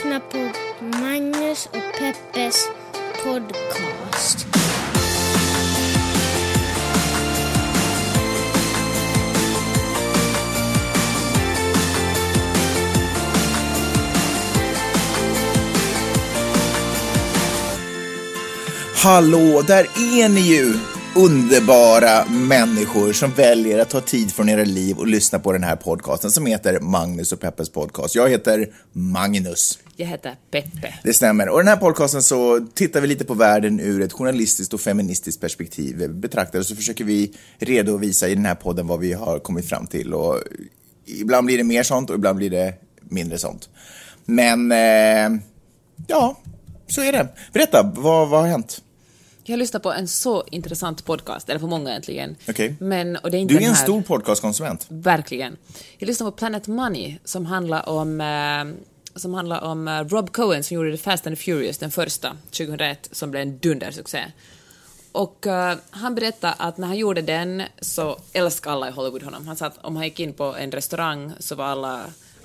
lyssnar 0.00 0.20
på 0.20 0.52
Magnus 0.98 1.66
och 1.66 1.98
Peppes 1.98 2.68
podcast. 3.24 4.46
Hallå, 18.94 19.62
där 19.66 19.84
är 19.84 20.28
ni 20.28 20.40
ju! 20.40 20.74
Underbara 21.16 22.24
människor 22.24 23.12
som 23.12 23.30
väljer 23.30 23.78
att 23.78 23.90
ta 23.90 24.00
tid 24.00 24.32
från 24.32 24.48
era 24.48 24.64
liv 24.64 24.98
och 24.98 25.06
lyssna 25.06 25.38
på 25.38 25.52
den 25.52 25.62
här 25.62 25.76
podcasten 25.76 26.30
som 26.30 26.46
heter 26.46 26.80
Magnus 26.80 27.32
och 27.32 27.40
Peppes 27.40 27.70
podcast. 27.70 28.14
Jag 28.14 28.28
heter 28.28 28.72
Magnus. 28.92 29.78
Jag 29.96 30.06
heter 30.06 30.36
Peppe. 30.50 30.94
Det 31.02 31.12
stämmer. 31.12 31.48
Och 31.48 31.58
den 31.58 31.68
här 31.68 31.76
podcasten 31.76 32.22
så 32.22 32.66
tittar 32.74 33.00
vi 33.00 33.06
lite 33.06 33.24
på 33.24 33.34
världen 33.34 33.80
ur 33.80 34.02
ett 34.02 34.12
journalistiskt 34.12 34.74
och 34.74 34.80
feministiskt 34.80 35.40
perspektiv. 35.40 36.10
Betraktar 36.10 36.58
och 36.58 36.66
så 36.66 36.76
försöker 36.76 37.04
vi 37.04 37.32
redovisa 37.58 38.28
i 38.28 38.34
den 38.34 38.46
här 38.46 38.54
podden 38.54 38.86
vad 38.86 39.00
vi 39.00 39.12
har 39.12 39.38
kommit 39.38 39.68
fram 39.68 39.86
till. 39.86 40.14
Och 40.14 40.38
ibland 41.06 41.46
blir 41.46 41.58
det 41.58 41.64
mer 41.64 41.82
sånt 41.82 42.10
och 42.10 42.16
ibland 42.16 42.38
blir 42.38 42.50
det 42.50 42.74
mindre 43.00 43.38
sånt. 43.38 43.68
Men, 44.24 44.72
eh, 44.72 45.40
ja, 46.06 46.36
så 46.86 47.02
är 47.02 47.12
det. 47.12 47.28
Berätta, 47.52 47.92
vad, 47.96 48.28
vad 48.28 48.40
har 48.40 48.48
hänt? 48.48 48.82
Jag 49.44 49.52
har 49.52 49.58
lyssnat 49.58 49.82
på 49.82 49.92
en 49.92 50.08
så 50.08 50.44
intressant 50.50 51.04
podcast, 51.04 51.48
eller 51.48 51.60
på 51.60 51.66
många 51.66 51.90
egentligen. 51.90 52.36
Okej. 52.48 52.74
Men, 52.80 53.16
och 53.16 53.30
det 53.30 53.36
är 53.36 53.40
inte 53.40 53.54
Du 53.54 53.60
är 53.60 53.64
en 53.64 53.74
här, 53.74 53.82
stor 53.84 54.02
podcastkonsument. 54.02 54.86
Verkligen. 54.88 55.56
Jag 55.98 56.06
lyssnade 56.06 56.32
på 56.32 56.36
Planet 56.36 56.66
Money 56.66 57.18
som 57.24 57.46
handlar 57.46 57.88
om 57.88 58.20
eh, 58.20 58.80
som 59.14 59.34
handlar 59.34 59.60
om 59.60 59.88
eh, 59.88 60.04
Rob 60.04 60.32
Cohen 60.32 60.64
som 60.64 60.74
gjorde 60.74 60.90
The 60.96 61.02
Fast 61.02 61.26
and 61.26 61.36
the 61.36 61.42
Furious, 61.42 61.78
den 61.78 61.90
första, 61.90 62.36
2001, 62.44 63.08
som 63.12 63.30
blev 63.30 63.42
en 63.42 63.58
dundersuccé. 63.58 64.24
Och 65.12 65.46
eh, 65.46 65.76
han 65.90 66.14
berättade 66.14 66.52
att 66.52 66.78
när 66.78 66.86
han 66.86 66.96
gjorde 66.96 67.22
den 67.22 67.62
så 67.80 68.18
älskade 68.32 68.76
alla 68.76 68.88
i 68.88 68.92
Hollywood 68.92 69.22
honom. 69.22 69.46
Han 69.46 69.56
sa 69.56 69.66
att 69.66 69.78
om 69.84 69.96
han 69.96 70.04
gick 70.04 70.20
in 70.20 70.32
på 70.32 70.56
en 70.56 70.72
restaurang 70.72 71.32
så 71.38 71.54
var 71.54 71.64
alla 71.64 72.00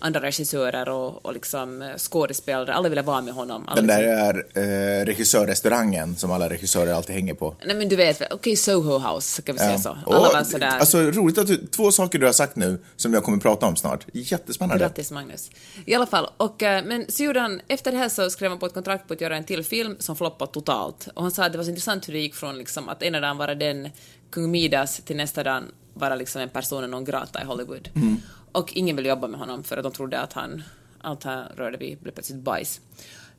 andra 0.05 0.21
regissörer 0.21 0.89
och, 0.89 1.25
och 1.25 1.33
liksom 1.33 1.81
eh, 1.81 1.87
skådespelare, 1.97 2.73
alla 2.73 2.89
ville 2.89 3.01
vara 3.01 3.21
med 3.21 3.33
honom. 3.33 3.63
Alla 3.67 3.75
Den 3.75 3.87
där 3.87 4.03
är 4.03 4.45
eh, 4.53 5.05
regissörrestaurangen 5.05 6.15
som 6.15 6.31
alla 6.31 6.49
regissörer 6.49 6.93
alltid 6.93 7.15
hänger 7.15 7.33
på. 7.33 7.55
Nej 7.65 7.75
men 7.75 7.89
du 7.89 7.95
vet 7.95 8.33
okej 8.33 8.55
Soho 8.55 8.97
House 8.97 9.41
kan 9.41 9.55
vi 9.55 9.59
säga 9.59 9.77
så. 9.77 9.97
Och, 10.05 10.15
Alla 10.15 10.33
var 10.33 10.43
sådär, 10.43 10.67
Alltså 10.79 10.97
roligt 10.97 11.37
att 11.37 11.47
du, 11.47 11.57
två 11.57 11.91
saker 11.91 12.19
du 12.19 12.25
har 12.25 12.33
sagt 12.33 12.55
nu 12.55 12.79
som 12.95 13.13
jag 13.13 13.23
kommer 13.23 13.37
prata 13.37 13.65
om 13.65 13.75
snart. 13.75 14.05
Jättespännande. 14.13 14.83
grattis 14.83 15.11
Magnus. 15.11 15.49
I 15.85 15.95
alla 15.95 16.05
fall, 16.05 16.29
och, 16.37 16.63
eh, 16.63 16.85
men 16.85 17.05
så 17.11 17.23
gjorde 17.23 17.39
han, 17.39 17.61
efter 17.67 17.91
det 17.91 17.97
här 17.97 18.09
så 18.09 18.29
skrev 18.29 18.49
han 18.49 18.59
på 18.59 18.65
ett 18.65 18.73
kontrakt 18.73 19.07
på 19.07 19.13
att 19.13 19.21
göra 19.21 19.37
en 19.37 19.43
till 19.43 19.63
film 19.63 19.95
som 19.99 20.15
floppade 20.15 20.51
totalt. 20.51 21.07
Och 21.13 21.21
han 21.21 21.31
sa 21.31 21.45
att 21.45 21.51
det 21.51 21.57
var 21.57 21.65
så 21.65 21.69
intressant 21.69 22.07
hur 22.07 22.13
det 22.13 22.19
gick 22.19 22.35
från 22.35 22.57
liksom 22.57 22.89
att 22.89 23.03
ena 23.03 23.19
dagen 23.19 23.37
vara 23.37 23.55
den 23.55 23.89
kung 24.31 24.51
Midas 24.51 25.01
till 25.05 25.15
nästa 25.15 25.43
dagen 25.43 25.63
vara 25.95 26.15
liksom 26.15 26.41
en 26.41 26.49
person 26.49 26.91
non 26.91 27.05
grata 27.05 27.41
i 27.41 27.45
Hollywood. 27.45 27.89
Mm. 27.95 28.17
Och 28.51 28.73
ingen 28.73 28.95
ville 28.95 29.09
jobba 29.09 29.27
med 29.27 29.39
honom 29.39 29.63
för 29.63 29.77
att 29.77 29.83
de 29.83 29.91
trodde 29.91 30.19
att 30.19 30.33
han, 30.33 30.63
allt 31.01 31.23
han 31.23 31.45
rörde 31.55 31.77
vid 31.77 31.97
blev 31.97 32.11
plötsligt 32.11 32.39
bajs. 32.39 32.81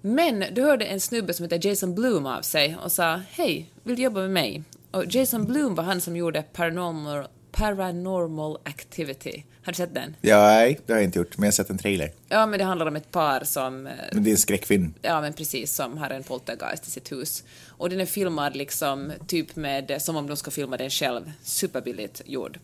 Men 0.01 0.45
då 0.55 0.63
hörde 0.63 0.85
en 0.85 1.01
snubbe 1.01 1.35
som 1.35 1.43
heter 1.43 1.69
Jason 1.69 1.95
Bloom 1.95 2.27
av 2.27 2.43
sig 2.43 2.77
och 2.85 2.93
sa 2.93 3.21
hej, 3.31 3.71
vill 3.83 3.97
du 3.97 4.03
jobba 4.03 4.21
med 4.21 4.31
mig? 4.31 4.63
Och 4.91 5.05
Jason 5.15 5.45
Bloom 5.45 5.75
var 5.75 5.85
han 5.85 6.01
som 6.01 6.17
gjorde 6.17 6.43
Paranormal, 6.43 7.27
Paranormal 7.53 8.59
Activity. 8.65 9.45
Har 9.67 9.73
du 9.73 9.77
sett 9.77 9.95
den? 9.95 10.17
Ja, 10.21 10.47
nej, 10.47 10.81
det 10.87 10.93
har 10.93 10.99
jag 11.01 11.05
inte 11.05 11.19
gjort, 11.19 11.39
men 11.39 11.45
jag 11.45 11.53
har 11.53 11.53
sett 11.53 11.71
en 11.71 11.79
trailer. 11.79 12.11
Ja, 12.29 12.47
men 12.47 12.59
det 12.59 12.65
handlar 12.65 12.87
om 12.87 12.97
ett 12.97 13.11
par 13.11 13.45
som, 13.45 13.87
eh, 13.87 13.93
Men 14.13 14.25
det 14.25 14.31
är 14.31 14.33
en 14.33 14.39
skräckfilm. 14.39 14.95
ja 15.03 15.21
men 15.21 15.33
precis, 15.33 15.75
som 15.75 15.99
har 15.99 16.11
en 16.11 16.23
poltergeist 16.23 16.87
i 16.87 16.91
sitt 16.91 17.13
hus. 17.13 17.45
Och 17.69 17.91
den 17.91 18.01
är 18.01 18.07
filmad 18.07 18.57
liksom 18.57 19.13
typ 19.27 19.57
med, 19.57 20.03
som 20.03 20.17
om 20.17 20.27
de 20.27 20.37
ska 20.37 20.51
filma 20.51 20.77
den 20.77 20.91
själv, 20.91 21.33
superbilligt 21.43 22.23
gjord. 22.27 22.59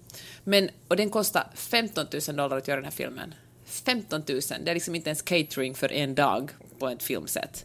Men, 0.45 0.71
och 0.89 0.97
den 0.97 1.11
kostar 1.11 1.45
15 1.55 2.07
000 2.29 2.37
dollar 2.37 2.57
att 2.57 2.69
göra 2.69 2.77
den 2.77 2.85
här 2.85 2.93
filmen. 2.93 3.35
15 3.65 4.23
000, 4.29 4.41
det 4.65 4.71
är 4.71 4.75
liksom 4.75 4.95
inte 4.95 5.11
ens 5.11 5.23
catering 5.23 5.75
för 5.75 5.93
en 5.93 6.15
dag 6.15 6.51
på 6.79 6.89
ett 6.89 7.03
filmset. 7.03 7.65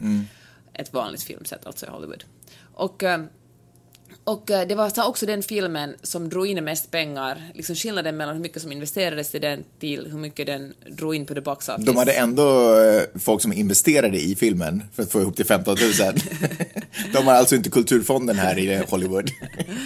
Ett 0.74 0.94
vanligt 0.94 1.24
filmset 1.24 1.66
alltså 1.66 1.86
i 1.86 1.90
Hollywood. 1.90 2.24
Och 2.74 3.03
eh, 3.03 3.24
och 4.28 4.52
eh, 4.52 4.68
det 4.68 4.76
var 4.76 4.90
så 4.90 5.04
också 5.04 5.26
den 5.26 5.44
filmen 5.44 5.96
som 6.04 6.30
drog 6.30 6.48
in 6.48 6.64
mest 6.64 6.92
pengar, 6.92 7.52
liksom 7.54 7.76
skillnaden 7.76 8.18
mellan 8.18 8.36
hur 8.36 8.42
mycket 8.42 8.62
som 8.62 8.72
investerades 8.72 9.36
i 9.36 9.40
den 9.40 9.64
till 9.80 10.08
hur 10.12 10.18
mycket 10.18 10.46
den 10.46 10.74
drog 10.90 11.16
in 11.16 11.26
på 11.26 11.34
the 11.34 11.42
box 11.42 11.70
office. 11.70 11.86
De 11.86 11.98
hade 11.98 12.14
ändå 12.14 12.80
eh, 12.80 13.04
folk 13.20 13.42
som 13.42 13.54
investerade 13.54 14.18
i 14.18 14.36
filmen 14.36 14.84
för 14.96 15.04
att 15.04 15.12
få 15.12 15.22
ihop 15.22 15.36
till 15.36 15.46
15 15.46 15.78
000. 15.82 15.92
De 17.14 17.28
har 17.28 17.34
alltså 17.34 17.56
inte 17.56 17.70
kulturfonden 17.70 18.36
här 18.36 18.60
i 18.60 18.84
Hollywood. 18.90 19.32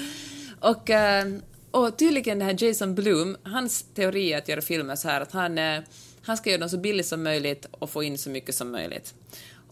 Och, 0.60 0.90
eh, 0.90 1.26
och 1.72 1.98
tydligen 1.98 2.40
den 2.40 2.48
här 2.48 2.64
Jason 2.64 2.96
Blum, 2.96 3.38
hans 3.44 3.86
teori 3.96 4.34
att 4.34 4.48
göra 4.48 4.62
filmer 4.62 4.96
så 4.96 5.08
här 5.08 5.22
att 5.22 5.32
han, 5.32 5.60
han 6.22 6.38
ska 6.38 6.50
göra 6.50 6.60
dem 6.60 6.70
så 6.70 6.78
billigt 6.78 7.08
som 7.08 7.24
möjligt 7.24 7.66
och 7.72 7.90
få 7.90 8.04
in 8.04 8.18
så 8.18 8.30
mycket 8.30 8.56
som 8.56 8.72
möjligt. 8.72 9.14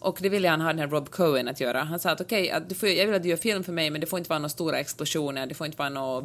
Och 0.00 0.18
det 0.20 0.28
ville 0.28 0.48
han 0.48 0.60
ha 0.60 0.68
den 0.68 0.78
här 0.78 0.88
Rob 0.88 1.10
Cohen 1.10 1.48
att 1.48 1.60
göra. 1.60 1.82
Han 1.82 2.00
sa 2.00 2.10
att 2.10 2.20
okej, 2.20 2.50
att 2.50 2.68
du 2.68 2.74
får, 2.74 2.88
jag 2.88 3.06
vill 3.06 3.14
att 3.14 3.22
du 3.22 3.28
gör 3.28 3.36
film 3.36 3.64
för 3.64 3.72
mig 3.72 3.90
men 3.90 4.00
det 4.00 4.06
får 4.06 4.18
inte 4.18 4.28
vara 4.28 4.38
några 4.38 4.48
stora 4.48 4.78
explosioner, 4.78 5.46
det 5.46 5.54
får 5.54 5.66
inte 5.66 5.78
vara 5.78 5.88
några 5.88 6.22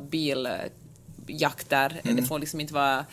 biljakter, 1.26 2.02
det 2.04 2.24
får 2.24 2.40
liksom 2.40 2.60
inte 2.60 2.74
vara 2.74 3.06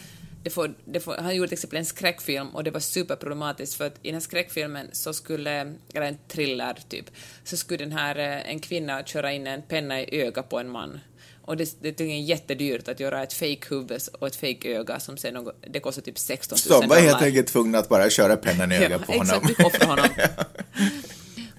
det 0.43 0.51
får, 0.51 0.75
det 0.85 1.01
får, 1.01 1.17
han 1.17 1.37
gjorde 1.37 1.49
till 1.49 1.55
exempel 1.55 1.79
en 1.79 1.85
skräckfilm 1.85 2.49
och 2.49 2.65
det 2.65 2.71
var 2.71 2.81
superproblematiskt 2.81 3.75
för 3.75 3.87
att 3.87 3.99
i 4.03 4.09
den 4.09 4.15
här 4.15 4.21
skräckfilmen 4.21 4.89
så 4.93 5.13
skulle, 5.13 5.75
eller 5.95 6.07
en 6.07 6.19
thriller 6.29 6.79
typ, 6.89 7.11
så 7.45 7.57
skulle 7.57 7.85
den 7.85 7.93
här, 7.93 8.19
eh, 8.19 8.51
en 8.51 8.61
kvinna 8.61 9.05
köra 9.05 9.33
in 9.33 9.47
en 9.47 9.63
penna 9.63 10.01
i 10.01 10.23
öga 10.23 10.43
på 10.43 10.59
en 10.59 10.71
man. 10.71 11.01
Och 11.45 11.57
det, 11.57 11.77
det 11.81 12.01
är 12.01 12.21
jättedyrt 12.21 12.89
att 12.89 13.01
göra 13.01 13.23
ett 13.23 13.33
fake 13.33 13.61
huvud 13.71 14.01
och 14.21 14.27
ett 14.27 14.37
fake 14.37 14.69
öga 14.69 15.01
som 15.01 15.17
sen 15.17 15.35
något, 15.35 15.55
det 15.71 15.81
kostar 15.81 16.03
typ 16.03 16.19
16 16.19 16.57
000 16.57 16.59
Så 16.59 16.69
de 16.69 16.89
var 16.89 16.97
dollar. 16.97 17.09
helt 17.09 17.23
enkelt 17.23 17.47
tvungna 17.47 17.79
att 17.79 17.89
bara 17.89 18.11
köra 18.11 18.37
pennan 18.37 18.73
i 18.73 18.77
ögat 18.77 19.07
på 19.07 19.13
honom. 19.13 19.41
Exakt, 19.43 19.61
vi 19.61 19.65
offrar 19.65 19.87
honom. 19.87 20.09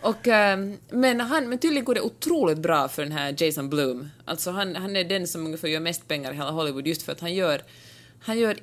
Och, 0.01 0.27
ehm, 0.27 0.77
men, 0.89 1.19
han, 1.19 1.49
men 1.49 1.57
tydligen 1.57 1.85
går 1.85 1.95
det 1.95 2.01
otroligt 2.01 2.57
bra 2.57 2.87
för 2.87 3.01
den 3.01 3.11
här 3.11 3.35
Jason 3.37 3.69
Blum. 3.69 4.09
Alltså 4.25 4.51
han, 4.51 4.75
han 4.75 4.95
är 4.95 5.03
den 5.03 5.27
som 5.27 5.45
ungefär 5.45 5.67
gör 5.67 5.79
mest 5.79 6.07
pengar 6.07 6.31
i 6.31 6.35
hela 6.35 6.51
Hollywood 6.51 6.87
just 6.87 7.01
för 7.01 7.11
att 7.11 7.19
han 7.19 7.33
gör, 7.33 7.61
han 8.19 8.39
gör 8.39 8.57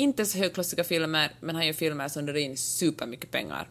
inte 0.00 0.26
så 0.26 0.38
högklassiga 0.38 0.84
filmer, 0.84 1.32
men 1.40 1.54
han 1.54 1.66
gör 1.66 1.72
filmer 1.72 2.08
som 2.08 2.26
drar 2.26 2.36
in 2.36 2.56
supermycket 2.56 3.30
pengar. 3.30 3.68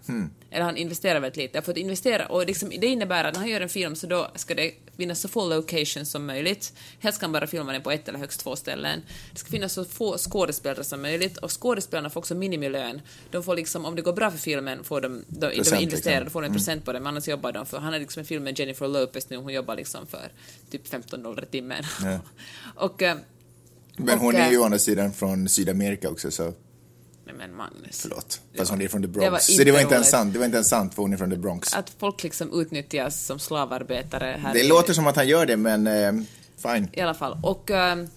Eller 0.52 0.66
han 0.66 0.78
investerar 0.78 1.20
väldigt 1.20 1.38
lite. 1.38 1.62
För 1.62 1.72
att 1.72 1.78
investera, 1.78 2.26
och 2.26 2.46
liksom, 2.46 2.70
det 2.70 2.88
innebär 2.88 3.24
att 3.24 3.34
när 3.34 3.40
han 3.40 3.50
gör 3.50 3.62
en 3.62 3.70
film 3.70 3.96
så 3.96 4.08
då 4.08 4.32
ska 4.36 4.56
det 4.56 4.74
finnas 4.98 5.20
så 5.20 5.28
få 5.28 5.48
locations 5.48 6.12
som 6.12 6.26
möjligt. 6.26 6.74
Helst 7.00 7.20
kan 7.20 7.32
bara 7.32 7.48
filma 7.48 7.72
den 7.72 7.82
på 7.82 7.92
ett 7.92 8.08
eller 8.08 8.20
högst 8.20 8.40
två 8.40 8.56
ställen. 8.56 9.02
Det 9.32 9.40
ska 9.40 9.50
finnas 9.50 9.74
så 9.74 9.86
få 9.86 10.18
skådespelare 10.18 10.84
som 10.84 11.02
möjligt 11.02 11.38
och 11.38 11.62
skådespelarna 11.62 12.10
får 12.10 12.20
också 12.20 12.36
minimilön. 12.36 13.02
De 13.32 13.44
får 13.44 13.56
liksom, 13.56 13.86
om 13.86 13.96
det 13.96 14.02
går 14.02 14.14
bra 14.14 14.32
för 14.32 14.38
filmen 14.38 14.84
får 14.84 15.02
de, 15.02 15.26
de, 15.28 15.40
de 15.40 15.56
investerar, 15.56 15.82
liksom. 15.82 16.24
då 16.24 16.30
får 16.30 16.42
de 16.42 16.48
en 16.48 16.54
procent 16.54 16.86
på 16.86 16.94
det, 16.94 17.00
men 17.00 17.08
annars 17.08 17.28
jobbar 17.28 17.52
de 17.52 17.66
för, 17.66 17.78
han 17.78 17.94
har 17.94 18.00
liksom 18.00 18.20
en 18.20 18.26
film 18.26 18.44
med 18.44 18.60
Jennifer 18.60 18.88
Lopez 18.88 19.30
nu, 19.30 19.38
hon 19.38 19.54
jobbar 19.54 19.76
liksom 19.76 20.08
för 20.08 20.32
typ 20.72 20.88
15 20.88 21.24
dollar 21.24 21.44
i 21.44 21.46
timmen. 21.46 21.84
och, 22.76 23.04
eh, 24.00 24.06
Men 24.06 24.20
hon 24.20 24.36
Och, 24.36 24.42
är 24.42 24.50
ju 24.50 24.56
eh, 24.56 24.62
å 24.62 24.66
andra 24.66 24.80
sidan 24.80 25.14
från 25.14 25.50
Sydamerika 25.50 26.10
också, 26.10 26.32
så 26.32 26.44
nej 27.26 27.36
men 27.38 27.56
Magnus. 27.56 28.02
förlåt. 28.02 28.42
Det 28.52 28.58
Fast 28.58 28.72
hon 28.72 28.82
är 28.82 28.88
från 28.88 29.02
the 29.02 29.08
det 29.08 29.14
Bronx. 29.14 29.32
var 29.32 29.40
så 29.40 29.64
det 29.64 29.72
var 29.72 29.80
inte 29.80 29.96
ens 29.96 30.10
sant, 30.10 30.34
det 30.34 30.40
var 30.40 30.46
inte 30.46 30.56
ens 30.58 30.70
sant 30.70 30.94
för 30.96 31.02
hon 31.02 31.14
är 31.14 31.18
från 31.18 31.30
the 31.30 31.36
Bronx. 31.38 31.74
Att 31.74 31.92
folk 32.00 32.24
liksom 32.24 32.62
utnyttjas 32.62 33.26
som 33.26 33.40
slavarbetare 33.40 34.40
här 34.44 34.54
Det 34.54 34.60
i- 34.60 34.68
låter 34.68 34.94
som 34.94 35.08
att 35.08 35.16
han 35.16 35.28
gör 35.28 35.46
det, 35.46 35.58
men 35.58 35.88
eh, 35.88 36.12
fine. 36.58 36.88
i 36.94 37.02
alla 37.02 37.14
fall. 37.14 37.38
Och, 37.44 37.72
ehm, 37.72 38.08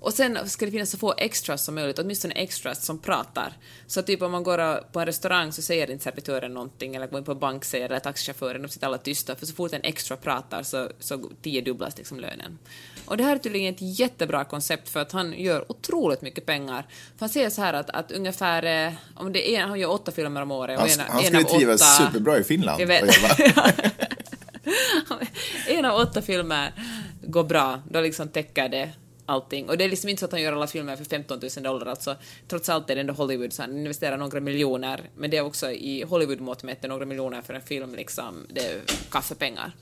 och 0.00 0.12
sen 0.12 0.48
ska 0.48 0.64
det 0.64 0.70
finnas 0.70 0.90
så 0.90 0.98
få 0.98 1.14
extras 1.18 1.64
som 1.64 1.74
möjligt, 1.74 1.98
åtminstone 1.98 2.34
extras 2.34 2.84
som 2.86 2.98
pratar. 2.98 3.52
Så 3.86 4.02
typ 4.02 4.22
om 4.22 4.32
man 4.32 4.42
går 4.42 4.92
på 4.92 5.00
en 5.00 5.06
restaurang 5.06 5.52
så 5.52 5.62
säger 5.62 5.90
inte 5.90 6.04
servitören 6.04 6.54
någonting, 6.54 6.94
eller 6.94 7.06
går 7.06 7.18
in 7.18 7.24
på 7.24 7.32
en 7.32 7.38
bank 7.38 7.64
säger 7.64 7.84
eller 7.84 7.98
taxichauffören, 7.98 8.62
de 8.62 8.68
sitter 8.68 8.86
alla 8.86 8.98
tysta, 8.98 9.36
för 9.36 9.46
så 9.46 9.54
fort 9.54 9.72
en 9.72 9.80
extra 9.82 10.16
pratar 10.16 10.62
så, 10.62 10.88
så 10.98 11.30
tiodubblas 11.42 11.98
liksom 11.98 12.20
lönen. 12.20 12.58
Och 13.04 13.16
det 13.16 13.24
här 13.24 13.34
är 13.34 13.38
tydligen 13.38 13.74
ett 13.74 13.98
jättebra 13.98 14.44
koncept 14.44 14.88
för 14.88 15.00
att 15.00 15.12
han 15.12 15.32
gör 15.32 15.72
otroligt 15.72 16.22
mycket 16.22 16.46
pengar. 16.46 16.86
För 16.90 17.20
han 17.20 17.28
säger 17.28 17.50
så 17.50 17.62
här 17.62 17.74
att, 17.74 17.90
att 17.90 18.12
ungefär, 18.12 18.86
eh, 18.86 18.92
om 19.14 19.32
det 19.32 19.56
är, 19.56 19.60
han 19.60 19.80
gör 19.80 19.90
åtta 19.90 20.12
filmer 20.12 20.42
om 20.42 20.50
året 20.50 20.80
och 20.80 20.88
Han, 20.88 21.00
en, 21.00 21.06
han 21.08 21.18
en 21.18 21.24
skulle 21.24 21.44
av 21.44 21.58
trivas 21.58 21.80
åtta, 21.80 22.06
superbra 22.06 22.38
i 22.38 22.44
Finland. 22.44 22.80
Jag 22.80 22.86
vet. 22.86 23.04
en 25.68 25.84
av 25.84 26.00
åtta 26.00 26.22
filmer 26.22 26.72
går 27.22 27.44
bra, 27.44 27.82
då 27.90 28.00
liksom 28.00 28.28
täcker 28.28 28.68
det 28.68 28.92
allting. 29.30 29.68
Och 29.68 29.78
det 29.78 29.84
är 29.84 29.88
liksom 29.88 30.08
inte 30.08 30.20
så 30.20 30.26
att 30.26 30.32
han 30.32 30.42
gör 30.42 30.52
alla 30.52 30.66
filmer 30.66 30.96
för 30.96 31.04
15 31.04 31.40
000 31.56 31.64
dollar, 31.64 31.86
alltså 31.86 32.16
trots 32.48 32.68
allt 32.68 32.90
är 32.90 32.94
det 32.94 33.00
ändå 33.00 33.14
Hollywood, 33.14 33.52
så 33.52 33.62
han 33.62 33.78
investerar 33.78 34.16
några 34.16 34.40
miljoner, 34.40 35.00
men 35.16 35.30
det 35.30 35.36
är 35.36 35.44
också 35.44 35.70
i 35.70 36.04
Hollywood-mått 36.08 36.62
mätt 36.62 36.82
några 36.82 37.06
miljoner 37.06 37.42
för 37.42 37.54
en 37.54 37.62
film, 37.62 37.94
liksom, 37.94 38.46
det 38.48 38.60
är 38.60 38.80
kaffepengar. 39.10 39.72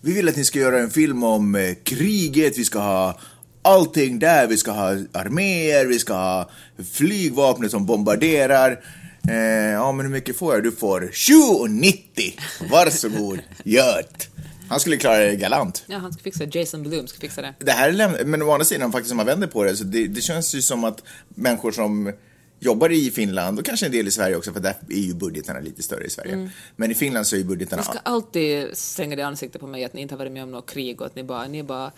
Vi 0.00 0.12
vill 0.12 0.28
att 0.28 0.36
ni 0.36 0.44
ska 0.44 0.58
göra 0.58 0.80
en 0.80 0.90
film 0.90 1.24
om 1.24 1.54
eh, 1.54 1.74
kriget, 1.84 2.58
vi 2.58 2.64
ska 2.64 2.78
ha 2.78 3.20
allting 3.62 4.18
där, 4.18 4.46
vi 4.46 4.56
ska 4.56 4.70
ha 4.70 4.88
arméer, 5.12 5.86
vi 5.86 5.98
ska 5.98 6.14
ha 6.14 6.50
flygvapnet 6.92 7.70
som 7.70 7.86
bombarderar. 7.86 8.84
Eh, 9.28 9.72
ja, 9.72 9.92
men 9.92 10.06
hur 10.06 10.12
mycket 10.12 10.36
får 10.36 10.54
jag? 10.54 10.62
Du 10.62 10.72
får 10.72 11.00
7,90! 11.00 12.40
Varsågod, 12.70 13.38
gör 13.64 14.02
det. 14.18 14.26
Han 14.72 14.80
skulle 14.80 14.96
klara 14.96 15.18
det 15.18 15.36
galant. 15.36 15.84
Ja, 15.86 15.98
han 15.98 16.12
ska 16.12 16.22
fixa 16.22 16.44
Jason 16.44 16.82
Blum 16.82 17.06
ska 17.06 17.18
fixa 17.20 17.42
det. 17.42 17.54
Det 17.58 17.72
här 17.72 17.88
är 17.88 18.24
men 18.24 18.42
å 18.42 18.52
andra 18.52 18.64
sidan 18.64 18.92
faktiskt 18.92 19.10
om 19.10 19.16
man 19.16 19.26
vänder 19.26 19.46
på 19.46 19.64
det, 19.64 19.76
så 19.76 19.84
det, 19.84 20.06
det 20.06 20.20
känns 20.20 20.54
ju 20.54 20.62
som 20.62 20.84
att 20.84 21.02
människor 21.28 21.72
som 21.72 22.12
jobbar 22.60 22.92
i 22.92 23.10
Finland 23.10 23.58
och 23.58 23.64
kanske 23.64 23.86
en 23.86 23.92
del 23.92 24.08
i 24.08 24.10
Sverige 24.10 24.36
också, 24.36 24.52
för 24.52 24.60
där 24.60 24.76
är 24.88 24.98
ju 24.98 25.14
budgetarna 25.14 25.60
lite 25.60 25.82
större 25.82 26.04
i 26.04 26.10
Sverige. 26.10 26.50
Men 26.76 26.90
i 26.90 26.94
Finland 26.94 27.26
så 27.26 27.36
är 27.36 27.38
ju 27.38 27.44
budgetarna... 27.44 27.82
Ni 27.82 27.86
ska 27.86 27.98
alltid 27.98 28.76
slänga 28.76 29.16
det 29.16 29.20
i 29.20 29.24
ansiktet 29.24 29.60
på 29.60 29.66
mig 29.66 29.84
att 29.84 29.92
ni 29.94 30.00
inte 30.00 30.14
har 30.14 30.18
varit 30.18 30.32
med 30.32 30.42
om 30.42 30.50
något 30.50 30.70
krig 30.70 31.00
och 31.00 31.06
att 31.06 31.16
ni 31.16 31.22
bara, 31.24 31.46
ni 31.46 31.62
bara 31.62 31.92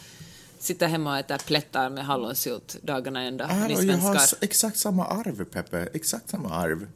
sitter 0.58 0.86
hemma 0.86 1.10
och 1.12 1.18
äter 1.18 1.38
plättar 1.46 1.90
med 1.90 2.06
hallonsylt 2.06 2.76
dagarna 2.82 3.22
ända, 3.22 3.44
Ah, 3.50 3.68
ni 3.68 3.76
och 3.76 3.84
jag 3.84 3.96
har 3.96 4.14
svenskar. 4.14 4.44
exakt 4.44 4.78
samma 4.78 5.06
arv, 5.06 5.44
Peppe. 5.44 5.88
Exakt 5.92 6.30
samma 6.30 6.54
arv. 6.54 6.86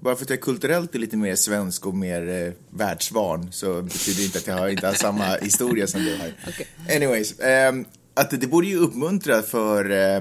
Bara 0.00 0.16
för 0.16 0.24
att 0.24 0.30
jag 0.30 0.40
kulturellt 0.40 0.94
är 0.94 0.98
lite 0.98 1.16
mer 1.16 1.34
svensk 1.34 1.86
och 1.86 1.94
mer 1.94 2.28
eh, 2.28 2.52
världsvan 2.70 3.52
så 3.52 3.82
betyder 3.82 4.18
det 4.18 4.24
inte 4.24 4.38
att 4.38 4.46
jag 4.46 4.54
har, 4.54 4.68
inte 4.68 4.86
har 4.86 4.94
samma 4.94 5.36
historia 5.42 5.86
som 5.86 6.04
du 6.04 6.16
har. 6.16 6.32
Okej. 6.48 6.96
Anyways, 6.96 7.40
ehm, 7.40 7.84
att 8.14 8.30
det, 8.30 8.36
det 8.36 8.46
borde 8.46 8.66
ju 8.66 8.76
uppmuntra 8.76 9.42
för 9.42 9.90
eh, 9.90 10.20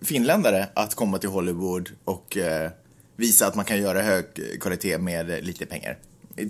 finländare 0.00 0.68
att 0.74 0.94
komma 0.94 1.18
till 1.18 1.28
Hollywood 1.28 1.90
och 2.04 2.36
eh, 2.36 2.70
visa 3.16 3.46
att 3.46 3.54
man 3.54 3.64
kan 3.64 3.80
göra 3.80 4.02
hög 4.02 4.24
kvalitet 4.60 4.98
med 4.98 5.30
eh, 5.30 5.40
lite 5.40 5.66
pengar. 5.66 5.98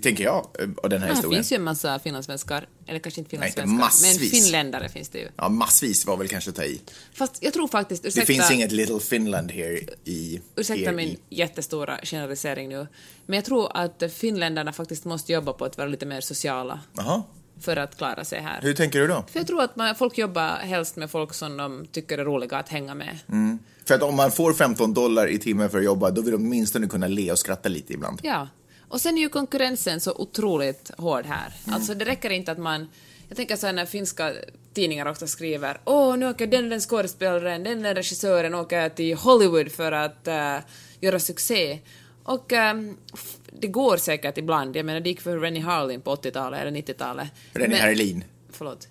Tänker 0.01 0.23
jag, 0.23 0.47
av 0.83 0.89
den 0.89 1.01
här 1.01 1.07
Ja, 1.07 1.13
det 1.13 1.15
historien. 1.17 1.37
finns 1.39 1.51
ju 1.51 1.55
en 1.55 1.63
massa 1.63 1.99
finlandssvenskar, 1.99 2.67
eller 2.87 2.99
kanske 2.99 3.21
inte 3.21 3.37
Nej, 3.37 3.47
inte 3.47 3.61
finlandssvenskar, 3.61 4.09
men 4.11 4.19
massvis. 4.21 4.31
finländare 4.43 4.89
finns 4.89 5.09
det 5.09 5.19
ju. 5.19 5.27
Ja, 5.37 5.49
massvis 5.49 6.05
var 6.05 6.17
väl 6.17 6.27
kanske 6.27 6.49
att 6.49 6.55
ta 6.55 6.63
i. 6.63 6.81
Fast 7.13 7.37
jag 7.43 7.53
tror 7.53 7.67
faktiskt, 7.67 8.03
Det 8.03 8.09
ursäkta, 8.09 8.25
finns 8.33 8.51
inget 8.51 8.71
Little 8.71 8.99
Finland 8.99 9.51
här 9.51 9.79
i... 10.05 10.41
ursäkta 10.55 10.91
min 10.91 11.07
i. 11.09 11.17
jättestora 11.29 11.99
generalisering 12.03 12.69
nu, 12.69 12.87
men 13.25 13.35
jag 13.35 13.45
tror 13.45 13.77
att 13.77 14.03
finländarna 14.13 14.73
faktiskt 14.73 15.05
måste 15.05 15.33
jobba 15.33 15.53
på 15.53 15.65
att 15.65 15.77
vara 15.77 15.87
lite 15.87 16.05
mer 16.05 16.21
sociala 16.21 16.79
Jaha, 16.93 17.23
för 17.59 17.77
att 17.77 17.97
klara 17.97 18.25
sig 18.25 18.39
här. 18.41 18.59
hur 18.61 18.73
tänker 18.73 18.99
du 18.99 19.07
då? 19.07 19.25
För 19.31 19.39
jag 19.39 19.47
tror 19.47 19.61
att 19.63 19.75
man, 19.75 19.95
folk 19.95 20.17
jobbar 20.17 20.55
helst 20.57 20.95
med 20.95 21.11
folk 21.11 21.33
som 21.33 21.57
de 21.57 21.85
tycker 21.91 22.17
är 22.17 22.25
roliga 22.25 22.57
att 22.57 22.69
hänga 22.69 22.95
med. 22.95 23.19
Mm. 23.29 23.59
För 23.85 23.95
att 23.95 24.01
om 24.03 24.15
man 24.15 24.31
får 24.31 24.53
15 24.53 24.93
dollar 24.93 25.27
i 25.27 25.37
timmen 25.39 25.69
för 25.69 25.77
att 25.77 25.83
jobba, 25.83 26.11
då 26.11 26.21
vill 26.21 26.31
de 26.31 26.37
åtminstone 26.37 26.87
kunna 26.87 27.07
le 27.07 27.31
och 27.31 27.39
skratta 27.39 27.69
lite 27.69 27.93
ibland. 27.93 28.19
Ja. 28.23 28.47
Och 28.93 29.01
sen 29.01 29.17
är 29.17 29.21
ju 29.21 29.29
konkurrensen 29.29 29.99
så 30.01 30.11
otroligt 30.11 30.91
hård 30.97 31.25
här. 31.25 31.53
Mm. 31.63 31.75
Alltså 31.75 31.93
det 31.93 32.05
räcker 32.05 32.29
inte 32.29 32.51
att 32.51 32.57
man... 32.57 32.87
Jag 33.27 33.37
tänker 33.37 33.55
så 33.55 33.65
här 33.65 33.73
när 33.73 33.85
finska 33.85 34.33
tidningar 34.73 35.05
ofta 35.05 35.27
skriver 35.27 35.77
åh, 35.85 36.17
nu 36.17 36.29
åker 36.29 36.47
den, 36.47 36.69
den 36.69 36.79
skådespelaren, 36.79 37.63
den, 37.63 37.81
den 37.81 37.95
regissören 37.95 38.55
åker 38.55 38.89
till 38.89 39.15
Hollywood 39.17 39.71
för 39.71 39.91
att 39.91 40.27
eh, 40.27 40.57
göra 40.99 41.19
succé. 41.19 41.79
Och 42.23 42.51
f- 42.53 43.35
det 43.59 43.67
går 43.67 43.97
säkert 43.97 44.37
ibland. 44.37 44.75
Jag 44.75 44.85
menar, 44.85 44.99
det 44.99 45.09
gick 45.09 45.21
för 45.21 45.37
Rennie 45.39 45.61
Harlin 45.61 46.01
på 46.01 46.15
80-talet 46.15 46.61
eller 46.61 46.71
90-talet. 46.71 47.27
Rennie 47.53 47.69
Men- 47.69 47.81
Harlin. 47.81 48.23
Förlåt. 48.51 48.87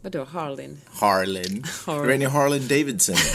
Vadå 0.00 0.24
Harlin? 0.24 0.80
Harlin. 0.86 1.64
Harlin. 1.86 2.06
Rennie 2.06 2.28
Harlin 2.28 2.68
Davidson. 2.68 3.16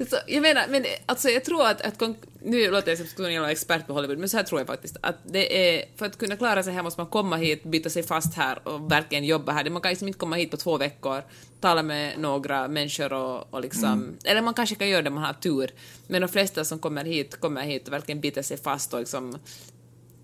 Så, 0.10 0.16
jag 0.30 0.42
menar, 0.42 0.62
men 0.68 0.84
alltså 1.06 1.28
jag 1.28 1.44
tror 1.44 1.66
att, 1.66 1.80
att 1.80 2.02
nu 2.42 2.70
låter 2.70 2.90
jag 2.90 2.98
som 2.98 3.06
skulle 3.06 3.40
vara 3.40 3.50
expert 3.50 3.86
på 3.86 3.92
Hollywood, 3.92 4.18
men 4.18 4.28
så 4.28 4.36
här 4.36 4.44
tror 4.44 4.60
jag 4.60 4.66
faktiskt 4.66 4.96
att 5.00 5.16
det 5.24 5.78
är, 5.78 5.84
för 5.96 6.06
att 6.06 6.18
kunna 6.18 6.36
klara 6.36 6.62
sig 6.62 6.72
här 6.72 6.82
måste 6.82 7.00
man 7.00 7.10
komma 7.10 7.36
hit, 7.36 7.64
byta 7.64 7.90
sig 7.90 8.02
fast 8.02 8.34
här 8.34 8.68
och 8.68 8.92
verkligen 8.92 9.24
jobba 9.24 9.52
här. 9.52 9.70
Man 9.70 9.82
kan 9.82 9.90
liksom 9.90 10.08
inte 10.08 10.18
komma 10.18 10.36
hit 10.36 10.50
på 10.50 10.56
två 10.56 10.76
veckor, 10.76 11.22
tala 11.60 11.82
med 11.82 12.18
några 12.18 12.68
människor 12.68 13.12
och, 13.12 13.54
och 13.54 13.60
liksom, 13.60 14.16
eller 14.24 14.42
man 14.42 14.54
kanske 14.54 14.74
kan 14.74 14.88
göra 14.88 15.02
det 15.02 15.08
om 15.08 15.14
man 15.14 15.24
har 15.24 15.32
tur, 15.32 15.70
men 16.06 16.20
de 16.22 16.28
flesta 16.28 16.64
som 16.64 16.78
kommer 16.78 17.04
hit 17.04 17.40
kommer 17.40 17.62
hit 17.62 17.86
och 17.86 17.92
verkligen 17.92 18.20
biter 18.20 18.42
sig 18.42 18.56
fast 18.56 18.94
och 18.94 19.00
liksom 19.00 19.38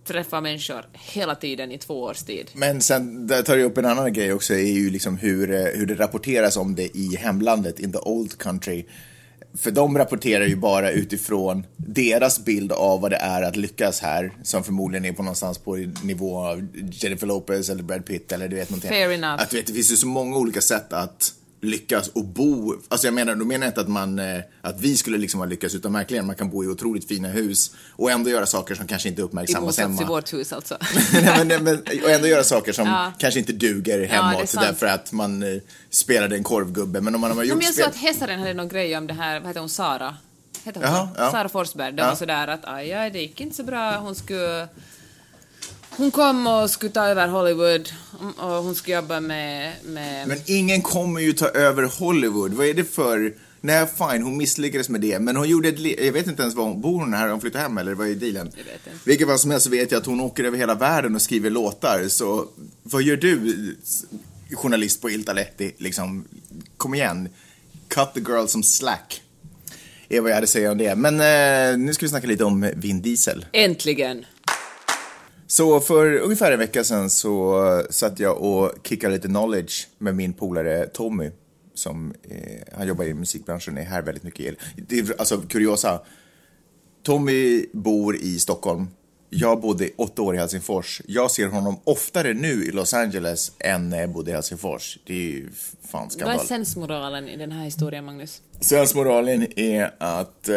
träffa 0.06 0.40
människor 0.40 0.86
hela 0.92 1.34
tiden 1.34 1.72
i 1.72 1.78
två 1.78 2.02
års 2.02 2.22
tid. 2.22 2.50
Men 2.54 2.80
sen, 2.80 3.26
där 3.26 3.42
tar 3.42 3.56
jag 3.56 3.66
upp 3.66 3.78
en 3.78 3.84
annan 3.84 4.12
grej 4.12 4.32
också, 4.32 4.54
är 4.54 4.72
ju 4.72 4.90
liksom 4.90 5.16
hur, 5.16 5.50
eh, 5.50 5.64
hur 5.74 5.86
det 5.86 5.94
rapporteras 5.94 6.56
om 6.56 6.74
det 6.74 6.96
i 6.96 7.16
hemlandet, 7.16 7.78
in 7.78 7.92
the 7.92 7.98
old 7.98 8.38
country. 8.38 8.84
För 9.58 9.70
de 9.70 9.98
rapporterar 9.98 10.44
ju 10.44 10.56
bara 10.56 10.90
utifrån 10.90 11.66
deras 11.76 12.44
bild 12.44 12.72
av 12.72 13.00
vad 13.00 13.10
det 13.10 13.16
är 13.16 13.42
att 13.42 13.56
lyckas 13.56 14.00
här, 14.00 14.32
som 14.42 14.64
förmodligen 14.64 15.04
är 15.04 15.12
på 15.12 15.22
någonstans 15.22 15.58
på 15.58 15.76
nivå 16.02 16.38
av 16.38 16.66
Jennifer 16.92 17.26
Lopez 17.26 17.70
eller 17.70 17.82
Brad 17.82 18.06
Pitt 18.06 18.32
eller 18.32 18.48
du 18.48 18.56
vet 18.56 18.70
någonting. 18.70 18.90
Fair 18.90 19.10
enough. 19.10 19.42
Att 19.42 19.50
du 19.50 19.56
vet, 19.56 19.66
det 19.66 19.72
finns 19.72 19.92
ju 19.92 19.96
så 19.96 20.06
många 20.06 20.36
olika 20.36 20.60
sätt 20.60 20.92
att 20.92 21.32
lyckas 21.60 22.08
och 22.08 22.24
bo. 22.24 22.74
Alltså 22.88 23.06
jag 23.06 23.14
menar, 23.14 23.34
då 23.34 23.44
menar 23.44 23.66
jag 23.66 23.70
inte 23.70 23.80
att 23.80 23.88
man, 23.88 24.18
eh, 24.18 24.40
att 24.62 24.80
vi 24.80 24.96
skulle 24.96 25.18
liksom 25.18 25.40
ha 25.40 25.46
lyckats, 25.46 25.74
utan 25.74 25.92
verkligen 25.92 26.26
man 26.26 26.36
kan 26.36 26.50
bo 26.50 26.64
i 26.64 26.66
otroligt 26.68 27.08
fina 27.08 27.28
hus 27.28 27.70
och 27.90 28.10
ändå 28.10 28.30
göra 28.30 28.46
saker 28.46 28.74
som 28.74 28.86
kanske 28.86 29.08
inte 29.08 29.20
I 29.20 29.24
uppmärksammas 29.24 29.62
motsats 29.62 29.78
hemma. 29.78 29.96
till 29.96 30.06
vårt 30.06 30.32
hus 30.32 30.52
alltså. 30.52 30.78
Nej, 31.12 31.44
men, 31.44 31.64
men, 31.64 31.78
och 32.04 32.10
ändå 32.10 32.26
göra 32.28 32.44
saker 32.44 32.72
som 32.72 32.86
Ja. 32.88 33.12
kanske 33.18 33.40
inte 33.40 33.52
duger 33.52 33.98
det 33.98 34.04
är 34.04 34.08
hemåt 34.08 34.48
sant. 34.48 34.66
därför 34.66 34.86
att 34.86 35.12
man 35.12 35.42
eh, 35.42 35.60
spelade 35.90 36.36
en 36.36 36.42
korvgubbe. 36.44 37.00
Men 37.00 37.14
om 37.14 37.20
man 37.20 37.30
har 37.30 37.38
Ja, 37.38 37.44
gjort 37.44 37.56
men 37.58 37.64
jag 37.64 37.74
spel... 37.74 37.84
såg 37.84 37.90
att 37.94 37.96
Hesaren 38.00 38.38
hade 38.40 38.54
någon 38.54 38.68
grej 38.68 38.96
om 38.96 39.06
det 39.06 39.14
här, 39.14 39.40
vad 39.40 39.48
heter 39.48 39.60
hon, 39.60 39.68
Sara? 39.68 40.16
Heter 40.64 40.80
hon 40.80 40.90
Jaha, 40.90 41.08
ja. 41.18 41.30
Sara 41.30 41.48
Forsberg. 41.48 41.92
De 41.92 42.02
Ja. 42.02 42.08
var 42.08 42.14
sådär 42.16 42.48
att 42.48 42.64
aj, 42.64 42.92
aj, 42.92 43.10
det 43.10 43.18
gick 43.18 43.40
inte 43.40 43.56
så 43.56 43.62
bra, 43.62 43.96
hon 43.96 44.14
skulle... 44.14 44.68
Hon 45.96 46.10
kom 46.10 46.46
och 46.46 46.70
skulle 46.70 46.92
ta 46.92 47.04
över 47.04 47.28
Hollywood 47.28 47.88
och 48.38 48.50
hon 48.50 48.74
skulle 48.74 48.96
jobba 48.96 49.20
med... 49.20 49.72
med 49.84 50.28
Men 50.28 50.38
ingen 50.46 50.82
kommer 50.82 51.20
ju 51.20 51.32
ta 51.32 51.48
över 51.48 51.82
Hollywood. 51.82 52.54
Vad 52.54 52.66
är 52.66 52.74
det 52.74 52.84
för... 52.84 53.34
Nej, 53.60 53.86
fine, 53.86 54.22
hon 54.22 54.36
misslyckades 54.36 54.88
med 54.88 55.00
det. 55.00 55.18
Men 55.18 55.36
hon 55.36 55.48
gjorde 55.48 55.68
ett... 55.68 55.78
Jag 55.80 56.12
vet 56.12 56.26
inte 56.26 56.42
ens 56.42 56.54
var 56.54 56.64
hon... 56.64 56.80
Bor 56.80 57.00
hon 57.00 57.14
här? 57.14 57.28
Hon 57.28 57.40
flyttat 57.40 57.60
hem 57.60 57.78
eller 57.78 57.94
vad 57.94 58.08
är 58.08 58.14
dealen? 58.14 58.52
Jag 58.56 58.64
vet 58.64 58.86
inte. 58.86 58.98
Vilket 59.04 59.28
fall 59.28 59.38
som 59.38 59.50
helst 59.50 59.64
så 59.64 59.70
vet 59.70 59.90
jag 59.90 60.00
att 60.00 60.06
hon 60.06 60.20
åker 60.20 60.44
över 60.44 60.58
hela 60.58 60.74
världen 60.74 61.14
och 61.14 61.22
skriver 61.22 61.50
låtar. 61.50 62.08
Så 62.08 62.46
vad 62.82 63.02
gör 63.02 63.16
du, 63.16 63.76
journalist 64.52 65.02
på 65.02 65.10
Iltalehti? 65.10 65.72
Liksom, 65.78 66.24
kom 66.76 66.94
igen. 66.94 67.28
Cut 67.88 68.14
the 68.14 68.20
girl 68.20 68.46
some 68.46 68.64
slack. 68.64 69.22
Är 70.08 70.20
vad 70.20 70.30
jag 70.30 70.34
hade 70.34 70.44
att 70.44 70.50
säga 70.50 70.72
om 70.72 70.78
det. 70.78 70.94
Men 70.96 71.14
eh, 71.14 71.78
nu 71.78 71.94
ska 71.94 72.06
vi 72.06 72.10
snacka 72.10 72.26
lite 72.26 72.44
om 72.44 72.70
Vin 72.76 73.02
Diesel. 73.02 73.46
Äntligen! 73.52 74.24
Så 75.46 75.80
för 75.80 76.18
ungefär 76.18 76.52
en 76.52 76.58
vecka 76.58 76.84
sedan 76.84 77.10
så 77.10 77.82
satt 77.90 78.20
jag 78.20 78.42
och 78.42 78.72
kickade 78.84 79.14
lite 79.14 79.28
knowledge 79.28 79.88
med 79.98 80.14
min 80.14 80.32
polare 80.32 80.86
Tommy. 80.86 81.30
Som, 81.74 82.14
eh, 82.22 82.76
han 82.78 82.88
jobbar 82.88 83.04
i 83.04 83.14
musikbranschen, 83.14 83.78
är 83.78 83.82
här 83.84 84.02
väldigt 84.02 84.24
mycket. 84.24 84.54
Det 84.88 84.98
är, 84.98 85.14
alltså 85.18 85.38
kuriosa. 85.38 86.00
Tommy 87.02 87.66
bor 87.72 88.16
i 88.16 88.38
Stockholm. 88.38 88.86
Jag 89.30 89.60
bodde 89.60 89.90
åtta 89.98 90.22
år 90.22 90.34
i 90.34 90.38
Helsingfors. 90.38 91.02
Jag 91.06 91.30
ser 91.30 91.46
honom 91.46 91.80
oftare 91.84 92.34
nu 92.34 92.64
i 92.64 92.70
Los 92.70 92.94
Angeles 92.94 93.52
än 93.58 93.88
när 93.88 94.00
jag 94.00 94.10
bodde 94.10 94.30
i 94.30 94.34
Helsingfors. 94.34 94.98
Det 95.06 95.12
är 95.12 95.30
ju 95.30 95.50
fan 95.50 95.78
Vad 95.92 96.04
är 96.04 96.10
skandal. 96.10 96.46
sensmoralen 96.46 97.28
i 97.28 97.36
den 97.36 97.52
här 97.52 97.64
historien, 97.64 98.04
Magnus? 98.04 98.42
Sensmoralen 98.60 99.58
är 99.58 99.94
att... 99.98 100.48
Eh, 100.48 100.56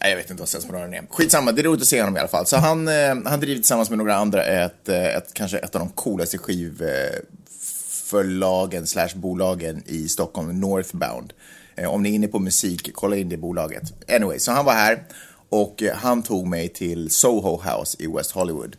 nej, 0.00 0.10
jag 0.10 0.16
vet 0.16 0.30
inte 0.30 0.40
vad 0.40 0.48
sensmoralen 0.48 0.94
är. 0.94 1.02
Skitsamma, 1.10 1.52
det 1.52 1.62
är 1.62 1.64
roligt 1.64 1.82
att 1.82 1.88
se 1.88 2.00
honom 2.00 2.16
i 2.16 2.20
alla 2.20 2.28
fall. 2.28 2.46
Så 2.46 2.56
han, 2.56 2.88
eh, 2.88 3.14
han 3.24 3.40
driver 3.40 3.54
tillsammans 3.54 3.90
med 3.90 3.98
några 3.98 4.14
andra 4.14 4.44
ett, 4.44 4.88
eh, 4.88 5.16
ett, 5.16 5.34
kanske 5.34 5.58
ett 5.58 5.74
av 5.74 5.80
de 5.80 5.90
coolaste 5.90 6.38
skivförlagen 6.38 8.86
slash 8.86 9.10
bolagen 9.14 9.82
i 9.86 10.08
Stockholm, 10.08 10.60
Northbound. 10.60 11.32
Eh, 11.76 11.90
om 11.90 12.02
ni 12.02 12.10
är 12.10 12.14
inne 12.14 12.28
på 12.28 12.38
musik, 12.38 12.90
kolla 12.94 13.16
in 13.16 13.28
det 13.28 13.36
bolaget. 13.36 13.82
Anyway, 14.08 14.38
så 14.38 14.52
han 14.52 14.64
var 14.64 14.72
här 14.72 15.02
och 15.48 15.82
eh, 15.82 15.96
han 15.96 16.22
tog 16.22 16.46
mig 16.46 16.68
till 16.68 17.10
Soho 17.10 17.62
House 17.62 18.02
i 18.02 18.06
West 18.06 18.30
Hollywood. 18.30 18.76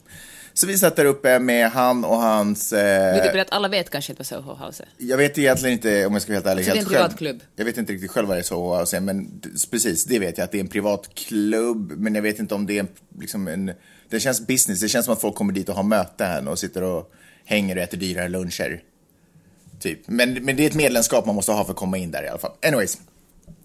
Så 0.60 0.68
vi 0.68 0.78
satt 0.78 0.96
där 0.96 1.06
uppe 1.06 1.40
med 1.40 1.72
han 1.72 2.06
och 2.06 2.18
hans... 2.18 2.74
Eh, 2.74 3.14
Vilket 3.14 3.24
betyder 3.24 3.42
att 3.42 3.52
alla 3.52 3.68
vet 3.68 3.90
kanske 3.90 4.12
inte 4.12 4.20
vad 4.20 4.28
Soho 4.28 4.66
House 4.66 4.84
är. 4.84 5.06
jag 5.08 5.18
vet 5.18 5.38
egentligen 5.38 5.74
inte, 5.74 6.06
om 6.06 6.14
jag 6.14 6.22
ska 6.22 6.32
vara 6.32 6.36
helt 6.38 6.48
ärlig, 6.48 6.66
Så 6.66 6.72
det 6.72 6.78
är 6.78 6.82
en 6.82 6.86
privat 6.88 7.08
själv. 7.12 7.18
klubb? 7.18 7.42
Jag 7.56 7.66
vet 7.66 7.78
inte 7.78 7.94
riktigt 7.94 8.12
själv 8.12 8.28
vad 8.28 8.38
det 8.38 8.42
är 8.42 8.44
så 8.44 8.74
att 8.74 8.90
säga, 8.90 9.02
men 9.02 9.42
precis, 9.72 10.06
det 10.06 10.20
vet 10.20 10.38
jag 10.38 10.46
att 10.46 10.52
det 10.52 10.58
är 10.58 10.60
en 10.60 10.68
privat 10.68 11.10
klubb, 11.16 11.94
men 11.98 12.16
jag 12.16 12.22
vet 12.22 12.40
inte 12.40 12.56
om 12.56 12.66
det 12.66 12.76
är 12.76 12.80
en, 12.80 12.88
liksom 13.20 13.48
en, 13.48 13.72
det 14.10 14.20
känns 14.20 14.48
business, 14.48 14.80
det 14.80 14.90
känns 14.90 15.06
som 15.06 15.14
att 15.14 15.22
folk 15.22 15.36
kommer 15.36 15.54
dit 15.54 15.70
och 15.70 15.76
har 15.76 15.84
möten 15.84 16.48
och 16.48 16.60
sitter 16.60 16.84
och 16.84 17.12
hänger 17.46 17.76
och 17.76 17.82
äter 17.82 17.98
dyrare 17.98 18.30
luncher. 18.30 18.82
Typ. 19.80 20.00
Men, 20.08 20.34
men 20.34 20.56
det 20.56 20.64
är 20.66 20.68
ett 20.70 20.76
medlemskap 20.76 21.26
man 21.26 21.36
måste 21.36 21.52
ha 21.52 21.66
för 21.66 21.72
att 21.72 21.78
komma 21.78 21.98
in 21.98 22.12
där 22.12 22.24
i 22.24 22.28
alla 22.28 22.40
fall. 22.40 22.52
Anyways. 22.66 22.98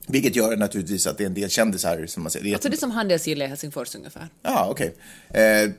Vilket 0.06 0.36
gör 0.36 0.56
naturligtvis 0.56 1.06
att 1.06 1.18
det 1.18 1.24
är 1.24 1.26
en 1.26 1.34
del 1.34 1.50
kändisar 1.50 2.06
som 2.06 2.22
man 2.22 2.30
säger. 2.30 2.44
Det 2.44 2.50
är 2.50 2.54
Alltså 2.54 2.68
det 2.68 2.74
är 2.76 2.78
som 2.78 2.90
Handelsgille 2.90 3.44
i 3.44 3.48
Helsingfors 3.48 3.94
ungefär. 3.94 4.28
Ja, 4.42 4.66
okej. 4.70 4.94
Eh, 5.30 5.70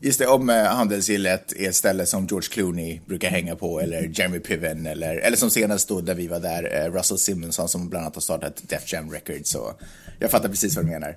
just 0.00 0.18
det, 0.18 0.26
om 0.26 0.50
eh, 0.50 0.64
Handelsgillet 0.64 1.52
är 1.56 1.68
ett 1.68 1.74
ställe 1.76 2.06
som 2.06 2.26
George 2.26 2.48
Clooney 2.48 3.00
brukar 3.06 3.28
hänga 3.30 3.56
på, 3.56 3.80
eller 3.80 4.10
Jeremy 4.18 4.38
Piven, 4.40 4.86
eller, 4.86 5.16
eller 5.16 5.36
som 5.36 5.50
senast 5.50 5.88
då, 5.88 6.00
där 6.00 6.14
vi 6.14 6.26
var 6.28 6.40
där, 6.40 6.84
eh, 6.84 6.92
Russell 6.92 7.18
Simmonsson 7.18 7.68
som 7.68 7.88
bland 7.88 8.02
annat 8.04 8.14
har 8.14 8.22
startat 8.22 8.62
Def 8.68 8.92
Jam 8.92 9.10
Records, 9.10 9.50
så 9.50 9.72
jag 10.18 10.30
fattar 10.30 10.48
precis 10.48 10.76
vad 10.76 10.84
du 10.84 10.90
menar. 10.90 11.16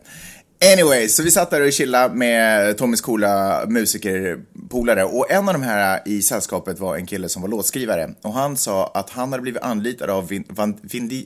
Anyway, 0.73 1.07
så 1.07 1.23
vi 1.23 1.31
satt 1.31 1.49
där 1.51 1.61
och 1.67 1.73
chillade 1.73 2.15
med 2.15 2.77
Tommys 2.77 3.01
coola 3.01 3.65
musikerpolare 3.67 5.03
och 5.03 5.31
en 5.31 5.47
av 5.47 5.53
de 5.53 5.63
här 5.63 6.01
i 6.05 6.21
sällskapet 6.21 6.79
var 6.79 6.95
en 6.95 7.05
kille 7.05 7.29
som 7.29 7.41
var 7.41 7.49
låtskrivare 7.49 8.09
och 8.21 8.33
han 8.33 8.57
sa 8.57 8.91
att 8.93 9.09
han 9.09 9.31
hade 9.31 9.41
blivit 9.41 9.61
anlitad 9.61 10.09
av 10.09 10.27
Vin, 10.27 10.43
Van, 10.49 10.79
Vin, 10.81 11.09
Di- 11.09 11.25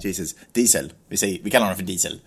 Jesus, 0.00 0.34
Diesel. 0.52 0.92
Vi, 1.08 1.16
säger, 1.16 1.40
vi 1.44 1.50
kallar 1.50 1.66
honom 1.66 1.76
för 1.78 1.84
Diesel. 1.84 2.20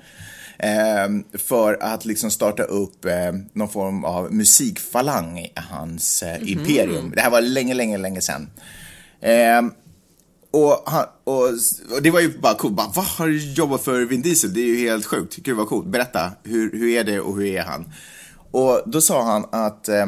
Ehm, 0.64 1.24
för 1.34 1.78
att 1.82 2.06
liksom 2.06 2.32
starta 2.32 2.64
upp 2.64 3.06
eh, 3.06 3.32
någon 3.54 3.70
form 3.70 4.06
av 4.06 4.34
musikfalang 4.34 5.40
i 5.40 5.52
hans 5.56 6.24
eh, 6.24 6.52
imperium. 6.52 7.12
Det 7.16 7.22
här 7.22 7.30
var 7.30 7.42
länge, 7.42 7.74
länge, 7.74 7.98
länge 7.98 8.22
sedan. 8.22 8.50
Ehm, 9.22 9.74
och, 10.52 10.84
han, 10.86 11.06
och, 11.24 11.44
och, 11.96 12.02
det 12.02 12.12
var 12.12 12.20
ju 12.20 12.40
bara 12.40 12.56
coolt. 12.56 12.76
Bara, 12.76 12.92
Vad 12.96 13.06
har 13.06 13.28
du 13.28 13.54
jobbat 13.54 13.82
för 13.82 14.02
Vin 14.02 14.22
Diesel? 14.22 14.54
Det 14.54 14.62
är 14.62 14.66
ju 14.66 14.78
helt 14.78 15.06
sjukt. 15.06 15.40
Det 15.46 15.54
var 15.54 15.66
coolt? 15.66 15.88
Berätta, 15.88 16.32
hur, 16.44 16.72
hur 16.72 16.90
är 16.90 17.04
det 17.04 17.20
och 17.20 17.36
hur 17.38 17.46
är 17.46 17.62
han? 17.62 17.94
Och 18.52 18.82
då 18.86 19.02
sa 19.02 19.24
han 19.24 19.46
att 19.52 19.90
eh, 19.90 20.06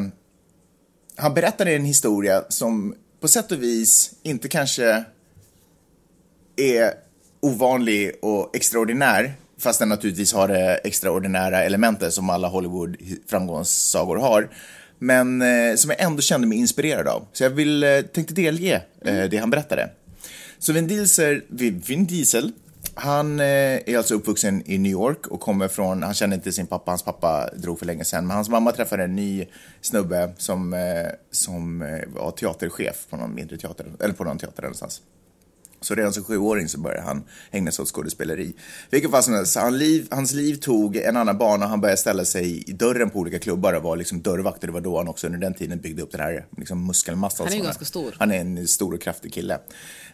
han 1.15 1.33
berättade 1.33 1.75
en 1.75 1.85
historia 1.85 2.43
som 2.49 2.95
på 3.21 3.27
sätt 3.27 3.51
och 3.51 3.63
vis 3.63 4.11
inte 4.23 4.47
kanske 4.47 5.03
är 6.55 6.93
ovanlig 7.41 8.11
och 8.21 8.55
extraordinär, 8.55 9.33
fast 9.63 9.79
den 9.79 9.89
naturligtvis 9.89 10.33
har 10.33 10.47
det 10.47 10.75
extraordinära 10.75 11.63
elementet 11.63 12.13
som 12.13 12.29
alla 12.29 12.47
Hollywood 12.47 12.97
framgångssagor 13.27 14.17
har, 14.17 14.49
men 14.99 15.41
eh, 15.41 15.75
som 15.75 15.89
jag 15.89 16.01
ändå 16.01 16.21
kände 16.21 16.47
mig 16.47 16.57
inspirerad 16.57 17.07
av. 17.07 17.27
Så 17.33 17.43
jag 17.43 17.49
vill, 17.49 17.83
eh, 17.83 18.01
tänkte 18.01 18.33
delge 18.33 18.81
eh, 19.05 19.23
det 19.23 19.37
han 19.37 19.49
berättade. 19.49 19.89
Så 20.59 20.73
Vin 20.73 20.87
Diesel, 20.87 21.41
Vin 21.49 22.05
Diesel 22.05 22.51
han 22.95 23.39
eh, 23.39 23.45
är 23.45 23.97
alltså 23.97 24.15
uppvuxen 24.15 24.63
i 24.65 24.77
New 24.77 24.91
York 24.91 25.27
och 25.27 25.39
kommer 25.39 25.67
från, 25.67 26.03
han 26.03 26.13
känner 26.13 26.35
inte 26.35 26.51
sin 26.51 26.67
pappa, 26.67 26.91
hans 26.91 27.03
pappa 27.03 27.49
drog 27.55 27.79
för 27.79 27.85
länge 27.85 28.03
sedan, 28.03 28.27
men 28.27 28.35
hans 28.35 28.49
mamma 28.49 28.71
träffade 28.71 29.03
en 29.03 29.15
ny 29.15 29.45
snubbe 29.81 30.33
som, 30.37 30.73
eh, 30.73 31.07
som 31.31 31.81
eh, 31.81 31.99
var 32.07 32.31
teaterchef 32.31 33.07
på 33.09 33.17
någon 33.17 33.35
mindre 33.35 33.57
teater, 33.57 33.85
eller 33.99 34.13
på 34.13 34.23
någon 34.23 34.37
teater 34.37 34.61
någonstans. 34.61 35.01
Så 35.83 35.95
redan 35.95 36.13
som 36.13 36.23
sjuåring 36.23 36.67
så 36.67 36.79
började 36.79 37.01
han 37.01 37.23
ägna 37.51 37.71
sig 37.71 37.83
åt 37.83 37.89
skådespeleri. 37.89 38.53
Vilket 38.89 39.11
fall 39.11 39.23
som 39.23 39.33
helst, 39.33 39.55
han 39.55 39.77
liv, 39.77 40.07
hans 40.11 40.33
liv 40.33 40.55
tog 40.55 40.95
en 40.95 41.17
annan 41.17 41.37
bana. 41.37 41.67
Han 41.67 41.81
började 41.81 41.97
ställa 41.97 42.25
sig 42.25 42.69
i 42.69 42.73
dörren 42.73 43.09
på 43.09 43.19
olika 43.19 43.39
klubbar 43.39 43.73
och 43.73 43.83
var 43.83 43.95
liksom 43.95 44.21
dörrvakt. 44.21 44.61
det 44.61 44.71
var 44.71 44.81
då 44.81 44.97
han 44.97 45.07
också 45.07 45.27
under 45.27 45.39
den 45.39 45.53
tiden 45.53 45.79
byggde 45.79 46.01
upp 46.01 46.11
den 46.11 46.21
här 46.21 46.45
liksom 46.57 46.87
muskelmassan. 46.87 47.47
Han 47.47 47.53
är 47.53 47.57
ju 47.57 47.63
ganska 47.63 47.85
stor. 47.85 48.15
Han 48.19 48.31
är 48.31 48.39
en 48.39 48.67
stor 48.67 48.93
och 48.93 49.01
kraftig 49.01 49.33
kille. 49.33 49.59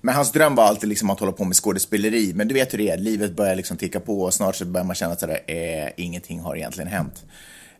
Men 0.01 0.15
hans 0.15 0.31
dröm 0.31 0.55
var 0.55 0.63
alltid 0.63 0.89
liksom 0.89 1.09
att 1.09 1.19
hålla 1.19 1.31
på 1.31 1.43
med 1.43 1.55
skådespeleri. 1.55 2.33
Men 2.33 2.47
du 2.47 2.53
vet 2.53 2.73
hur 2.73 2.77
det 2.77 2.89
är, 2.89 2.97
livet 2.97 3.35
börjar 3.35 3.55
liksom 3.55 3.77
ticka 3.77 3.99
på 3.99 4.21
och 4.21 4.33
snart 4.33 4.55
så 4.55 4.65
börjar 4.65 4.85
man 4.85 4.95
känna 4.95 5.13
att 5.13 5.19
sådär, 5.19 5.39
eh, 5.47 5.89
ingenting 5.97 6.39
har 6.39 6.55
egentligen 6.55 6.87
hänt. 6.87 7.25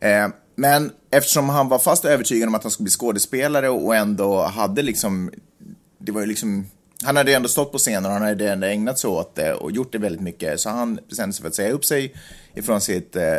Eh, 0.00 0.28
men 0.56 0.92
eftersom 1.10 1.48
han 1.48 1.68
var 1.68 1.78
fast 1.78 2.04
övertygad 2.04 2.48
om 2.48 2.54
att 2.54 2.62
han 2.62 2.70
skulle 2.70 2.84
bli 2.84 2.90
skådespelare 2.90 3.68
och 3.68 3.96
ändå 3.96 4.42
hade 4.42 4.82
liksom, 4.82 5.30
det 5.98 6.12
var 6.12 6.20
ju 6.20 6.26
liksom 6.26 6.66
han 7.04 7.16
hade 7.16 7.34
ändå 7.34 7.48
stått 7.48 7.72
på 7.72 7.78
scenen 7.78 8.06
och 8.06 8.12
han 8.12 8.22
hade 8.22 8.50
ändå 8.50 8.66
ägnat 8.66 8.98
sig 8.98 9.10
åt 9.10 9.34
det 9.34 9.54
och 9.54 9.72
gjort 9.72 9.92
det 9.92 9.98
väldigt 9.98 10.20
mycket. 10.20 10.60
Så 10.60 10.70
han 10.70 10.98
bestämde 11.08 11.32
sig 11.32 11.42
för 11.42 11.48
att 11.48 11.54
säga 11.54 11.72
upp 11.72 11.84
sig 11.84 12.14
ifrån 12.54 12.80
sitt 12.80 13.16
eh, 13.16 13.38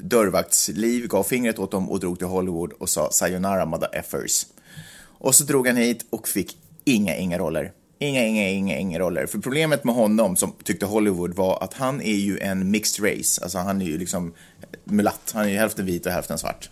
dörrvaktsliv, 0.00 1.06
gav 1.06 1.22
fingret 1.22 1.58
åt 1.58 1.70
dem 1.70 1.90
och 1.90 2.00
drog 2.00 2.18
till 2.18 2.26
Hollywood 2.26 2.72
och 2.72 2.88
sa 2.88 3.10
sayonara 3.10 3.66
mother 3.66 3.88
effers. 3.92 4.46
Och 5.18 5.34
så 5.34 5.44
drog 5.44 5.66
han 5.66 5.76
hit 5.76 6.06
och 6.10 6.28
fick 6.28 6.56
inga, 6.84 7.16
inga 7.16 7.38
roller. 7.38 7.72
Inga, 7.98 8.24
inga, 8.24 8.48
inga, 8.48 8.78
inga 8.78 8.98
roller. 8.98 9.26
För 9.26 9.38
problemet 9.38 9.84
med 9.84 9.94
honom 9.94 10.36
som 10.36 10.52
tyckte 10.64 10.86
Hollywood 10.86 11.34
var 11.34 11.62
att 11.62 11.74
han 11.74 12.00
är 12.00 12.16
ju 12.16 12.38
en 12.38 12.70
mixed 12.70 13.04
race. 13.04 13.42
Alltså 13.42 13.58
han 13.58 13.82
är 13.82 13.86
ju 13.86 13.98
liksom 13.98 14.32
mulatt. 14.84 15.30
Han 15.34 15.44
är 15.44 15.48
ju 15.48 15.56
hälften 15.56 15.86
vit 15.86 16.06
och 16.06 16.12
hälften 16.12 16.38
svart. 16.38 16.70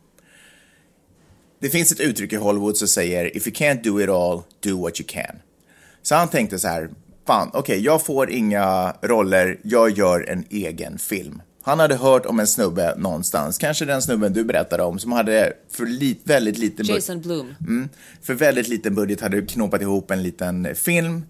Det 1.60 1.70
finns 1.70 1.92
ett 1.92 2.00
uttryck 2.00 2.32
i 2.32 2.36
Hollywood 2.36 2.76
som 2.76 2.88
säger 2.88 3.36
if 3.36 3.46
you 3.46 3.54
can't 3.56 3.82
do 3.82 4.00
it 4.00 4.08
all, 4.08 4.42
do 4.60 4.82
what 4.82 5.00
you 5.00 5.06
can. 5.08 5.36
Så 6.02 6.14
han 6.14 6.28
tänkte 6.28 6.58
så 6.58 6.68
här, 6.68 6.90
fan, 7.26 7.48
okej, 7.48 7.60
okay, 7.60 7.78
jag 7.78 8.04
får 8.04 8.30
inga 8.30 8.94
roller, 9.02 9.60
jag 9.62 9.90
gör 9.90 10.30
en 10.30 10.44
egen 10.50 10.98
film. 10.98 11.42
Han 11.62 11.80
hade 11.80 11.96
hört 11.96 12.26
om 12.26 12.40
en 12.40 12.46
snubbe 12.46 12.94
någonstans, 12.98 13.58
kanske 13.58 13.84
den 13.84 14.02
snubben 14.02 14.32
du 14.32 14.44
berättade 14.44 14.82
om, 14.82 14.98
som 14.98 15.12
hade 15.12 15.52
för 15.70 15.86
li 15.86 16.18
väldigt 16.24 16.58
liten 16.58 16.76
budget. 16.76 16.94
Jason 16.94 17.20
Blum. 17.20 17.54
Mm, 17.60 17.88
för 18.22 18.34
väldigt 18.34 18.68
liten 18.68 18.94
budget 18.94 19.20
hade 19.20 19.42
knåpat 19.42 19.82
ihop 19.82 20.10
en 20.10 20.22
liten 20.22 20.74
film 20.74 21.22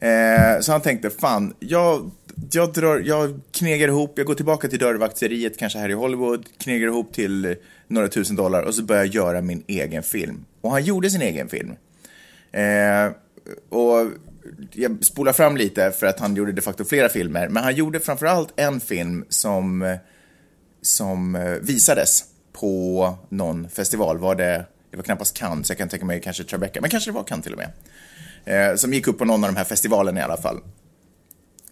Eh, 0.00 0.60
så 0.60 0.72
han 0.72 0.80
tänkte, 0.80 1.10
fan, 1.10 1.54
jag, 1.58 2.10
jag, 2.50 2.72
drar, 2.72 2.98
jag 2.98 3.40
knegar 3.50 3.88
ihop, 3.88 4.12
jag 4.16 4.26
går 4.26 4.34
tillbaka 4.34 4.68
till 4.68 4.78
dörrvakteriet, 4.78 5.58
kanske 5.58 5.78
här 5.78 5.88
i 5.88 5.92
Hollywood, 5.92 6.46
knegar 6.58 6.86
ihop 6.86 7.12
till 7.12 7.56
några 7.88 8.08
tusen 8.08 8.36
dollar 8.36 8.62
och 8.62 8.74
så 8.74 8.82
börjar 8.82 9.04
jag 9.04 9.14
göra 9.14 9.40
min 9.40 9.64
egen 9.66 10.02
film. 10.02 10.44
Och 10.60 10.70
han 10.70 10.84
gjorde 10.84 11.10
sin 11.10 11.22
egen 11.22 11.48
film. 11.48 11.72
Eh, 12.52 13.12
och 13.68 14.10
jag 14.72 15.04
spolar 15.04 15.32
fram 15.32 15.56
lite 15.56 15.90
för 15.90 16.06
att 16.06 16.20
han 16.20 16.36
gjorde 16.36 16.52
de 16.52 16.62
facto 16.62 16.84
flera 16.84 17.08
filmer, 17.08 17.48
men 17.48 17.64
han 17.64 17.74
gjorde 17.74 18.00
framförallt 18.00 18.52
en 18.56 18.80
film 18.80 19.24
som, 19.28 19.96
som 20.82 21.34
eh, 21.34 21.52
visades 21.60 22.24
på 22.52 23.18
någon 23.28 23.68
festival. 23.68 24.18
Var 24.18 24.34
det, 24.34 24.64
det 24.90 24.96
var 24.96 25.04
knappast 25.04 25.36
Cannes, 25.36 25.66
så 25.66 25.70
jag 25.70 25.78
kan 25.78 25.88
tänka 25.88 26.06
mig 26.06 26.20
kanske 26.20 26.44
Tribeca, 26.44 26.80
men 26.80 26.90
kanske 26.90 27.10
det 27.10 27.14
var 27.14 27.24
Cannes 27.24 27.44
till 27.44 27.52
och 27.52 27.58
med. 27.58 27.70
Eh, 28.44 28.74
som 28.74 28.92
gick 28.92 29.06
upp 29.06 29.18
på 29.18 29.24
någon 29.24 29.44
av 29.44 29.50
de 29.50 29.56
här 29.56 29.64
festivalerna 29.64 30.20
i 30.20 30.22
alla 30.22 30.36
fall. 30.36 30.60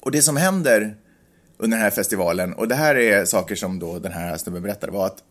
Och 0.00 0.10
det 0.10 0.22
som 0.22 0.36
händer 0.36 0.96
under 1.56 1.76
den 1.76 1.84
här 1.84 1.90
festivalen, 1.90 2.52
och 2.52 2.68
det 2.68 2.74
här 2.74 2.94
är 2.94 3.24
saker 3.24 3.54
som 3.54 3.78
då 3.78 3.98
den 3.98 4.12
här 4.12 4.36
snubben 4.36 4.62
berättade, 4.62 4.92
var 4.92 5.06
att 5.06 5.22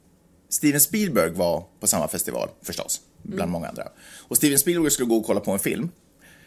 Steven 0.49 0.81
Spielberg 0.81 1.31
var 1.31 1.63
på 1.79 1.87
samma 1.87 2.07
festival, 2.07 2.49
förstås, 2.61 3.01
bland 3.23 3.41
mm. 3.41 3.51
många 3.51 3.67
andra. 3.67 3.83
Och 4.27 4.37
Steven 4.37 4.59
Spielberg 4.59 4.91
skulle 4.91 5.09
gå 5.09 5.17
och 5.17 5.25
kolla 5.25 5.39
på 5.39 5.51
en 5.51 5.59
film, 5.59 5.89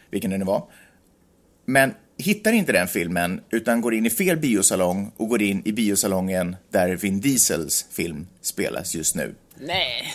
vilken 0.09 0.31
det 0.31 0.37
nu 0.37 0.45
var. 0.45 0.63
Men 1.65 1.93
hittar 2.17 2.51
inte 2.51 2.71
den 2.71 2.87
filmen, 2.87 3.41
utan 3.49 3.81
går 3.81 3.93
in 3.93 4.05
i 4.05 4.09
fel 4.09 4.37
biosalong 4.37 5.11
och 5.17 5.29
går 5.29 5.41
in 5.41 5.61
i 5.65 5.71
biosalongen 5.71 6.55
där 6.71 6.95
Vin 6.95 7.19
Diesels 7.19 7.85
film 7.91 8.27
spelas 8.41 8.95
just 8.95 9.15
nu. 9.15 9.35
Nej. 9.59 10.13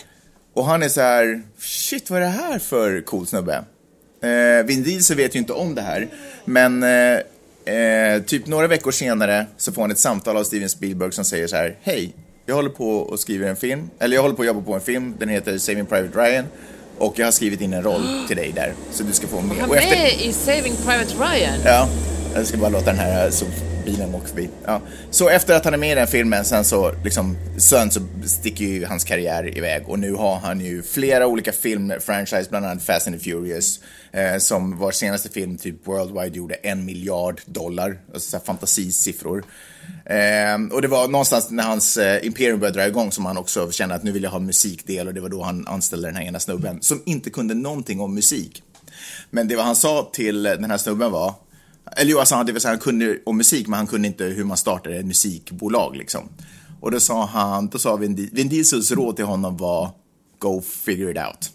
Och 0.53 0.65
han 0.65 0.83
är 0.83 0.89
så 0.89 1.01
här, 1.01 1.41
shit 1.57 2.09
vad 2.09 2.21
är 2.21 2.25
det 2.25 2.31
här 2.31 2.59
för 2.59 3.01
cool 3.01 3.27
snubbe? 3.27 3.63
Eh, 4.23 4.65
Vin 4.65 4.83
Diesel 4.83 5.17
vet 5.17 5.35
ju 5.35 5.39
inte 5.39 5.53
om 5.53 5.75
det 5.75 5.81
här, 5.81 6.07
men 6.45 6.83
eh, 6.83 7.75
eh, 7.75 8.21
typ 8.21 8.47
några 8.47 8.67
veckor 8.67 8.91
senare 8.91 9.45
så 9.57 9.71
får 9.71 9.81
han 9.81 9.91
ett 9.91 9.99
samtal 9.99 10.37
av 10.37 10.43
Steven 10.43 10.69
Spielberg 10.69 11.11
som 11.11 11.25
säger 11.25 11.47
så 11.47 11.55
här, 11.55 11.75
hej, 11.81 12.13
jag 12.45 12.55
håller 12.55 12.69
på 12.69 12.97
och 12.97 13.19
skriver 13.19 13.49
en 13.49 13.55
film, 13.55 13.89
eller 13.99 14.15
jag 14.15 14.21
håller 14.21 14.35
på 14.35 14.41
att 14.41 14.47
jobba 14.47 14.61
på 14.61 14.73
en 14.73 14.81
film, 14.81 15.15
den 15.19 15.29
heter 15.29 15.57
Saving 15.57 15.85
Private 15.85 16.19
Ryan. 16.19 16.45
Och 16.97 17.19
jag 17.19 17.25
har 17.25 17.31
skrivit 17.31 17.61
in 17.61 17.73
en 17.73 17.83
roll 17.83 18.01
till 18.27 18.37
dig 18.37 18.51
där, 18.55 18.73
så 18.91 19.03
du 19.03 19.13
ska 19.13 19.27
få 19.27 19.41
med. 19.41 19.57
Han 19.57 19.71
är 19.71 19.75
efter... 19.75 20.27
i 20.27 20.33
Saving 20.33 20.75
Private 20.75 21.13
Ryan? 21.19 21.59
Ja, 21.65 21.89
jag 22.35 22.47
ska 22.47 22.57
bara 22.57 22.69
låta 22.69 22.85
den 22.85 22.99
här 22.99 23.29
så 23.29 23.45
bilen 23.91 24.15
åker 24.15 24.27
förbi. 24.27 24.49
Ja. 24.65 24.81
Så 25.09 25.29
efter 25.29 25.55
att 25.55 25.65
han 25.65 25.73
är 25.73 25.77
med 25.77 25.91
i 25.91 25.95
den 25.95 26.07
filmen, 26.07 26.45
sen 26.45 26.65
så, 26.65 26.91
liksom, 27.03 27.37
sen 27.57 27.91
så 27.91 27.99
sticker 28.25 28.65
ju 28.65 28.85
hans 28.85 29.03
karriär 29.03 29.57
iväg 29.57 29.89
och 29.89 29.99
nu 29.99 30.13
har 30.13 30.39
han 30.39 30.61
ju 30.61 30.83
flera 30.83 31.27
olika 31.27 31.51
filmfranchise, 31.51 32.49
bland 32.49 32.65
annat 32.65 32.83
Fast 32.83 33.07
and 33.07 33.19
the 33.19 33.23
Furious, 33.23 33.79
eh, 34.11 34.37
som 34.37 34.77
var 34.77 34.91
senaste 34.91 35.29
film, 35.29 35.57
typ 35.57 35.87
Worldwide, 35.87 36.37
gjorde 36.37 36.55
en 36.55 36.85
miljard 36.85 37.41
dollar, 37.45 37.97
alltså 38.13 38.29
så 38.29 38.45
fantasisiffror. 38.45 39.43
Eh, 40.05 40.55
och 40.71 40.81
det 40.81 40.87
var 40.87 41.07
någonstans 41.07 41.49
när 41.49 41.63
hans 41.63 41.97
eh, 41.97 42.25
imperium 42.25 42.59
började 42.59 42.79
dra 42.79 42.87
igång 42.87 43.11
som 43.11 43.25
han 43.25 43.37
också 43.37 43.71
kände 43.71 43.95
att 43.95 44.03
nu 44.03 44.11
vill 44.11 44.23
jag 44.23 44.31
ha 44.31 44.39
musikdel 44.39 45.07
och 45.07 45.13
det 45.13 45.21
var 45.21 45.29
då 45.29 45.43
han 45.43 45.67
anställde 45.67 46.07
den 46.07 46.15
här 46.15 46.23
ena 46.23 46.39
snubben 46.39 46.81
som 46.81 47.01
inte 47.05 47.29
kunde 47.29 47.53
någonting 47.53 47.99
om 47.99 48.15
musik. 48.15 48.63
Men 49.29 49.47
det 49.47 49.55
vad 49.55 49.65
han 49.65 49.75
sa 49.75 50.09
till 50.13 50.43
den 50.43 50.71
här 50.71 50.77
snubben 50.77 51.11
var 51.11 51.33
eller 51.97 52.11
jo, 52.11 52.19
alltså, 52.19 52.43
det 52.43 52.51
vill 52.51 52.61
säga, 52.61 52.71
han 52.71 52.79
kunde 52.79 53.19
om 53.25 53.37
musik, 53.37 53.67
men 53.67 53.77
han 53.77 53.87
kunde 53.87 54.07
inte 54.07 54.25
hur 54.25 54.43
man 54.43 54.57
startade 54.57 54.95
ett 54.95 55.05
musikbolag 55.05 55.95
liksom. 55.95 56.29
Och 56.81 56.91
då 56.91 56.99
sa 56.99 57.25
han, 57.25 57.67
då 57.67 57.79
sa 57.79 57.95
Vin, 57.95 58.29
Vin 58.31 58.49
Diesels 58.49 58.91
råd 58.91 59.15
till 59.15 59.25
honom 59.25 59.57
var 59.57 59.89
Go 60.39 60.61
figure 60.61 61.11
it 61.11 61.17
out. 61.17 61.51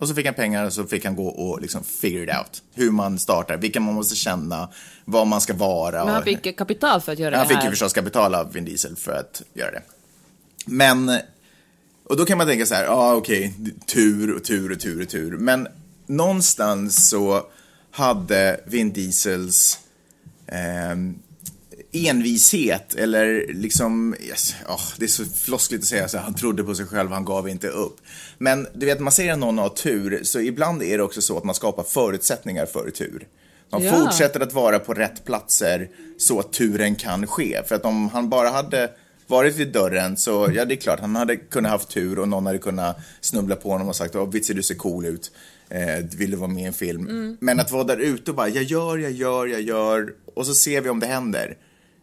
Och 0.00 0.08
så 0.08 0.14
fick 0.14 0.26
han 0.26 0.34
pengar 0.34 0.64
och 0.64 0.72
så 0.72 0.84
fick 0.84 1.04
han 1.04 1.16
gå 1.16 1.28
och 1.28 1.60
liksom 1.60 1.82
figure 1.84 2.24
it 2.24 2.38
out. 2.38 2.62
Hur 2.74 2.90
man 2.90 3.18
startar, 3.18 3.56
vilka 3.56 3.80
man 3.80 3.94
måste 3.94 4.16
känna, 4.16 4.68
vad 5.04 5.26
man 5.26 5.40
ska 5.40 5.54
vara. 5.54 6.04
Men 6.04 6.14
han 6.14 6.22
fick 6.22 6.58
kapital 6.58 7.00
för 7.00 7.12
att 7.12 7.18
göra 7.18 7.30
det 7.30 7.36
här? 7.36 7.44
Han 7.44 7.56
fick 7.56 7.64
ju 7.64 7.70
förstås 7.70 7.92
kapital 7.92 8.34
av 8.34 8.52
Vin 8.52 8.64
Diesel 8.64 8.96
för 8.96 9.12
att 9.12 9.42
göra 9.54 9.70
det. 9.70 9.82
Men, 10.66 11.18
och 12.04 12.16
då 12.16 12.24
kan 12.24 12.38
man 12.38 12.46
tänka 12.46 12.66
så 12.66 12.74
här, 12.74 12.84
ja 12.84 12.90
ah, 12.90 13.14
okej, 13.14 13.54
okay, 13.60 13.72
tur 13.86 14.36
och 14.36 14.44
tur 14.44 14.72
och 14.72 14.80
tur 14.80 15.02
och 15.02 15.08
tur. 15.08 15.36
Men 15.36 15.68
någonstans 16.06 17.08
så 17.08 17.42
hade 17.90 18.60
Vin 18.66 18.92
Diesels 18.92 19.78
eh, 20.46 20.96
envishet 21.92 22.94
eller 22.94 23.46
liksom, 23.54 24.14
yes, 24.20 24.54
oh, 24.68 24.80
det 24.98 25.04
är 25.04 25.08
så 25.08 25.24
floskligt 25.24 25.82
att 25.82 25.88
säga 25.88 26.08
så 26.08 26.18
han 26.18 26.34
trodde 26.34 26.64
på 26.64 26.74
sig 26.74 26.86
själv, 26.86 27.10
han 27.10 27.24
gav 27.24 27.48
inte 27.48 27.68
upp. 27.68 27.96
Men 28.38 28.66
du 28.74 28.86
vet, 28.86 29.00
man 29.00 29.12
säger 29.12 29.32
att 29.32 29.38
någon 29.38 29.58
har 29.58 29.68
tur, 29.68 30.20
så 30.24 30.40
ibland 30.40 30.82
är 30.82 30.96
det 30.98 31.04
också 31.04 31.22
så 31.22 31.38
att 31.38 31.44
man 31.44 31.54
skapar 31.54 31.82
förutsättningar 31.82 32.66
för 32.66 32.90
tur. 32.90 33.26
Man 33.70 33.82
Ja. 33.84 33.92
fortsätter 33.92 34.40
att 34.40 34.52
vara 34.52 34.78
på 34.78 34.94
rätt 34.94 35.24
platser 35.24 35.88
så 36.18 36.40
att 36.40 36.52
turen 36.52 36.94
kan 36.96 37.26
ske. 37.26 37.62
För 37.66 37.74
att 37.74 37.84
om 37.84 38.08
han 38.08 38.28
bara 38.28 38.48
hade 38.48 38.90
varit 39.26 39.56
vid 39.56 39.72
dörren 39.72 40.16
så, 40.16 40.50
ja 40.54 40.64
det 40.64 40.74
är 40.74 40.76
klart, 40.76 41.00
han 41.00 41.16
hade 41.16 41.36
kunnat 41.36 41.72
haft 41.72 41.88
tur 41.88 42.18
och 42.18 42.28
någon 42.28 42.46
hade 42.46 42.58
kunnat 42.58 42.96
snubbla 43.20 43.56
på 43.56 43.70
honom 43.70 43.88
och 43.88 43.96
sagt, 43.96 44.16
åh 44.16 44.30
Vitsi 44.30 44.54
du 44.54 44.62
ser 44.62 44.74
cool 44.74 45.06
ut, 45.06 45.30
eh, 45.70 46.04
vill 46.16 46.30
du 46.30 46.36
vara 46.36 46.50
med 46.50 46.62
i 46.62 46.66
en 46.66 46.72
film? 46.72 47.36
Men 47.40 47.60
att 47.60 47.70
vara 47.70 47.84
där 47.84 47.96
ute 47.96 48.30
och 48.30 48.36
bara, 48.36 48.48
jag 48.48 48.64
gör, 48.64 48.98
jag 48.98 49.12
gör, 49.12 49.46
jag 49.46 49.60
gör 49.60 50.14
och 50.34 50.46
så 50.46 50.54
ser 50.54 50.80
vi 50.80 50.88
om 50.88 51.00
det 51.00 51.06
händer. 51.06 51.56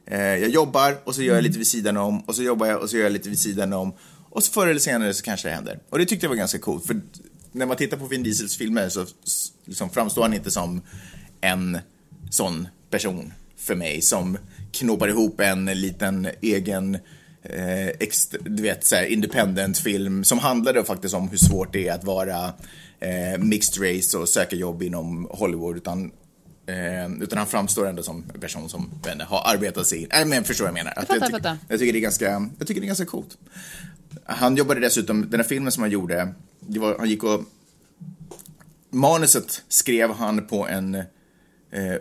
Eh, 0.06 0.20
jag 0.20 0.50
jobbar 0.50 0.98
och 1.04 1.16
så 1.16 1.22
gör 1.22 1.36
jag 1.36 1.44
lite 1.44 1.58
vid 1.58 1.68
sidan 1.68 1.98
om 1.98 2.22
och 2.22 2.36
så 2.36 2.44
jobbar 2.44 2.68
jag 2.68 2.82
och 2.82 2.90
så 2.90 2.98
gör 2.98 3.04
jag 3.04 3.14
lite 3.14 3.30
vid 3.30 3.40
sidan 3.40 3.74
om 3.74 3.94
och 4.30 4.44
så 4.44 4.52
förr 4.52 4.68
eller 4.68 4.80
senare 4.80 5.14
så 5.14 5.24
kanske 5.24 5.48
det 5.48 5.54
händer. 5.56 5.80
Och 5.90 6.00
det 6.00 6.06
tyckte 6.06 6.26
jag 6.26 6.30
var 6.30 6.38
ganska 6.38 6.60
coolt 6.60 6.86
för 6.86 7.02
när 7.52 7.66
man 7.66 7.78
tittar 7.78 7.98
på 7.98 8.06
Vin 8.06 8.24
Diesels 8.24 8.58
filmer 8.58 8.90
så 8.90 9.06
liksom 9.66 9.90
framstår 9.90 10.22
han 10.22 10.34
inte 10.34 10.52
som 10.52 10.82
en 11.42 11.78
sån 12.30 12.68
person 12.90 13.34
för 13.58 13.76
mig 13.76 14.02
som 14.02 14.38
knåpar 14.72 15.08
ihop 15.08 15.40
en 15.40 15.66
liten 15.66 16.28
egen 16.42 16.96
eh, 17.44 17.88
extra, 17.88 18.40
du 18.46 18.64
vet, 18.64 18.86
så 18.86 18.96
här, 18.96 19.06
independent 19.06 19.78
film 19.78 20.24
som 20.24 20.40
handlade 20.40 20.84
faktiskt 20.84 21.16
om 21.16 21.30
hur 21.30 21.38
svårt 21.38 21.74
det 21.74 21.88
är 21.88 21.94
att 21.94 22.04
vara 22.04 22.54
eh, 23.06 23.40
mixed 23.40 23.84
race 23.84 24.18
och 24.18 24.30
söka 24.30 24.56
jobb 24.56 24.84
inom 24.84 25.28
Hollywood 25.32 25.78
utan 25.78 26.12
Eh, 26.68 27.12
utan 27.22 27.38
han 27.38 27.48
framstår 27.48 27.88
ändå 27.88 28.04
som 28.04 28.26
en 28.34 28.40
person 28.40 28.70
som 28.70 28.92
jag 29.04 29.14
inte, 29.14 29.26
har 29.26 29.54
arbetat 29.54 29.88
sig 29.88 30.02
in. 30.02 30.08
Nej, 30.12 30.26
men 30.26 30.44
förstår 30.44 30.66
vad 30.66 30.70
jag 30.70 30.74
menar. 30.74 30.92
Att 30.96 31.08
fattar, 31.08 31.30
jag, 31.32 31.42
tyck- 31.42 31.58
jag, 31.70 31.80
tycker 31.80 31.94
det 31.94 32.00
är 32.00 32.02
ganska, 32.02 32.50
jag 32.60 32.68
tycker 32.68 32.82
det 32.82 32.86
är 32.86 32.88
ganska 32.88 33.06
coolt. 33.06 33.38
Han 34.26 34.56
jobbade 34.56 34.80
dessutom, 34.80 35.30
den 35.30 35.40
här 35.40 35.48
filmen 35.48 35.72
som 35.72 35.84
han 35.84 35.92
gjorde, 35.92 36.34
var, 36.60 36.98
han 36.98 37.10
gick 37.10 37.24
och... 37.24 37.42
Manuset 38.90 39.64
skrev 39.68 40.12
han 40.14 40.48
på 40.48 40.68
en 40.68 40.96
eh, 40.96 41.04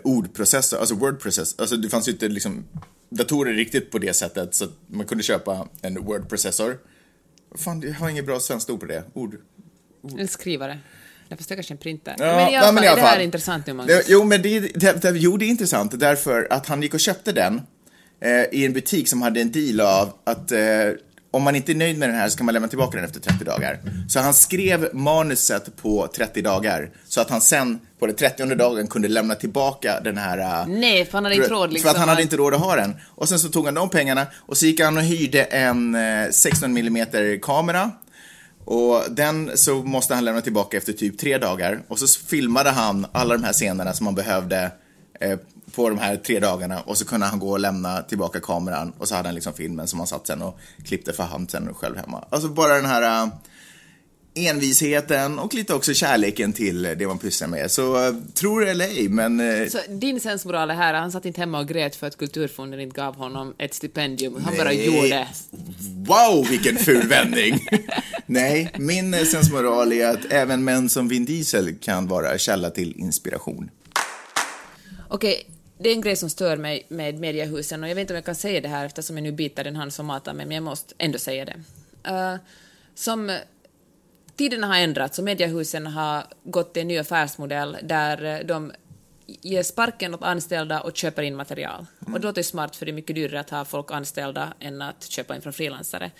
ordprocessor, 0.04 0.78
alltså 0.78 0.94
wordprocessor. 0.94 1.60
Alltså 1.62 1.76
det 1.76 1.88
fanns 1.88 2.08
ju 2.08 2.12
inte 2.12 2.28
liksom 2.28 2.64
datorer 3.10 3.52
riktigt 3.52 3.90
på 3.90 3.98
det 3.98 4.14
sättet 4.14 4.54
så 4.54 4.64
att 4.64 4.70
man 4.86 5.06
kunde 5.06 5.24
köpa 5.24 5.68
en 5.82 6.04
wordprocessor. 6.04 6.78
Fan, 7.54 7.80
jag 7.80 7.94
har 7.94 8.08
inget 8.08 8.26
bra 8.26 8.40
svenskt 8.40 8.70
ord 8.70 8.80
på 8.80 8.86
det. 8.86 9.04
Ord. 9.12 9.36
En 10.18 10.28
skrivare. 10.28 10.78
Jag 11.28 11.38
förstår 11.38 11.54
kanske 11.54 11.74
en 11.74 11.78
printer. 11.78 12.14
Ja, 12.18 12.24
men 12.24 12.48
i 12.52 12.56
alla 12.56 12.64
fall, 12.66 12.74
men 12.74 12.84
i 12.84 12.86
alla 12.86 12.96
det 12.96 13.02
här 13.02 13.08
fall. 13.10 13.20
är 13.20 13.24
intressant 13.24 13.66
nu, 13.66 13.72
Det, 13.72 13.76
Magnus. 13.76 14.04
jo, 14.08 14.24
men 14.24 14.42
det, 14.42 14.60
det, 14.60 15.02
det, 15.02 15.10
jo, 15.18 15.36
det 15.36 15.44
är 15.44 15.48
intressant 15.48 16.00
därför 16.00 16.46
att 16.50 16.66
han 16.66 16.82
gick 16.82 16.94
och 16.94 17.00
köpte 17.00 17.32
den 17.32 17.60
eh, 18.20 18.30
i 18.60 18.64
en 18.66 18.72
butik 18.72 19.08
som 19.08 19.22
hade 19.22 19.40
en 19.40 19.52
deal 19.52 19.80
av 19.80 20.12
att 20.24 20.52
eh, 20.52 20.58
om 21.30 21.42
man 21.42 21.56
inte 21.56 21.72
är 21.72 21.76
nöjd 21.76 21.98
med 21.98 22.08
den 22.08 22.16
här 22.16 22.28
så 22.28 22.36
kan 22.36 22.46
man 22.46 22.52
lämna 22.52 22.68
tillbaka 22.68 22.96
den 22.96 23.04
efter 23.04 23.20
30 23.20 23.44
dagar. 23.44 23.80
Så 24.08 24.20
han 24.20 24.34
skrev 24.34 24.88
manuset 24.92 25.76
på 25.76 26.08
30 26.16 26.42
dagar 26.42 26.90
så 27.08 27.20
att 27.20 27.30
han 27.30 27.40
sen 27.40 27.78
på 27.98 28.06
den 28.06 28.16
30 28.16 28.54
dagen 28.54 28.86
kunde 28.86 29.08
lämna 29.08 29.34
tillbaka 29.34 30.00
den 30.00 30.18
här 30.18 30.38
eh, 30.38 30.66
Nej, 30.66 31.04
för 31.04 31.12
han 31.12 31.24
hade 31.24 31.36
inte 31.36 31.48
råd 31.48 31.72
liksom. 31.72 31.82
för 31.88 31.90
att 31.94 32.00
han 32.00 32.08
hade 32.08 32.18
att- 32.18 32.22
inte 32.24 32.36
råd 32.36 32.54
att 32.54 32.60
ha 32.60 32.76
den. 32.76 32.96
Och 33.08 33.28
sen 33.28 33.38
så 33.38 33.48
tog 33.48 33.64
han 33.64 33.74
de 33.74 33.90
pengarna 33.90 34.26
och 34.36 34.56
så 34.56 34.66
gick 34.66 34.80
han 34.80 34.96
och 34.96 35.02
hyrde 35.02 35.42
en 35.42 35.94
eh, 35.94 36.30
16 36.30 36.76
mm 36.76 37.06
kamera. 37.42 37.90
Och 38.64 39.02
den 39.10 39.58
så 39.58 39.74
måste 39.74 40.14
han 40.14 40.24
lämna 40.24 40.40
tillbaka 40.40 40.76
efter 40.76 40.92
typ 40.92 41.18
tre 41.18 41.38
dagar. 41.38 41.82
Och 41.88 41.98
så 41.98 42.20
filmade 42.26 42.70
han 42.70 43.06
alla 43.12 43.36
de 43.36 43.44
här 43.44 43.52
scenerna 43.52 43.92
som 43.92 44.06
han 44.06 44.14
behövde 44.14 44.70
eh, 45.20 45.38
på 45.74 45.88
de 45.88 45.98
här 45.98 46.16
tre 46.16 46.40
dagarna. 46.40 46.80
Och 46.80 46.98
så 46.98 47.04
kunde 47.04 47.26
han 47.26 47.38
gå 47.38 47.50
och 47.50 47.60
lämna 47.60 48.02
tillbaka 48.02 48.40
kameran. 48.40 48.92
Och 48.98 49.08
så 49.08 49.14
hade 49.14 49.28
han 49.28 49.34
liksom 49.34 49.52
filmen 49.52 49.88
som 49.88 49.98
han 49.98 50.06
satt 50.06 50.26
sen 50.26 50.42
och 50.42 50.58
klippte 50.84 51.12
för 51.12 51.22
hand 51.22 51.50
sen 51.50 51.74
själv 51.74 51.96
hemma. 51.96 52.24
Alltså 52.30 52.48
bara 52.48 52.74
den 52.74 52.86
här 52.86 53.22
eh, 53.22 53.28
envisheten 54.34 55.38
och 55.38 55.54
lite 55.54 55.74
också 55.74 55.94
kärleken 55.94 56.52
till 56.52 56.82
det 56.82 57.06
man 57.06 57.18
pysslar 57.18 57.48
med. 57.48 57.70
Så 57.70 58.06
eh, 58.06 58.14
tro 58.34 58.58
det 58.58 58.70
eller 58.70 58.84
ej, 58.84 59.08
men 59.08 59.40
eh, 59.40 59.68
Så 59.68 59.78
din 59.88 60.20
sensmoral 60.20 60.70
är 60.70 60.74
här, 60.74 60.94
han 60.94 61.12
satt 61.12 61.24
inte 61.24 61.40
hemma 61.40 61.58
och 61.58 61.68
grät 61.68 61.96
för 61.96 62.06
att 62.06 62.16
Kulturfonden 62.16 62.80
inte 62.80 62.96
gav 62.96 63.16
honom 63.16 63.54
ett 63.58 63.74
stipendium. 63.74 64.44
Han 64.44 64.56
bara 64.56 64.64
Nej. 64.64 64.86
gjorde. 64.86 65.28
Wow, 66.06 66.46
vilken 66.50 66.76
ful 66.76 67.08
vändning! 67.08 67.68
Nej, 68.26 68.70
min 68.78 69.14
eh, 69.14 69.24
sensmoral 69.24 69.92
är 69.92 70.06
att 70.06 70.24
även 70.32 70.64
män 70.64 70.88
som 70.88 71.08
Vin 71.08 71.24
Diesel 71.24 71.74
kan 71.80 72.08
vara 72.08 72.38
källa 72.38 72.70
till 72.70 72.92
inspiration. 72.96 73.70
Okej, 75.08 75.46
det 75.78 75.88
är 75.88 75.92
en 75.92 76.00
grej 76.00 76.16
som 76.16 76.30
stör 76.30 76.56
mig 76.56 76.86
med 76.88 77.20
mediehusen 77.20 77.82
och 77.82 77.88
jag 77.88 77.94
vet 77.94 78.00
inte 78.00 78.12
om 78.12 78.16
jag 78.16 78.24
kan 78.24 78.34
säga 78.34 78.60
det 78.60 78.68
här 78.68 78.86
eftersom 78.86 79.16
jag 79.16 79.22
nu 79.22 79.32
biter 79.32 79.64
den 79.64 79.76
hand 79.76 79.92
som 79.92 80.06
matar 80.06 80.34
mig, 80.34 80.46
men 80.46 80.54
jag 80.54 80.64
måste 80.64 80.94
ändå 80.98 81.18
säga 81.18 81.44
det. 81.44 81.56
Eh, 82.04 82.36
som 82.94 83.38
tiderna 84.36 84.66
har 84.66 84.76
ändrats 84.76 85.18
och 85.18 85.24
mediehusen 85.24 85.86
har 85.86 86.26
gått 86.44 86.72
till 86.72 86.82
en 86.82 86.88
ny 86.88 86.98
affärsmodell 86.98 87.76
där 87.82 88.24
eh, 88.24 88.46
de 88.46 88.72
ger 89.26 89.62
sparken 89.62 90.14
åt 90.14 90.22
anställda 90.22 90.80
och 90.80 90.96
köper 90.96 91.22
in 91.22 91.36
material. 91.36 91.86
Och 92.06 92.20
det 92.20 92.26
låter 92.26 92.38
ju 92.38 92.44
smart 92.44 92.76
för 92.76 92.86
det 92.86 92.92
är 92.92 92.94
mycket 92.94 93.16
dyrare 93.16 93.40
att 93.40 93.50
ha 93.50 93.64
folk 93.64 93.90
anställda 93.90 94.52
än 94.60 94.82
att 94.82 95.04
köpa 95.04 95.36
in 95.36 95.42
från 95.42 95.52
frilansare. 95.52 96.10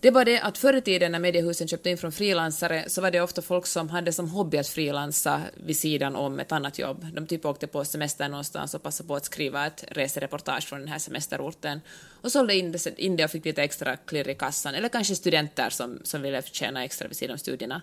Det 0.00 0.08
är 0.08 0.12
bara 0.12 0.24
det 0.24 0.40
att 0.40 0.58
förr 0.58 0.76
i 0.76 0.80
tiden 0.80 1.12
när 1.12 1.18
mediehusen 1.18 1.68
köpte 1.68 1.90
in 1.90 1.98
från 1.98 2.12
frilansare 2.12 2.84
så 2.88 3.00
var 3.00 3.10
det 3.10 3.20
ofta 3.20 3.42
folk 3.42 3.66
som 3.66 3.88
hade 3.88 4.12
som 4.12 4.28
hobby 4.28 4.58
att 4.58 4.68
frilansa 4.68 5.42
vid 5.54 5.76
sidan 5.76 6.16
om 6.16 6.40
ett 6.40 6.52
annat 6.52 6.78
jobb. 6.78 7.06
De 7.12 7.26
typ 7.26 7.44
åkte 7.44 7.66
på 7.66 7.84
semester 7.84 8.28
någonstans 8.28 8.74
och 8.74 8.82
passade 8.82 9.06
på 9.06 9.16
att 9.16 9.24
skriva 9.24 9.66
ett 9.66 9.84
resereportage 9.88 10.68
från 10.68 10.78
den 10.78 10.88
här 10.88 10.98
semesterorten 10.98 11.80
och 12.22 12.32
sålde 12.32 12.54
in 12.96 13.16
det, 13.16 13.24
och 13.24 13.30
fick 13.30 13.44
lite 13.44 13.62
extra 13.62 13.96
klirr 13.96 14.28
i 14.28 14.34
kassan. 14.34 14.74
Eller 14.74 14.88
kanske 14.88 15.14
studenter 15.14 15.70
som, 15.70 16.00
som 16.04 16.22
ville 16.22 16.42
tjäna 16.42 16.84
extra 16.84 17.08
vid 17.08 17.16
sidan 17.16 17.32
om 17.32 17.38
studierna. 17.38 17.82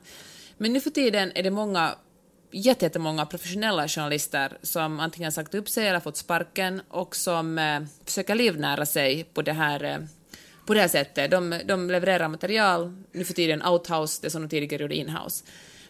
Men 0.58 0.74
nu 0.74 0.82
för 0.82 0.90
tiden 0.90 1.32
är 1.36 1.44
det 1.44 1.52
många 1.52 1.96
jättemånga 2.52 3.26
professionella 3.26 3.88
journalister 3.88 4.58
som 4.62 5.00
antingen 5.00 5.32
sagt 5.32 5.56
upp 5.56 5.70
sig 5.70 5.88
eller 5.88 6.00
fått 6.00 6.18
sparken 6.18 6.82
och 6.90 7.16
som 7.16 7.58
eh, 7.60 7.82
försöker 8.06 8.36
livnära 8.36 8.86
sig 8.86 9.24
på 9.24 9.42
det 9.42 9.54
här 9.54 9.84
eh, 9.84 9.98
på 10.66 10.74
det 10.74 10.82
här 10.82 10.88
sättet. 10.88 11.32
De, 11.32 11.62
de 11.66 11.90
levererar 11.90 12.28
material, 12.28 13.04
nu 13.12 13.24
för 13.24 13.34
tiden 13.34 13.66
outhouse, 13.66 14.20
det 14.22 14.30
som 14.30 14.42
de 14.42 14.50
tidigare 14.50 14.82
gjorde 14.82 14.96
inhouse. 14.96 15.44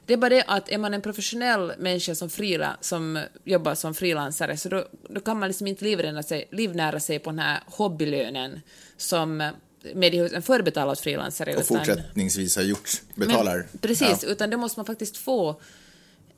Det 0.06 0.14
är 0.14 0.18
bara 0.18 0.30
det 0.30 0.44
att 0.48 0.70
är 0.70 0.78
man 0.78 0.94
en 0.94 1.02
professionell 1.02 1.74
människa 1.78 2.16
som, 2.16 2.30
frila, 2.30 2.78
som 2.82 3.20
jobbar 3.44 3.76
som 3.76 3.94
frilansare 3.94 4.58
så 4.58 4.70
då, 4.70 4.86
då 5.10 5.22
kan 5.22 5.40
man 5.40 5.50
liksom 5.50 5.68
inte 5.68 5.86
livnära 5.86 6.24
sig, 6.24 6.48
livnära 6.52 7.00
sig 7.00 7.20
på 7.20 7.30
den 7.30 7.40
här 7.40 7.60
hobbylönen 7.66 8.62
som 8.98 9.42
eh, 9.42 9.52
mediehusen 9.96 10.42
förr 10.42 10.62
betalade 10.62 10.92
åt 10.92 11.00
frilansare. 11.00 11.56
Och 11.56 11.66
fortsättningsvis 11.66 12.56
har 12.56 12.64
gjort, 12.64 12.90
betalar. 13.16 13.56
men, 13.56 13.80
precis, 13.82 14.24
Ja. 14.24 14.30
utan 14.30 14.50
det 14.50 14.58
måste 14.58 14.80
man 14.80 14.86
faktiskt 14.86 15.18
få 15.18 15.62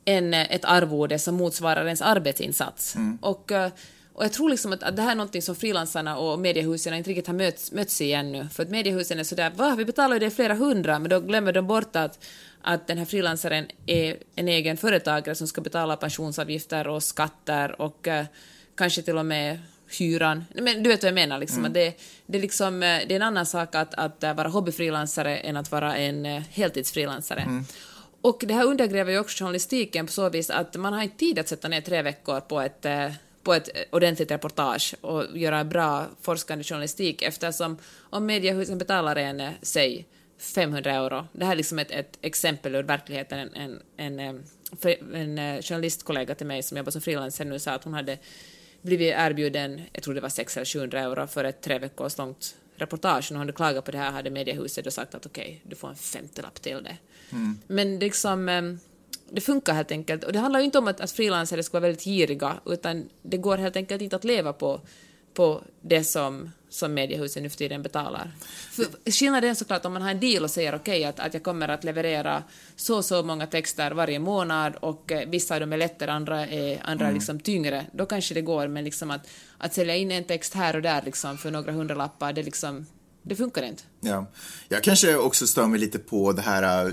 en, 0.04 0.34
ett 0.34 0.64
arvode 0.64 1.18
som 1.18 1.34
motsvarar 1.34 1.84
ens 1.84 2.02
arbetsinsats. 2.02 2.96
Mm. 2.96 3.18
Och, 3.22 3.52
eh, 3.52 3.70
och 4.18 4.24
jag 4.24 4.32
tror 4.32 4.48
liksom 4.50 4.72
att, 4.72 4.82
att 4.82 4.96
det 4.96 5.02
här 5.02 5.10
är 5.10 5.14
någonting 5.14 5.42
som 5.42 5.56
frilansarna 5.56 6.18
och 6.18 6.38
mediehusen 6.38 6.94
inte 6.94 7.10
riktigt 7.10 7.26
har 7.26 7.34
mötts, 7.34 7.72
mötts 7.72 8.00
i 8.00 8.12
ännu. 8.12 8.48
För 8.52 8.62
att 8.62 8.70
mediehusen 8.70 9.18
är 9.18 9.24
sådär, 9.24 9.52
va, 9.56 9.74
vi 9.78 9.84
betalar 9.84 10.16
ju 10.16 10.20
det 10.20 10.30
flera 10.30 10.54
hundra, 10.54 10.98
men 10.98 11.10
då 11.10 11.20
glömmer 11.20 11.52
de 11.52 11.66
bort 11.66 11.96
att, 11.96 12.24
att 12.62 12.86
den 12.86 12.98
här 12.98 13.04
frilansaren 13.04 13.66
är 13.86 14.16
en 14.34 14.48
egen 14.48 14.76
företagare 14.76 15.34
som 15.34 15.46
ska 15.46 15.60
betala 15.60 15.96
pensionsavgifter 15.96 16.86
och 16.86 17.02
skatter 17.02 17.80
och 17.80 18.08
eh, 18.08 18.26
kanske 18.74 19.02
till 19.02 19.18
och 19.18 19.26
med 19.26 19.58
hyran. 19.98 20.44
Men 20.54 20.82
du 20.82 20.90
vet 20.90 21.02
vad 21.02 21.08
jag 21.08 21.14
menar, 21.14 21.38
liksom, 21.38 21.64
att 21.64 21.74
det, 21.74 21.94
det, 22.26 22.38
är 22.38 22.42
liksom, 22.42 22.82
eh, 22.82 23.00
det 23.08 23.14
är 23.14 23.16
en 23.16 23.22
annan 23.22 23.46
sak 23.46 23.74
att, 23.74 23.94
att 23.94 24.24
eh, 24.24 24.34
vara 24.34 24.48
hobbyfrilansare 24.48 25.36
än 25.36 25.56
att 25.56 25.70
vara 25.70 25.96
en 25.96 26.26
eh, 26.26 26.42
heltidsfrilansare. 26.50 27.64
Och 28.20 28.44
det 28.46 28.54
här 28.54 28.64
undergräver 28.64 29.12
ju 29.12 29.18
också 29.18 29.44
journalistiken 29.44 30.06
på 30.06 30.12
så 30.12 30.28
vis 30.28 30.50
att 30.50 30.76
man 30.76 30.92
har 30.92 31.02
inte 31.02 31.16
tid 31.16 31.38
att 31.38 31.48
sätta 31.48 31.68
ner 31.68 31.80
tre 31.80 32.02
veckor 32.02 32.40
på 32.40 32.60
ett, 32.60 32.86
på 33.48 33.54
ett 33.54 33.68
ordentligt 33.90 34.30
reportage 34.30 34.94
och 35.00 35.38
göra 35.38 35.64
bra 35.64 36.06
forskande 36.20 36.64
journalistik 36.64 37.22
eftersom 37.22 37.78
om 38.10 38.26
mediehusen 38.26 38.78
betalar 38.78 39.16
en, 39.16 39.52
säg 39.62 40.06
500 40.38 40.90
euro, 40.90 41.26
det 41.32 41.44
här 41.44 41.52
är 41.52 41.56
liksom 41.56 41.78
ett, 41.78 41.90
ett 41.90 42.18
exempel 42.20 42.74
ur 42.74 42.82
verkligheten, 42.82 43.38
en, 43.38 43.54
en, 43.96 44.18
en, 44.18 44.42
eh, 44.82 45.20
en 45.20 45.38
eh, 45.38 45.62
journalistkollega 45.62 46.34
till 46.34 46.46
mig 46.46 46.62
som 46.62 46.76
jobbar 46.76 46.90
som 46.90 47.00
frilansare 47.00 47.48
nu 47.48 47.58
sa 47.58 47.72
att 47.72 47.84
hon 47.84 47.94
hade 47.94 48.18
blivit 48.82 49.14
erbjuden, 49.16 49.82
jag 49.92 50.02
tror 50.02 50.14
det 50.14 50.20
var 50.20 50.28
600 50.28 50.60
eller 50.60 50.80
700 50.80 51.00
euro 51.00 51.26
för 51.26 51.44
ett 51.44 51.60
tre 51.62 51.78
veckors 51.78 52.18
långt 52.18 52.56
reportage. 52.76 53.30
När 53.30 53.38
hon 53.38 53.46
hade 53.46 53.52
klagat 53.52 53.84
på 53.84 53.90
det 53.90 53.98
här 53.98 54.10
hade 54.10 54.30
mediehuset 54.30 54.84
då 54.84 54.90
sagt 54.90 55.14
att 55.14 55.26
okej, 55.26 55.60
du 55.64 55.76
får 55.76 55.88
en 55.88 55.96
femtiolapp 55.96 56.62
till 56.62 56.82
det. 56.82 56.96
Men 57.66 57.98
liksom, 57.98 58.48
em, 58.48 58.80
det 59.30 59.40
funkar 59.40 59.74
helt 59.74 59.90
enkelt. 59.90 60.24
Och 60.24 60.32
det 60.32 60.38
handlar 60.38 60.60
ju 60.60 60.64
inte 60.64 60.78
om 60.78 60.88
att, 60.88 61.00
att 61.00 61.10
frilansare 61.10 61.62
ska 61.62 61.72
vara 61.72 61.88
väldigt 61.88 62.04
giriga, 62.04 62.60
utan 62.66 63.08
det 63.22 63.36
går 63.36 63.58
helt 63.58 63.76
enkelt 63.76 64.02
inte 64.02 64.16
att 64.16 64.24
leva 64.24 64.52
på, 64.52 64.80
på 65.34 65.62
det 65.80 66.04
som 66.04 66.50
som 66.68 66.94
mediehusen 66.94 67.42
nu 67.42 67.48
för 67.48 67.56
tiden 67.56 67.82
betalar. 67.82 68.30
För 68.70 69.10
skillnaden 69.10 69.50
är 69.50 69.54
såklart 69.54 69.84
om 69.84 69.92
man 69.92 70.02
har 70.02 70.10
en 70.10 70.20
deal 70.20 70.44
och 70.44 70.50
säger 70.50 70.74
okej 70.74 70.98
okay, 70.98 71.04
att, 71.04 71.20
att 71.20 71.34
jag 71.34 71.42
kommer 71.42 71.68
att 71.68 71.84
leverera 71.84 72.42
så 72.76 72.96
och 72.96 73.04
så 73.04 73.22
många 73.22 73.46
texter 73.46 73.90
varje 73.90 74.18
månad 74.18 74.76
och 74.76 75.12
eh, 75.12 75.28
vissa 75.28 75.54
av 75.54 75.60
dem 75.60 75.72
är 75.72 75.76
lättare, 75.76 76.10
andra 76.10 76.46
är, 76.46 76.80
andra 76.84 77.04
mm. 77.04 77.14
liksom 77.14 77.40
tyngre, 77.40 77.86
då 77.92 78.06
kanske 78.06 78.34
det 78.34 78.42
går, 78.42 78.68
men 78.68 78.84
liksom 78.84 79.10
att, 79.10 79.28
att 79.58 79.74
sälja 79.74 79.96
in 79.96 80.10
en 80.10 80.24
text 80.24 80.54
här 80.54 80.76
och 80.76 80.82
där 80.82 81.02
liksom 81.04 81.38
för 81.38 81.50
några 81.50 81.72
hundralappar, 81.72 82.32
det 82.32 82.42
liksom 82.42 82.86
det 83.22 83.36
funkar 83.36 83.62
inte. 83.62 83.82
Ja. 84.00 84.26
Jag 84.68 84.82
kanske 84.82 85.16
också 85.16 85.46
stör 85.46 85.66
mig 85.66 85.80
lite 85.80 85.98
på 85.98 86.32
det 86.32 86.42
här 86.42 86.92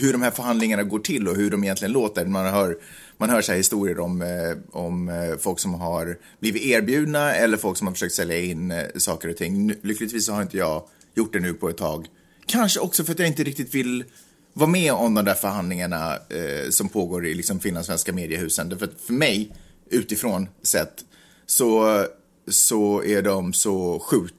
hur 0.00 0.12
de 0.12 0.22
här 0.22 0.30
förhandlingarna 0.30 0.82
går 0.82 0.98
till 0.98 1.28
och 1.28 1.36
hur 1.36 1.50
de 1.50 1.64
egentligen 1.64 1.92
låter. 1.92 2.26
Man 2.26 2.46
hör, 2.46 2.78
man 3.16 3.30
hör 3.30 3.42
så 3.42 3.52
historier 3.52 4.00
om, 4.00 4.22
eh, 4.22 4.56
om 4.70 5.08
eh, 5.08 5.36
folk 5.38 5.58
som 5.58 5.74
har 5.74 6.16
blivit 6.40 6.62
erbjudna 6.62 7.34
eller 7.34 7.56
folk 7.56 7.78
som 7.78 7.86
har 7.86 7.94
försökt 7.94 8.14
sälja 8.14 8.38
in 8.38 8.70
eh, 8.70 8.84
saker 8.96 9.28
och 9.28 9.36
ting. 9.36 9.74
Lyckligtvis 9.82 10.28
har 10.28 10.42
inte 10.42 10.56
jag 10.56 10.82
gjort 11.14 11.32
det 11.32 11.40
nu 11.40 11.54
på 11.54 11.68
ett 11.68 11.76
tag. 11.76 12.06
Kanske 12.46 12.80
också 12.80 13.04
för 13.04 13.12
att 13.12 13.18
jag 13.18 13.28
inte 13.28 13.44
riktigt 13.44 13.74
vill 13.74 14.04
vara 14.52 14.70
med 14.70 14.92
om 14.92 15.14
de 15.14 15.24
där 15.24 15.34
förhandlingarna 15.34 16.14
eh, 16.14 16.70
som 16.70 16.88
pågår 16.88 17.26
i 17.26 17.34
liksom 17.34 17.60
finlandssvenska 17.60 18.12
mediehusen. 18.12 18.68
Därför 18.68 18.84
att 18.84 19.00
för 19.06 19.12
mig, 19.12 19.52
utifrån 19.90 20.48
sett, 20.62 21.04
så 21.46 22.04
så 22.50 23.02
är 23.04 23.22
de 23.22 23.52
så 23.52 23.98
sjukt... 24.06 24.34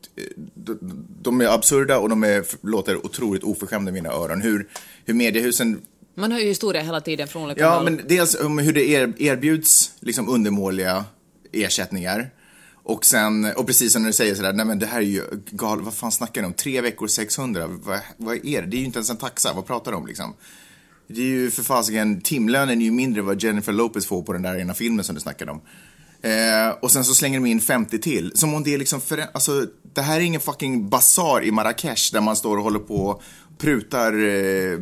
De 1.22 1.42
är 1.42 1.46
absurda 1.48 2.00
och 2.00 2.10
de 2.10 2.24
är, 2.24 2.46
låter 2.68 3.06
otroligt 3.06 3.44
oförskämda 3.44 3.90
i 3.92 3.94
mina 3.94 4.10
öron. 4.10 4.42
Hur, 4.42 4.68
hur 5.06 5.14
mediehusen... 5.14 5.82
Man 6.16 6.32
hör 6.32 6.40
ju 6.40 6.46
historia 6.48 6.82
hela 6.82 7.02
tiden 7.02 7.28
från 7.28 7.44
olika 7.44 7.62
Ja, 7.62 7.76
håll. 7.76 7.84
men 7.84 8.02
dels 8.08 8.36
om 8.36 8.58
hur 8.60 8.74
det 8.74 8.86
erbjuds 9.22 9.92
liksom 10.00 10.30
undermåliga 10.30 11.06
ersättningar. 11.52 12.30
Och 12.84 13.06
sen, 13.06 13.46
och 13.56 13.68
precis 13.68 13.94
som 13.94 14.02
när 14.02 14.10
du 14.10 14.14
säger 14.14 14.36
sådär, 14.36 14.54
nej 14.54 14.66
men 14.66 14.80
det 14.80 14.86
här 14.86 14.98
är 14.98 15.06
ju 15.06 15.24
galet, 15.52 15.86
vad 15.86 15.94
fan 15.94 16.12
snackar 16.12 16.42
ni 16.42 16.48
om? 16.48 16.54
Tre 16.54 16.82
veckor 16.82 17.08
600, 17.08 17.68
vad, 17.68 18.00
vad 18.18 18.36
är 18.46 18.62
det? 18.62 18.68
Det 18.68 18.78
är 18.78 18.80
ju 18.80 18.86
inte 18.86 18.98
ens 18.98 19.10
en 19.10 19.18
taxa, 19.18 19.54
vad 19.54 19.66
pratar 19.66 19.92
du 19.92 19.98
om 19.98 20.08
liksom? 20.08 20.34
Det 21.08 21.22
är 21.22 21.26
ju 21.26 21.52
för 21.52 21.64
fasiken, 21.64 22.22
timlönen 22.22 22.82
är 22.82 22.86
ju 22.86 22.92
mindre 22.92 23.22
vad 23.22 23.44
Jennifer 23.44 23.74
Lopez 23.74 24.06
får 24.06 24.22
på 24.24 24.34
den 24.34 24.42
där 24.42 24.60
ena 24.60 24.74
filmen 24.74 25.06
som 25.06 25.16
du 25.16 25.22
snackade 25.22 25.52
om. 25.52 25.62
Eh, 26.24 26.76
och 26.82 26.92
sen 26.92 27.04
så 27.04 27.16
slänger 27.16 27.40
de 27.40 27.46
in 27.46 27.62
50 27.62 28.00
till. 28.00 28.32
Som 28.36 28.54
om 28.54 28.64
det 28.64 28.74
är 28.74 28.78
liksom, 28.78 29.02
för, 29.02 29.24
alltså 29.34 29.66
det 29.94 30.02
här 30.02 30.16
är 30.16 30.22
ingen 30.22 30.42
fucking 30.42 30.90
basar 30.90 31.44
i 31.44 31.52
Marrakesh 31.52 32.14
där 32.14 32.22
man 32.22 32.36
står 32.36 32.58
och 32.58 32.64
håller 32.64 32.80
på 32.80 32.96
och 32.96 33.24
prutar 33.58 34.14
eh, 34.14 34.80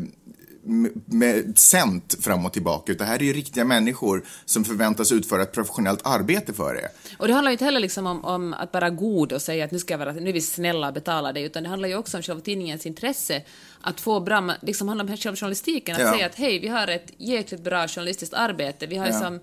med 1.05 1.59
cent 1.59 2.15
fram 2.21 2.45
och 2.45 2.53
tillbaka. 2.53 2.91
Utan 2.91 3.07
här 3.07 3.15
är 3.15 3.23
ju 3.23 3.33
riktiga 3.33 3.65
människor 3.65 4.25
som 4.45 4.65
förväntas 4.65 5.11
utföra 5.11 5.41
ett 5.41 5.51
professionellt 5.51 6.01
arbete 6.03 6.53
för 6.53 6.73
det. 6.73 6.89
Och 7.17 7.27
det 7.27 7.33
handlar 7.33 7.51
ju 7.51 7.53
inte 7.53 7.65
heller 7.65 7.79
liksom 7.79 8.07
om, 8.07 8.25
om, 8.25 8.53
att 8.53 8.73
vara 8.73 8.89
god 8.89 9.33
och 9.33 9.41
säga 9.41 9.65
att 9.65 9.71
nu 9.71 9.79
ska 9.79 9.93
jag 9.93 9.99
vara, 9.99 10.11
nu 10.11 10.29
är 10.29 10.33
vi 10.33 10.41
snälla 10.41 10.87
och 10.87 10.93
betala 10.93 11.33
det, 11.33 11.41
utan 11.41 11.63
det 11.63 11.69
handlar 11.69 11.89
ju 11.89 11.95
också 11.95 12.17
om 12.17 12.23
själva 12.23 12.41
tidningens 12.41 12.85
intresse 12.85 13.41
att 13.81 14.01
få 14.01 14.19
bra, 14.19 14.53
liksom 14.61 14.87
handlar 14.87 15.05
om 15.05 15.17
själva 15.17 15.35
journalistiken, 15.35 15.95
att 15.95 16.01
ja. 16.01 16.13
säga 16.13 16.25
att 16.25 16.35
hej, 16.35 16.59
vi 16.59 16.67
har 16.67 16.87
ett 16.87 17.11
jäkligt 17.17 17.63
bra 17.63 17.87
journalistiskt 17.87 18.33
arbete, 18.33 18.87
vi 18.87 18.97
har 18.97 19.05
ja. 19.05 19.11
liksom 19.11 19.39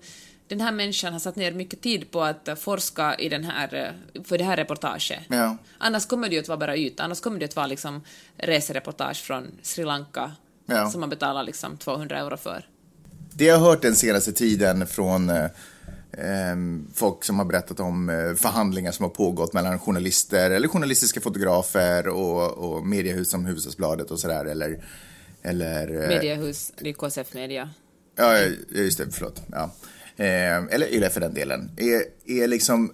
den 0.47 0.61
här 0.61 0.71
människan 0.71 1.13
har 1.13 1.19
satt 1.19 1.35
ner 1.35 1.51
mycket 1.51 1.81
tid 1.81 2.11
på 2.11 2.23
att 2.23 2.49
forska 2.59 3.15
i 3.15 3.29
den 3.29 3.43
här, 3.43 3.93
för 4.23 4.37
det 4.37 4.43
här 4.43 4.57
reportaget. 4.57 5.19
Ja. 5.27 5.57
Annars 5.77 6.05
kommer 6.05 6.29
det 6.29 6.35
ju 6.35 6.41
att 6.41 6.47
vara 6.47 6.57
bara 6.57 6.77
yta, 6.77 7.03
annars 7.03 7.21
kommer 7.21 7.39
det 7.39 7.45
att 7.45 7.55
vara 7.55 7.67
liksom 7.67 8.01
resereportage 8.37 9.23
från 9.23 9.47
Sri 9.61 9.85
Lanka 9.85 10.31
ja. 10.65 10.89
som 10.89 10.99
man 10.99 11.09
betalar 11.09 11.43
liksom 11.43 11.77
200 11.77 12.19
euro 12.19 12.37
för. 12.37 12.65
Det 13.33 13.45
jag 13.45 13.57
har 13.57 13.69
hört 13.69 13.81
den 13.81 13.95
senaste 13.95 14.31
tiden 14.33 14.87
från 14.87 15.29
eh, 15.29 15.45
ehm, 16.11 16.87
folk 16.93 17.23
som 17.23 17.39
har 17.39 17.45
berättat 17.45 17.79
om 17.79 18.09
eh, 18.09 18.33
förhandlingar 18.33 18.91
som 18.91 19.03
har 19.03 19.09
pågått 19.09 19.53
mellan 19.53 19.79
journalister 19.79 20.51
eller 20.51 20.67
journalistiska 20.67 21.21
fotografer 21.21 22.07
och, 22.07 22.51
och 22.51 22.87
mediehus 22.87 23.29
som 23.29 23.45
Hufvudstadsbladet 23.45 24.11
och 24.11 24.19
sådär 24.19 24.45
eller, 24.45 24.83
eller 25.41 26.03
eh, 26.03 26.07
Mediehus, 26.07 26.71
det 26.77 26.89
är 26.89 26.93
KSF 26.93 27.33
Media. 27.33 27.69
Ja, 28.15 28.37
just 28.69 28.97
det, 28.97 29.05
förlåt. 29.11 29.41
Ja 29.51 29.71
eh, 30.17 30.57
eller 30.57 30.93
Yle 30.93 31.09
för 31.09 31.19
den 31.19 31.33
delen, 31.33 31.71
är, 31.77 32.03
är 32.25 32.47
liksom, 32.47 32.93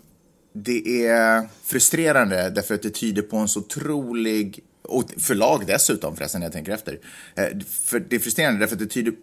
det 0.54 1.06
är 1.08 1.48
frustrerande 1.64 2.50
därför 2.50 2.76
att 2.76 2.82
det 2.82 2.90
tyder 2.90 3.22
på 3.22 3.38
en 3.38 3.48
så 3.48 3.60
otrolig, 3.60 4.60
och 4.82 5.12
förlag 5.18 5.64
dessutom 5.68 6.16
förresten 6.16 6.40
när 6.40 6.46
jag 6.46 6.54
tänker 6.54 6.72
efter, 6.72 7.00
eh, 7.36 7.60
för 7.70 8.00
det 8.00 8.16
är 8.16 8.20
frustrerande 8.20 8.60
därför 8.60 8.76
att 8.76 8.80
det 8.80 8.88
tyder, 8.88 9.14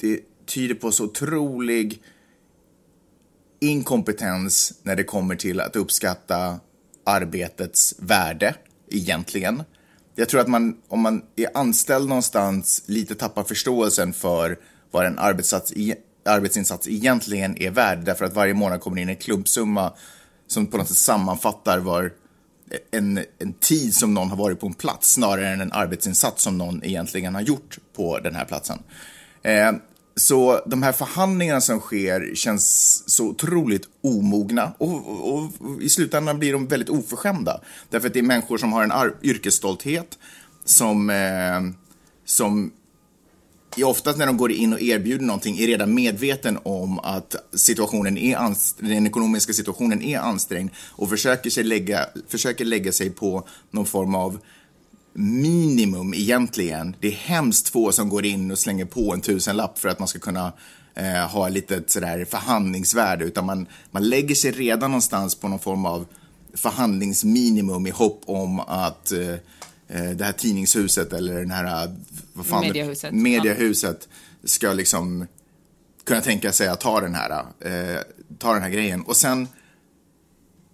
det 0.00 0.20
tyder 0.46 0.74
på 0.74 0.92
så 0.92 1.04
otrolig 1.04 2.02
inkompetens 3.60 4.72
när 4.82 4.96
det 4.96 5.04
kommer 5.04 5.36
till 5.36 5.60
att 5.60 5.76
uppskatta 5.76 6.60
arbetets 7.04 7.94
värde 7.98 8.54
egentligen. 8.90 9.62
Jag 10.14 10.28
tror 10.28 10.40
att 10.40 10.48
man, 10.48 10.76
om 10.88 11.00
man 11.00 11.22
är 11.36 11.48
anställd 11.54 12.08
någonstans, 12.08 12.82
lite 12.86 13.14
tappar 13.14 13.44
förståelsen 13.44 14.12
för 14.12 14.58
vad 14.90 15.06
en 15.06 15.18
arbetssats 15.18 15.72
e- 15.76 15.96
arbetsinsats 16.28 16.88
egentligen 16.88 17.62
är 17.62 17.70
värd. 17.70 17.98
Därför 17.98 18.24
att 18.24 18.34
varje 18.34 18.54
månad 18.54 18.80
kommer 18.80 19.02
in 19.02 19.08
en 19.08 19.16
klumpsumma 19.16 19.92
som 20.46 20.66
på 20.66 20.76
något 20.76 20.88
sätt 20.88 20.96
sammanfattar 20.96 21.78
var 21.78 22.12
en, 22.90 23.20
en 23.38 23.52
tid 23.52 23.94
som 23.94 24.14
någon 24.14 24.30
har 24.30 24.36
varit 24.36 24.60
på 24.60 24.66
en 24.66 24.74
plats 24.74 25.12
snarare 25.12 25.48
än 25.48 25.60
en 25.60 25.72
arbetsinsats 25.72 26.42
som 26.42 26.58
någon 26.58 26.84
egentligen 26.84 27.34
har 27.34 27.42
gjort 27.42 27.78
på 27.96 28.18
den 28.18 28.34
här 28.34 28.44
platsen. 28.44 28.78
Eh, 29.42 29.72
så 30.16 30.60
de 30.66 30.82
här 30.82 30.92
förhandlingarna 30.92 31.60
som 31.60 31.80
sker 31.80 32.34
känns 32.34 33.02
så 33.06 33.26
otroligt 33.26 33.88
omogna 34.02 34.72
och, 34.78 35.06
och, 35.06 35.50
och, 35.60 35.82
i 35.82 35.88
slutändan 35.88 36.38
blir 36.38 36.52
de 36.52 36.66
väldigt 36.66 36.88
oförskämda. 36.88 37.60
Därför 37.90 38.06
att 38.06 38.12
det 38.12 38.18
är 38.18 38.22
människor 38.22 38.58
som 38.58 38.72
har 38.72 38.82
en 38.82 39.12
yrkesstolthet 39.22 40.18
som, 40.64 41.10
eh, 41.10 41.60
som 42.24 42.72
oftast 43.84 44.18
när 44.18 44.26
de 44.26 44.36
går 44.36 44.52
in 44.52 44.72
och 44.72 44.80
erbjuder 44.80 45.24
någonting 45.24 45.58
är 45.58 45.66
redan 45.66 45.94
medveten 45.94 46.58
om 46.62 46.98
att 46.98 47.36
situationen 47.52 48.18
är 48.18 48.38
den 48.78 49.06
ekonomiska 49.06 49.52
situationen 49.52 50.02
är 50.02 50.18
ansträngd 50.18 50.70
och 50.90 51.08
försöker, 51.08 51.50
sig 51.50 51.64
lägga, 51.64 52.06
försöker 52.28 52.64
lägga 52.64 52.92
sig 52.92 53.10
på 53.10 53.48
någon 53.70 53.86
form 53.86 54.14
av 54.14 54.38
minimum 55.12 56.14
egentligen. 56.14 56.96
Det 57.00 57.08
är 57.08 57.12
hemskt 57.12 57.68
få 57.68 57.92
som 57.92 58.08
går 58.08 58.24
in 58.24 58.50
och 58.50 58.58
slänger 58.58 58.84
på 58.84 59.14
en 59.14 59.20
tusenlapp 59.20 59.78
för 59.78 59.88
att 59.88 59.98
man 59.98 60.08
ska 60.08 60.18
kunna 60.18 60.52
eh, 60.94 61.30
ha 61.30 61.46
ett 61.46 61.54
litet 61.54 61.90
sådär 61.90 62.24
förhandlingsvärde 62.24 63.24
utan 63.24 63.46
man, 63.46 63.66
man 63.90 64.08
lägger 64.08 64.34
sig 64.34 64.50
redan 64.50 64.90
någonstans 64.90 65.34
på 65.34 65.48
någon 65.48 65.58
form 65.58 65.86
av 65.86 66.06
förhandlingsminimum 66.54 67.86
i 67.86 67.90
hopp 67.90 68.22
om 68.26 68.60
att 68.60 69.12
Eh, 69.12 69.34
det 69.88 70.24
här 70.24 70.32
tidningshuset 70.32 71.12
eller 71.12 71.34
den 71.34 71.50
här, 71.50 71.96
vad 72.32 72.46
fan, 72.46 72.60
mediehuset, 72.60 73.14
mediehuset 73.14 74.08
ja. 74.10 74.48
ska 74.48 74.72
liksom 74.72 75.26
kunna 76.04 76.20
tänka 76.20 76.52
sig 76.52 76.68
att 76.68 76.80
ta 76.80 77.00
den 77.00 77.14
här, 77.14 77.30
eh, 77.60 78.00
ta 78.38 78.52
den 78.52 78.62
här 78.62 78.70
grejen. 78.70 79.02
Och 79.02 79.16
sen 79.16 79.48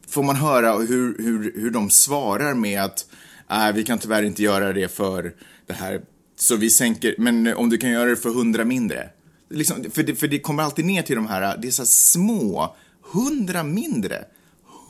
får 0.09 0.22
man 0.22 0.37
höra 0.37 0.72
hur, 0.72 1.18
hur, 1.18 1.53
hur 1.55 1.70
de 1.70 1.90
svarar 1.90 2.55
med 2.55 2.83
att 2.83 3.07
äh, 3.50 3.72
vi 3.74 3.85
kan 3.85 3.98
tyvärr 3.98 4.22
inte 4.22 4.42
göra 4.42 4.72
det 4.72 4.88
för 4.88 5.35
det 5.66 5.72
här, 5.72 6.00
så 6.37 6.57
vi 6.57 6.70
sänker, 6.70 7.14
men 7.18 7.55
om 7.55 7.70
du 7.70 7.79
kan 7.79 7.90
göra 7.90 8.11
det 8.11 8.16
för 8.16 8.31
hundra 8.31 8.64
mindre. 8.64 9.11
Liksom, 9.50 9.85
för, 9.90 10.03
det, 10.03 10.14
för 10.14 10.29
det 10.29 10.38
kommer 10.38 10.62
alltid 10.62 10.85
ner 10.85 11.03
till 11.03 11.16
de 11.16 11.27
här, 11.27 11.57
det 11.57 11.68
är 11.68 11.72
så 11.72 11.87
små, 11.87 12.77
hundra 13.03 13.62
mindre. 13.62 14.24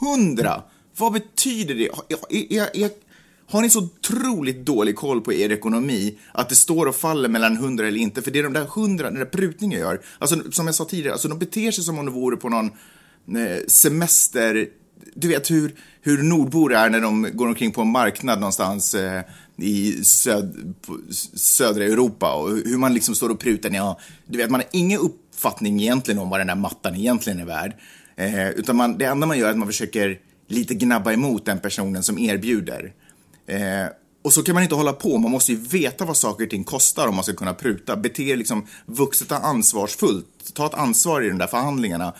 Hundra! 0.00 0.62
Vad 0.96 1.12
betyder 1.12 1.74
det? 1.74 1.88
Jag, 2.08 2.18
jag, 2.50 2.68
jag, 2.74 2.90
har 3.48 3.62
ni 3.62 3.70
så 3.70 3.78
otroligt 3.78 4.66
dålig 4.66 4.96
koll 4.96 5.20
på 5.20 5.32
er 5.32 5.52
ekonomi 5.52 6.18
att 6.32 6.48
det 6.48 6.54
står 6.54 6.86
och 6.86 6.96
faller 6.96 7.28
mellan 7.28 7.56
hundra 7.56 7.88
eller 7.88 8.00
inte? 8.00 8.22
För 8.22 8.30
det 8.30 8.38
är 8.38 8.42
de 8.42 8.52
där 8.52 8.64
hundra, 8.64 9.10
den 9.10 9.18
där 9.18 9.26
prutningen 9.26 9.80
gör. 9.80 10.00
Alltså 10.18 10.52
som 10.52 10.66
jag 10.66 10.74
sa 10.74 10.84
tidigare, 10.84 11.12
alltså 11.12 11.28
de 11.28 11.38
beter 11.38 11.70
sig 11.70 11.84
som 11.84 11.98
om 11.98 12.06
de 12.06 12.14
vore 12.14 12.36
på 12.36 12.48
någon 12.48 12.66
eh, 13.36 13.66
semester 13.68 14.68
du 15.14 15.28
vet 15.28 15.50
hur, 15.50 15.74
hur 16.00 16.22
nordbor 16.22 16.74
är 16.74 16.90
när 16.90 17.00
de 17.00 17.30
går 17.32 17.46
omkring 17.48 17.72
på 17.72 17.80
en 17.80 17.92
marknad 17.92 18.40
någonstans 18.40 18.94
eh, 18.94 19.22
i 19.56 20.04
söd, 20.04 20.74
södra 21.34 21.84
Europa 21.84 22.34
och 22.34 22.50
hur 22.50 22.78
man 22.78 22.94
liksom 22.94 23.14
står 23.14 23.30
och 23.30 23.40
prutar. 23.40 23.70
Ja, 23.70 23.98
du 24.26 24.38
vet, 24.38 24.50
man 24.50 24.60
har 24.60 24.68
ingen 24.72 25.00
uppfattning 25.00 25.80
egentligen 25.80 26.20
om 26.20 26.30
vad 26.30 26.40
den 26.40 26.46
där 26.46 26.54
mattan 26.54 26.96
egentligen 26.96 27.40
är 27.40 27.44
värd. 27.44 27.72
Eh, 28.16 28.50
utan 28.50 28.76
man, 28.76 28.98
det 28.98 29.04
enda 29.04 29.26
man 29.26 29.38
gör 29.38 29.46
är 29.46 29.50
att 29.50 29.58
man 29.58 29.68
försöker 29.68 30.18
lite 30.48 30.74
gnabba 30.74 31.12
emot 31.12 31.44
den 31.44 31.58
personen 31.58 32.02
som 32.02 32.18
erbjuder. 32.18 32.92
Eh, 33.46 33.86
och 34.22 34.32
så 34.32 34.42
kan 34.42 34.54
man 34.54 34.62
inte 34.62 34.74
hålla 34.74 34.92
på. 34.92 35.18
Man 35.18 35.30
måste 35.30 35.52
ju 35.52 35.58
veta 35.58 36.04
vad 36.04 36.16
saker 36.16 36.44
och 36.44 36.50
ting 36.50 36.64
kostar 36.64 37.08
om 37.08 37.14
man 37.14 37.24
ska 37.24 37.34
kunna 37.34 37.54
pruta. 37.54 37.96
Bete 37.96 38.22
er 38.22 38.36
liksom 38.36 38.66
vuxet 38.86 39.30
och 39.30 39.46
ansvarsfullt. 39.46 40.26
Ta 40.54 40.66
ett 40.66 40.74
ansvar 40.74 41.22
i 41.22 41.28
de 41.28 41.38
där 41.38 41.46
förhandlingarna 41.46 42.12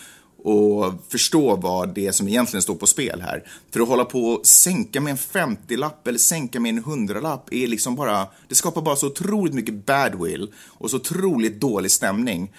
och 0.45 0.93
förstå 1.09 1.57
vad 1.57 1.95
det 1.95 2.07
är 2.07 2.13
som 2.13 2.29
egentligen 2.29 2.63
står 2.63 2.75
på 2.75 2.87
spel 2.87 3.21
här. 3.21 3.45
För 3.71 3.81
att 3.81 3.89
hålla 3.89 4.05
på 4.05 4.21
och 4.21 4.47
sänka 4.47 5.01
med 5.01 5.11
en 5.11 5.17
50-lapp 5.17 6.09
eller 6.09 6.19
sänka 6.19 6.61
med 6.61 6.71
en 6.71 6.85
100-lapp 6.85 7.53
är 7.53 7.67
liksom 7.67 7.97
bara, 7.97 8.27
det 8.49 8.55
skapar 8.55 8.83
bara 8.83 8.97
så 8.97 9.07
otroligt 9.07 9.55
mycket 9.55 9.87
badwill 9.87 10.53
och 10.69 10.91
så 10.91 10.97
otroligt 10.97 11.61
dålig 11.61 11.91
stämning. 11.91 12.53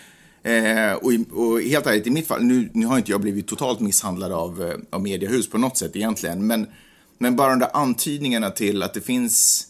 Eh, 0.43 0.93
och, 0.93 1.11
och 1.31 1.61
helt 1.61 1.87
ärligt, 1.87 2.07
i 2.07 2.11
mitt 2.11 2.27
fall, 2.27 2.43
nu, 2.43 2.69
nu 2.73 2.85
har 2.85 2.97
inte 2.97 3.11
jag 3.11 3.21
blivit 3.21 3.47
totalt 3.47 3.79
misshandlad 3.79 4.31
av, 4.31 4.63
eh, 4.63 4.75
av 4.89 5.01
mediehus 5.01 5.49
på 5.49 5.57
något 5.57 5.77
sätt 5.77 5.95
egentligen, 5.95 6.47
men, 6.47 6.67
men 7.17 7.35
bara 7.35 7.49
de 7.49 7.59
där 7.59 7.69
antydningarna 7.73 8.49
till 8.49 8.83
att 8.83 8.93
det 8.93 9.01
finns 9.01 9.67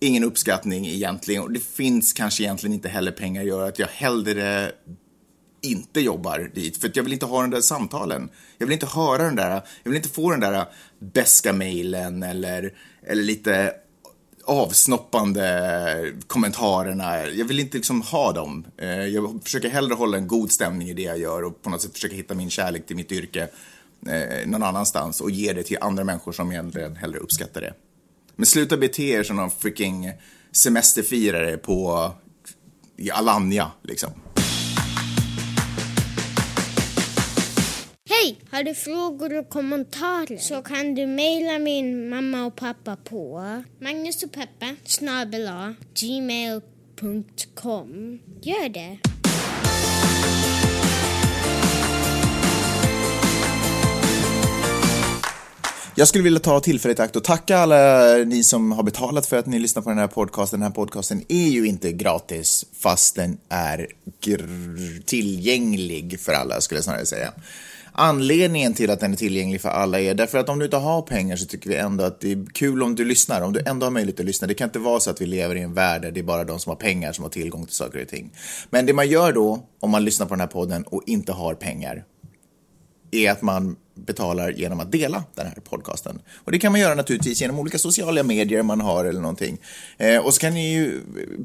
ingen 0.00 0.24
uppskattning 0.24 0.86
egentligen 0.86 1.42
och 1.42 1.52
det 1.52 1.64
finns 1.64 2.12
kanske 2.12 2.42
egentligen 2.42 2.74
inte 2.74 2.88
heller 2.88 3.12
pengar 3.12 3.42
gör 3.42 3.68
att 3.68 3.78
jag 3.78 3.86
hellre 3.86 4.72
inte 5.62 6.00
jobbar 6.00 6.50
dit. 6.54 6.76
För 6.76 6.88
att 6.88 6.96
jag 6.96 7.02
vill 7.02 7.12
inte 7.12 7.26
ha 7.26 7.40
de 7.40 7.50
där 7.50 7.60
samtalen. 7.60 8.28
Jag 8.58 8.66
vill 8.66 8.74
inte 8.74 8.86
höra 8.86 9.22
den 9.22 9.36
där, 9.36 9.62
jag 9.82 9.90
vill 9.90 9.96
inte 9.96 10.08
få 10.08 10.30
den 10.30 10.40
där 10.40 10.64
beska 10.98 11.52
mejlen 11.52 12.22
eller, 12.22 12.72
eller 13.06 13.22
lite 13.22 13.72
avsnoppande 14.44 16.12
kommentarerna. 16.26 17.26
Jag 17.26 17.44
vill 17.44 17.60
inte 17.60 17.76
liksom 17.76 18.02
ha 18.02 18.32
dem. 18.32 18.66
Eh, 18.76 18.88
jag 18.88 19.40
försöker 19.44 19.68
hellre 19.68 19.94
hålla 19.94 20.16
en 20.16 20.28
god 20.28 20.52
stämning 20.52 20.88
i 20.88 20.94
det 20.94 21.02
jag 21.02 21.18
gör 21.18 21.44
och 21.44 21.62
på 21.62 21.70
något 21.70 21.82
sätt 21.82 21.92
försöka 21.92 22.14
hitta 22.14 22.34
min 22.34 22.50
kärlek 22.50 22.86
till 22.86 22.96
mitt 22.96 23.12
yrke 23.12 23.48
eh, 24.06 24.46
någon 24.46 24.62
annanstans 24.62 25.20
och 25.20 25.30
ge 25.30 25.52
det 25.52 25.62
till 25.62 25.78
andra 25.80 26.04
människor 26.04 26.32
som 26.32 26.52
egentligen 26.52 26.96
hellre 26.96 27.18
uppskattar 27.18 27.60
det. 27.60 27.74
Men 28.36 28.46
sluta 28.46 28.76
bete 28.76 29.02
er 29.02 29.22
som 29.22 29.36
någon 29.36 29.50
freaking 29.50 30.12
semesterfirare 30.52 31.56
på 31.56 32.10
i 32.96 33.10
Alanya, 33.10 33.70
liksom. 33.82 34.10
Hej! 38.10 38.40
Har 38.50 38.62
du 38.62 38.74
frågor 38.74 39.38
och 39.38 39.48
kommentarer 39.48 40.36
så 40.36 40.62
kan 40.62 40.94
du 40.94 41.06
mejla 41.06 41.58
min 41.58 42.08
mamma 42.08 42.44
och 42.44 42.56
pappa 42.56 42.96
på 42.96 43.42
Magnus 43.80 44.24
gmail.com. 45.94 47.38
Gör 48.42 48.68
det! 48.68 49.09
Jag 56.00 56.08
skulle 56.08 56.24
vilja 56.24 56.40
ta 56.40 56.60
tillfället 56.60 56.98
i 56.98 57.02
akt 57.02 57.16
och 57.16 57.24
tacka 57.24 57.58
alla 57.58 58.14
ni 58.16 58.44
som 58.44 58.72
har 58.72 58.82
betalat 58.82 59.26
för 59.26 59.38
att 59.38 59.46
ni 59.46 59.58
lyssnar 59.58 59.82
på 59.82 59.88
den 59.88 59.98
här 59.98 60.06
podcasten. 60.06 60.60
Den 60.60 60.66
här 60.66 60.74
podcasten 60.74 61.22
är 61.28 61.48
ju 61.48 61.66
inte 61.66 61.92
gratis 61.92 62.64
fast 62.78 63.16
den 63.16 63.38
är 63.48 63.86
tillgänglig 65.04 66.20
för 66.20 66.32
alla 66.32 66.60
skulle 66.60 66.78
jag 66.78 66.84
snarare 66.84 67.06
säga. 67.06 67.32
Anledningen 67.92 68.74
till 68.74 68.90
att 68.90 69.00
den 69.00 69.12
är 69.12 69.16
tillgänglig 69.16 69.60
för 69.60 69.68
alla 69.68 70.00
är 70.00 70.14
därför 70.14 70.38
att 70.38 70.48
om 70.48 70.58
du 70.58 70.64
inte 70.64 70.76
har 70.76 71.02
pengar 71.02 71.36
så 71.36 71.46
tycker 71.46 71.70
vi 71.70 71.76
ändå 71.76 72.04
att 72.04 72.20
det 72.20 72.32
är 72.32 72.46
kul 72.52 72.82
om 72.82 72.94
du 72.94 73.04
lyssnar, 73.04 73.40
om 73.40 73.52
du 73.52 73.62
ändå 73.66 73.86
har 73.86 73.90
möjlighet 73.90 74.20
att 74.20 74.26
lyssna. 74.26 74.46
Det 74.46 74.54
kan 74.54 74.68
inte 74.68 74.78
vara 74.78 75.00
så 75.00 75.10
att 75.10 75.20
vi 75.20 75.26
lever 75.26 75.54
i 75.54 75.60
en 75.60 75.74
värld 75.74 76.02
där 76.02 76.10
det 76.10 76.20
är 76.20 76.24
bara 76.24 76.44
de 76.44 76.58
som 76.58 76.70
har 76.70 76.76
pengar 76.76 77.12
som 77.12 77.24
har 77.24 77.30
tillgång 77.30 77.66
till 77.66 77.76
saker 77.76 78.02
och 78.02 78.08
ting. 78.08 78.32
Men 78.70 78.86
det 78.86 78.92
man 78.92 79.08
gör 79.08 79.32
då, 79.32 79.66
om 79.80 79.90
man 79.90 80.04
lyssnar 80.04 80.26
på 80.26 80.34
den 80.34 80.40
här 80.40 80.46
podden 80.46 80.82
och 80.82 81.02
inte 81.06 81.32
har 81.32 81.54
pengar, 81.54 82.04
är 83.10 83.30
att 83.30 83.42
man 83.42 83.76
betalar 84.06 84.50
genom 84.50 84.80
att 84.80 84.92
dela 84.92 85.24
den 85.34 85.46
här 85.46 85.54
podcasten. 85.54 86.20
Och 86.44 86.52
det 86.52 86.58
kan 86.58 86.72
man 86.72 86.80
göra 86.80 86.94
naturligtvis 86.94 87.40
genom 87.40 87.58
olika 87.58 87.78
sociala 87.78 88.22
medier 88.22 88.62
man 88.62 88.80
har 88.80 89.04
eller 89.04 89.20
någonting. 89.20 89.58
Eh, 89.98 90.18
och 90.26 90.34
så 90.34 90.40
kan 90.40 90.54
ni 90.54 90.72
ju 90.72 91.00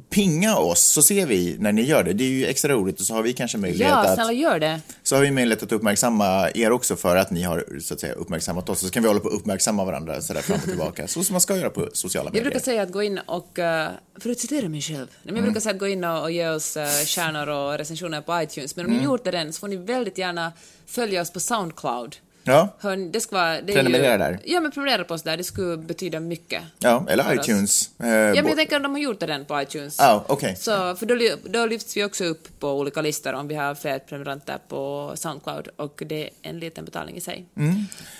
pinga 0.09 0.57
oss 0.57 0.79
så 0.81 1.01
ser 1.01 1.25
vi 1.25 1.55
när 1.59 1.71
ni 1.71 1.81
gör 1.81 2.03
det. 2.03 2.13
Det 2.13 2.23
är 2.23 2.29
ju 2.29 2.45
extra 2.45 2.73
roligt 2.73 2.99
och 2.99 3.05
så 3.05 3.13
har 3.13 3.21
vi 3.21 3.33
kanske 3.33 3.57
möjlighet 3.57 3.91
Ja, 3.91 4.07
att... 4.07 4.13
snälla 4.13 4.31
gör 4.31 4.59
det. 4.59 4.81
Så 5.03 5.15
har 5.15 5.21
vi 5.21 5.31
möjlighet 5.31 5.63
att 5.63 5.71
uppmärksamma 5.71 6.49
er 6.55 6.71
också 6.71 6.95
för 6.95 7.15
att 7.15 7.31
ni 7.31 7.43
har 7.43 7.79
så 7.81 7.93
att 7.93 7.99
säga 7.99 8.13
uppmärksammat 8.13 8.69
oss. 8.69 8.79
Så 8.79 8.89
kan 8.89 9.03
vi 9.03 9.07
hålla 9.07 9.19
på 9.19 9.27
att 9.27 9.33
uppmärksamma 9.33 9.85
varandra 9.85 10.21
sådär 10.21 10.41
fram 10.41 10.57
och 10.57 10.63
tillbaka. 10.63 11.07
Så 11.07 11.23
som 11.23 11.33
man 11.33 11.41
ska 11.41 11.57
göra 11.57 11.69
på 11.69 11.89
sociala 11.93 12.27
Jag 12.27 12.33
medier. 12.33 12.43
brukar 12.43 12.59
säga 12.59 12.81
att 12.81 12.91
gå 12.91 13.03
in 13.03 13.19
och, 13.25 13.59
eh, 13.59 13.89
för 14.19 14.29
att 14.29 14.39
citera 14.39 14.69
mig 14.69 14.81
själv, 14.81 15.07
jag 15.23 15.43
brukar 15.43 15.59
säga 15.59 15.73
att 15.73 15.79
gå 15.79 15.87
in 15.87 16.03
och, 16.03 16.31
ge 16.31 16.49
oss 16.49 16.77
uh, 16.77 16.83
stjärnor 17.05 17.47
och 17.49 17.77
recensioner 17.77 18.21
på 18.21 18.41
iTunes, 18.41 18.75
men 18.75 18.85
om 18.85 18.91
ni 18.91 19.03
gjort 19.03 19.23
det 19.23 19.37
än 19.37 19.53
så 19.53 19.59
får 19.59 19.67
ni 19.67 19.75
väldigt 19.75 20.17
gärna 20.17 20.51
följa 20.85 21.21
oss 21.21 21.31
på 21.31 21.39
Soundcloud. 21.39 22.15
Ja, 22.47 22.69
Hör, 22.79 22.95
ni, 22.95 23.10
det 23.10 23.21
ska 23.21 23.36
vara, 23.36 23.62
det 23.62 23.73
Prenumerera 23.73 24.12
ju, 24.12 24.17
där. 24.17 24.39
Ja, 24.45 24.60
men 24.60 24.71
prenumerera 24.71 25.03
på 25.03 25.13
oss 25.13 25.23
där, 25.23 25.38
det 25.38 25.43
skulle 25.43 25.77
betyda 25.77 26.19
mycket. 26.19 26.63
ja 26.79 27.05
eller 27.10 27.34
iTunes. 27.34 27.89
Eh, 27.99 28.08
Ja, 28.08 28.34
men 28.34 28.47
jag 28.47 28.55
tänker 28.55 28.75
att 28.75 28.84
de 28.84 28.91
har 28.91 28.99
gjort 28.99 29.19
det 29.19 29.25
redan 29.27 29.45
på 29.45 29.62
iTunes. 29.62 29.95
Ja, 29.99 30.25
okej. 30.27 30.55
Så, 30.60 30.95
för 30.95 31.05
då, 31.05 31.15
då 31.49 31.65
lyfts 31.65 31.97
vi 31.97 32.03
också 32.03 32.25
upp 32.25 32.60
på 32.60 32.71
olika 32.71 33.01
listor 33.01 33.34
om 33.34 33.47
vi 33.47 33.55
har 33.55 33.75
fler 33.75 33.99
prenumeranter 33.99 34.58
på 34.67 35.12
Soundcloud 35.15 35.67
och 35.75 36.03
det 36.05 36.23
är 36.23 36.29
en 36.41 36.60
liten 36.60 36.86
betalning 36.86 37.15
i 37.17 37.21
sig. 37.21 37.45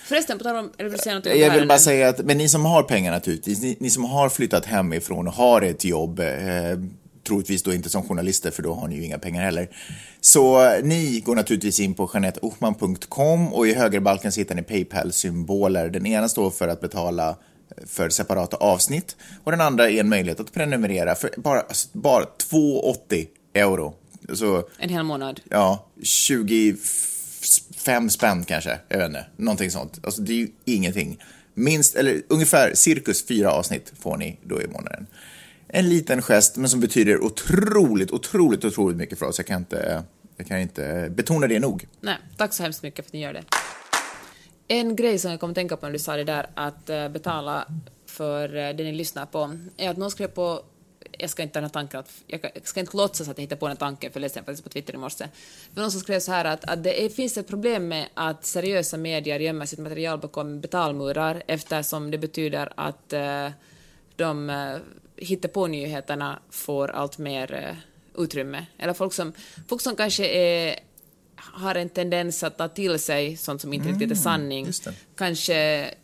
Förresten, 0.04 0.38
på 0.38 0.44
tal 0.44 0.56
om, 0.56 0.72
eller 0.78 0.90
vill 0.90 1.00
säga 1.00 1.14
något 1.14 1.26
om 1.26 1.32
Mm. 1.32 1.42
Jag 1.44 1.54
vill 1.54 1.68
bara 1.68 1.78
säga 1.78 2.08
att, 2.08 2.18
men 2.18 2.38
ni 2.38 2.48
som 2.48 2.64
har 2.64 2.82
pengar 2.82 3.12
naturligtvis, 3.12 3.62
ni, 3.62 3.76
ni 3.80 3.90
som 3.90 4.04
har 4.04 4.28
flyttat 4.28 4.66
hemifrån 4.66 5.28
och 5.28 5.34
har 5.34 5.62
ett 5.62 5.84
jobb, 5.84 6.20
eh, 6.20 6.26
troligtvis 7.26 7.62
då 7.62 7.74
inte 7.74 7.88
som 7.90 8.08
journalister 8.08 8.50
för 8.50 8.62
då 8.62 8.74
har 8.74 8.88
ni 8.88 8.96
ju 8.96 9.04
inga 9.04 9.18
pengar 9.18 9.42
heller. 9.42 9.68
Så 10.20 10.64
eh, 10.64 10.84
ni 10.84 11.20
går 11.20 11.34
naturligtvis 11.34 11.80
in 11.80 11.94
på 11.94 12.10
janetteochman.com 12.14 13.52
och 13.52 13.68
i 13.68 13.74
högerbalken 13.74 14.32
så 14.32 14.40
hittar 14.40 14.54
ni 14.54 14.62
Paypal-symboler. 14.62 15.88
Den 15.88 16.06
ena 16.06 16.28
står 16.28 16.50
för 16.50 16.68
att 16.68 16.80
betala 16.80 17.28
eh, 17.28 17.34
för 17.86 18.08
separata 18.08 18.56
avsnitt 18.56 19.16
och 19.44 19.50
den 19.50 19.60
andra 19.60 19.90
är 19.90 20.00
en 20.00 20.08
möjlighet 20.08 20.40
att 20.40 20.52
prenumerera 20.52 21.14
för 21.14 21.30
bara, 21.36 21.60
alltså, 21.60 21.88
bara 21.92 22.24
2,80 22.24 23.26
euro. 23.54 23.94
Så 24.34 24.68
En 24.78 24.88
hel 24.88 25.02
månad. 25.04 25.40
ja, 25.50 25.86
25 26.02 28.10
spänn 28.10 28.44
kanske, 28.44 28.78
jag 28.88 28.98
vet 28.98 29.06
inte, 29.06 29.26
någonting 29.36 29.70
sånt. 29.70 29.98
Alltså 30.02 30.22
det 30.22 30.32
är 30.32 30.36
ju 30.36 30.48
ingenting. 30.64 31.18
Minst, 31.54 31.96
eller 31.96 32.22
ungefär 32.28 32.74
cirkus 32.74 33.26
fyra 33.26 33.52
avsnitt 33.52 33.92
får 34.00 34.16
ni 34.16 34.38
då 34.44 34.62
i 34.62 34.66
månaden. 34.66 35.06
En 35.68 35.88
liten 35.88 36.22
gest, 36.22 36.56
men 36.56 36.68
som 36.68 36.80
betyder 36.80 37.24
otroligt, 37.24 38.10
otroligt, 38.10 38.64
otroligt 38.64 38.96
mycket 38.96 39.18
för 39.18 39.26
oss. 39.26 39.38
Jag 39.38 39.46
kan 39.46 39.56
inte, 39.58 40.02
jag 40.36 40.46
kan 40.46 40.58
inte 40.58 41.08
betona 41.10 41.46
det 41.46 41.58
nog. 41.58 41.86
Nej, 42.00 42.16
tack 42.36 42.52
så 42.52 42.62
hemskt 42.62 42.82
mycket 42.82 43.04
för 43.04 43.10
att 43.10 43.12
ni 43.12 43.20
gör 43.20 43.32
det. 43.32 43.44
En 44.68 44.96
grej 44.96 45.18
som 45.18 45.30
jag 45.30 45.40
kom 45.40 45.50
att 45.50 45.54
tänka 45.54 45.76
på 45.76 45.86
när 45.86 45.92
du 45.92 45.98
sa 45.98 46.16
det 46.16 46.24
där 46.24 46.46
att 46.54 46.90
eh, 46.90 47.08
betala 47.08 47.68
för 48.06 48.56
eh, 48.56 48.76
det 48.76 48.84
ni 48.84 48.92
lyssnar 48.92 49.26
på 49.26 49.58
är 49.76 49.90
att 49.90 49.96
någon 49.96 50.10
skrev 50.10 50.28
på 50.28 50.62
jag 51.18 51.30
ska 51.30 51.42
inte 51.42 51.52
ta 51.52 51.60
den 51.60 51.64
här 51.64 51.72
tanken, 51.72 52.00
att, 52.00 52.10
jag 52.26 52.50
ska 52.62 52.80
inte 52.80 52.96
låtsas 52.96 53.28
att 53.28 53.38
jag 53.38 53.42
hittar 53.42 53.56
på 53.56 53.68
den 53.68 53.76
tanken, 53.76 54.12
för 54.12 54.20
jag 54.20 54.22
läste 54.22 54.38
den 54.38 54.44
faktiskt 54.44 54.64
på 54.64 54.70
Twitter 54.70 54.94
i 54.94 54.96
morse. 54.96 55.24
Det 55.24 55.76
var 55.76 55.82
någon 55.82 55.90
som 55.90 56.00
skrev 56.00 56.20
så 56.20 56.32
här 56.32 56.44
att, 56.44 56.64
att 56.64 56.84
det 56.84 57.04
är, 57.04 57.08
finns 57.08 57.38
ett 57.38 57.48
problem 57.48 57.88
med 57.88 58.08
att 58.14 58.44
seriösa 58.44 58.96
medier 58.96 59.40
gömmer 59.40 59.66
sitt 59.66 59.78
material 59.78 60.18
bakom 60.18 60.60
betalmurar 60.60 61.42
eftersom 61.46 62.10
det 62.10 62.18
betyder 62.18 62.72
att 62.76 63.12
eh, 63.12 63.48
de 64.16 64.50
eh, 64.50 64.76
på 65.52 65.66
nyheterna 65.66 66.38
får 66.50 66.88
allt 66.88 67.18
mer 67.18 67.54
eh, 67.54 68.22
utrymme. 68.22 68.66
Eller 68.78 68.92
folk 68.92 69.12
som, 69.12 69.32
folk 69.68 69.82
som 69.82 69.96
kanske 69.96 70.26
är, 70.26 70.78
har 71.36 71.74
en 71.74 71.88
tendens 71.88 72.42
att 72.42 72.58
ta 72.58 72.68
till 72.68 72.98
sig 72.98 73.36
sånt 73.36 73.60
som 73.60 73.72
inte 73.72 73.88
riktigt 73.88 74.10
är 74.10 74.14
sanning. 74.14 74.66
just 74.66 74.84
det. 74.84 74.94
Kanske 75.16 75.54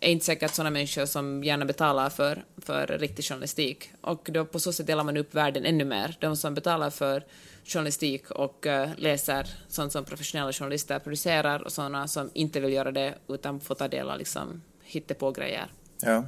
är 0.00 0.08
inte 0.08 0.24
säkert 0.24 0.54
sådana 0.54 0.70
människor 0.70 1.06
som 1.06 1.44
gärna 1.44 1.64
betalar 1.64 2.10
för, 2.10 2.44
för 2.56 2.86
riktig 2.86 3.24
journalistik. 3.24 3.90
Och 4.00 4.28
då 4.32 4.44
på 4.44 4.60
så 4.60 4.72
sätt 4.72 4.86
delar 4.86 5.04
man 5.04 5.16
upp 5.16 5.34
världen 5.34 5.64
ännu 5.64 5.84
mer. 5.84 6.16
De 6.20 6.36
som 6.36 6.54
betalar 6.54 6.90
för 6.90 7.24
journalistik 7.64 8.30
och 8.30 8.66
eh, 8.66 8.90
läser 8.96 9.46
sånt 9.68 9.92
som 9.92 10.04
professionella 10.04 10.52
journalister 10.52 10.98
producerar 10.98 11.62
och 11.62 11.72
sådana 11.72 12.08
som 12.08 12.30
inte 12.34 12.60
vill 12.60 12.72
göra 12.72 12.92
det 12.92 13.14
utan 13.28 13.60
får 13.60 13.74
ta 13.74 13.88
del 13.88 14.10
av 14.10 14.18
liksom, 14.18 14.62
hittepå-grejer. 14.82 15.66
Ja. 16.00 16.24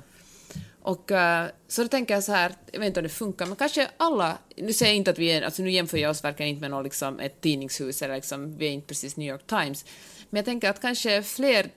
Och 0.85 1.11
äh, 1.11 1.49
så 1.69 1.83
då 1.83 1.89
tänker 1.89 2.15
jag 2.15 2.25
så 2.25 2.33
här, 2.33 2.53
jag 2.73 2.81
vet 2.81 2.87
inte 2.87 3.01
om 3.01 3.05
det 3.05 3.09
funkar, 3.09 3.47
men 3.47 3.57
kanske 3.57 3.91
alla, 3.97 4.39
nu 4.57 4.73
säger 4.73 4.93
jag 4.93 4.97
inte 4.97 5.11
att 5.11 5.19
vi 5.19 5.33
är, 5.33 5.43
alltså 5.43 5.63
nu 5.63 5.71
jämför 5.71 5.99
jag 5.99 6.11
oss 6.11 6.25
verkligen 6.25 6.51
inte 6.51 6.61
med 6.61 6.71
något, 6.71 6.85
liksom, 6.85 7.21
ett 7.21 7.41
tidningshus 7.41 8.03
eller 8.03 8.15
liksom, 8.15 8.57
vi 8.57 8.67
är 8.67 8.71
inte 8.71 8.87
precis 8.87 9.17
New 9.17 9.29
York 9.29 9.47
Times, 9.47 9.85
men 10.31 10.39
jag 10.39 10.45
tänker 10.45 10.71
att 10.71 10.81
kanske 10.81 11.23
fler 11.23 11.71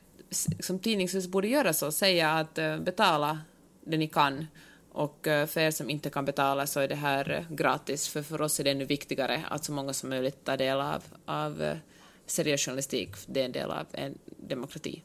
liksom, 0.48 0.80
tidningshus 0.80 1.28
borde 1.28 1.48
göra 1.48 1.74
så, 1.74 1.92
säga 1.92 2.32
att 2.32 2.58
äh, 2.58 2.78
betala 2.80 3.40
det 3.86 3.98
ni 3.98 4.08
kan. 4.08 4.48
Och 4.92 5.28
äh, 5.28 5.48
för 5.48 5.62
er 5.62 5.72
som 5.72 5.90
inte 5.90 6.10
kan 6.10 6.26
betala 6.26 6.68
så 6.68 6.80
är 6.80 6.88
det 6.88 6.96
här 6.96 7.46
gratis, 7.50 8.08
för 8.08 8.22
för 8.22 8.42
oss 8.42 8.60
är 8.60 8.64
det 8.64 8.72
ännu 8.72 8.86
viktigare 8.86 9.44
att 9.50 9.66
så 9.66 9.72
många 9.72 9.94
som 9.94 10.10
möjligt 10.10 10.44
tar 10.44 10.58
del 10.58 10.82
av, 10.82 11.04
av 11.26 11.78
seriös 12.26 12.66
journalistik, 12.66 13.10
det 13.26 13.42
är 13.42 13.46
en 13.46 13.52
del 13.52 13.72
av 13.72 13.86
en 13.92 14.18
demokrati. 14.38 15.04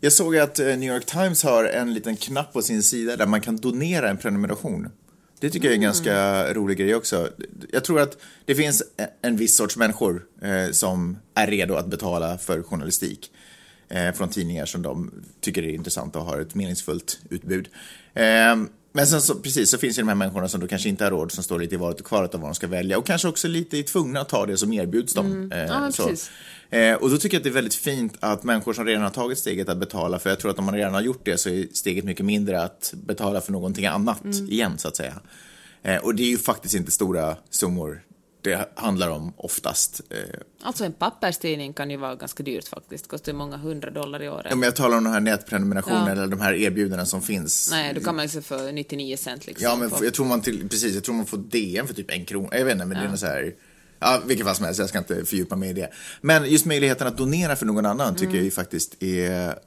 Jag 0.00 0.12
såg 0.12 0.36
att 0.36 0.58
eh, 0.58 0.66
New 0.66 0.94
York 0.94 1.06
Times 1.06 1.42
har 1.42 1.64
en 1.64 1.94
liten 1.94 2.16
knapp 2.16 2.52
på 2.52 2.62
sin 2.62 2.82
sida 2.82 3.16
där 3.16 3.26
man 3.26 3.40
kan 3.40 3.56
donera 3.56 4.10
en 4.10 4.16
prenumeration. 4.16 4.88
Det 5.40 5.50
tycker 5.50 5.66
jag 5.66 5.72
är 5.72 5.76
en 5.76 5.82
ganska 5.82 6.54
rolig 6.54 6.78
grej 6.78 6.94
också. 6.94 7.30
Jag 7.72 7.84
tror 7.84 8.00
att 8.00 8.18
det 8.44 8.54
finns 8.54 8.82
e- 8.96 9.06
en 9.22 9.36
viss 9.36 9.56
sorts 9.56 9.76
människor 9.76 10.22
eh, 10.42 10.70
som 10.70 11.18
är 11.34 11.46
redo 11.46 11.74
att 11.74 11.86
betala 11.86 12.38
för 12.38 12.62
journalistik 12.62 13.30
eh, 13.88 14.12
från 14.12 14.28
tidningar 14.28 14.66
som 14.66 14.82
de 14.82 15.10
tycker 15.40 15.62
är 15.62 15.68
intressanta 15.74 16.18
och 16.18 16.24
har 16.24 16.40
ett 16.40 16.54
meningsfullt 16.54 17.20
utbud. 17.30 17.68
Eh, 18.14 18.56
men 18.96 19.06
sen 19.06 19.22
så, 19.22 19.34
precis, 19.34 19.70
så 19.70 19.78
finns 19.78 19.98
ju 19.98 20.02
de 20.02 20.08
här 20.08 20.14
människorna 20.14 20.48
som 20.48 20.60
då 20.60 20.66
kanske 20.66 20.88
inte 20.88 21.04
har 21.04 21.10
råd, 21.10 21.32
som 21.32 21.44
står 21.44 21.58
lite 21.58 21.74
i 21.74 21.78
valet 21.78 22.00
och 22.00 22.06
kvalet 22.06 22.34
av 22.34 22.40
vad 22.40 22.50
de 22.50 22.54
ska 22.54 22.66
välja 22.66 22.98
och 22.98 23.06
kanske 23.06 23.28
också 23.28 23.48
lite 23.48 23.78
är 23.78 23.82
tvungna 23.82 24.20
att 24.20 24.28
ta 24.28 24.46
det 24.46 24.56
som 24.56 24.72
erbjuds 24.72 25.14
dem. 25.14 25.52
Eh, 25.52 25.58
Ja, 25.58 25.92
så. 25.92 26.10
Eh, 26.76 26.94
och 26.94 27.10
då 27.10 27.18
tycker 27.18 27.34
jag 27.36 27.40
att 27.40 27.44
det 27.44 27.50
är 27.50 27.54
väldigt 27.54 27.74
fint 27.74 28.16
att 28.20 28.44
människor 28.44 28.72
som 28.72 28.84
redan 28.84 29.02
har 29.02 29.10
tagit 29.10 29.38
steget 29.38 29.68
att 29.68 29.78
betala, 29.78 30.18
för 30.18 30.30
jag 30.30 30.38
tror 30.38 30.50
att 30.50 30.58
om 30.58 30.64
man 30.64 30.74
redan 30.74 30.94
har 30.94 31.00
gjort 31.00 31.24
det 31.24 31.38
så 31.38 31.48
är 31.48 31.66
steget 31.72 32.04
mycket 32.04 32.26
mindre 32.26 32.62
att 32.62 32.94
betala 32.96 33.40
för 33.40 33.52
någonting 33.52 33.86
annat 33.86 34.24
igen, 34.48 34.78
så 34.78 34.88
att 34.88 34.96
säga. 34.96 35.14
Eh, 35.82 35.96
och 35.96 36.14
det 36.14 36.22
är 36.22 36.28
ju 36.28 36.38
faktiskt 36.38 36.74
inte 36.74 36.90
stora 36.90 37.36
summor 37.50 38.02
det 38.44 38.68
handlar 38.74 39.08
om 39.08 39.32
oftast. 39.36 40.00
Eh, 40.10 40.16
Alltså 40.62 40.84
en 40.84 40.92
papperstidning 40.92 41.72
kan 41.72 41.90
ju 41.90 41.96
vara 41.96 42.14
ganska 42.16 42.42
dyrt 42.42 42.68
faktiskt, 42.68 43.08
kostar 43.08 43.32
ju 43.32 43.38
många 43.38 43.56
hundra 43.56 43.90
dollar 43.90 44.22
i 44.22 44.28
året. 44.28 44.52
om 44.52 44.62
jag 44.62 44.76
talar 44.76 44.96
om 44.96 45.04
de 45.04 45.10
här 45.10 45.20
nätprenumerationerna 45.20 46.06
Ja. 46.06 46.12
eller 46.12 46.26
de 46.26 46.40
här 46.40 46.52
erbjudandena 46.54 47.06
som 47.06 47.22
finns. 47.22 47.68
Nej, 47.70 47.94
då 47.94 48.00
kan 48.00 48.16
man 48.16 48.26
ju 48.26 48.42
för 48.42 48.72
99 48.72 49.16
cent 49.16 49.46
liksom. 49.46 49.64
Ja, 49.64 49.76
men 49.76 49.90
på- 49.90 50.04
jag 50.04 50.14
tror 50.14 50.26
man 50.26 50.40
till, 50.40 50.68
precis, 50.68 50.94
jag 50.94 51.04
tror 51.04 51.14
man 51.14 51.26
får 51.26 51.38
DN 51.38 51.86
för 51.86 51.94
typ 51.94 52.10
en 52.10 52.24
krona. 52.24 52.48
Jag 52.58 52.64
vet 52.64 52.72
inte, 52.74 52.84
men 52.86 52.98
det 53.02 53.12
är 53.12 53.16
så 53.16 53.26
här. 53.26 53.54
Ja, 54.00 54.22
vilket 54.26 54.46
fall 54.46 54.56
som 54.56 54.64
helst, 54.64 54.80
jag 54.80 54.88
ska 54.88 54.98
inte 54.98 55.24
fördjupa 55.24 55.56
mig 55.56 55.70
i 55.70 55.72
det. 55.72 55.90
Men 56.20 56.50
just 56.50 56.64
möjligheten 56.66 57.06
att 57.06 57.16
donera 57.18 57.56
för 57.56 57.66
någon 57.66 57.86
annan 57.86 58.14
tycker 58.14 58.24
Mm. 58.26 58.36
jag 58.36 58.44
ju 58.44 58.50
faktiskt 58.50 59.02
är 59.02 59.58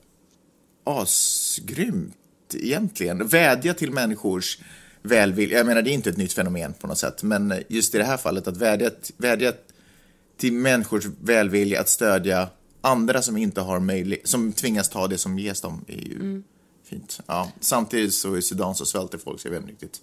asgrymt 0.83 2.15
egentligen. 2.53 3.27
Vädja 3.27 3.73
till 3.73 3.91
människors 3.91 4.57
välvilja. 5.08 5.58
Jag 5.58 5.65
menar, 5.65 5.82
det 5.82 5.89
är 5.89 5.93
inte 5.93 6.10
ett 6.10 6.17
nytt 6.17 6.34
fenomen 6.34 6.74
på 6.74 6.88
något 6.88 6.98
sätt, 6.98 7.24
men 7.24 7.54
just 7.67 7.96
i 7.96 7.98
det 7.98 8.04
här 8.04 8.17
fallet 8.17 8.48
att 8.48 8.58
vädja, 8.58 8.91
vädja 9.17 9.54
till 10.38 10.54
människors 10.54 11.06
välvilja 11.22 11.82
att 11.82 11.89
stödja 11.89 12.50
andra 12.82 13.22
som 13.22 13.38
inte 13.38 13.62
har 13.62 13.80
möjlighet, 13.80 14.28
som 14.28 14.54
tvingas 14.54 14.89
ta 14.89 15.08
det 15.08 15.17
som 15.17 15.39
ges 15.39 15.62
dem 15.62 15.86
är 15.88 15.93
ju 16.08 16.15
Mm. 16.15 16.43
fint. 16.89 17.20
Ja, 17.28 17.52
samtidigt 17.60 18.13
så 18.13 18.38
i 18.38 18.41
Sudan 18.41 18.76
så 18.76 18.86
svälter 18.86 19.17
folk 19.17 19.39
så 19.41 19.48
jag 19.48 19.52
vet 19.52 19.60
inte 19.62 19.72
riktigt. 19.72 20.02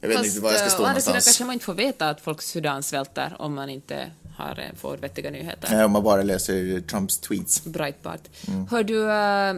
Jag 0.00 0.08
vet 0.08 0.16
inte 0.16 0.26
riktigt 0.28 0.42
var 0.42 0.50
jag 0.50 0.58
ska 0.58 0.66
eh, 0.66 0.72
stå 0.72 0.82
å 0.82 0.86
andra 0.86 1.00
sidan 1.00 1.20
kanske 1.20 1.44
man 1.44 1.52
inte 1.52 1.64
får 1.64 1.74
veta 1.74 2.08
att 2.08 2.20
folk 2.20 2.42
i 2.42 2.44
Sudan 2.44 2.82
svälter 2.82 3.36
om 3.38 3.54
man 3.54 3.70
inte 3.70 4.10
har, 4.36 4.58
eh, 4.58 4.76
får 4.80 4.96
vettiga 4.96 5.30
nyheter. 5.30 5.68
Nej, 5.70 5.84
om 5.84 5.92
man 5.92 6.02
bara 6.02 6.22
läser 6.22 6.80
Trumps 6.80 7.18
tweets. 7.18 7.64
Breitbart. 7.64 8.20
Mm. 8.48 8.66
Hör 8.66 8.84
du, 8.84 9.10
eh, 9.10 9.54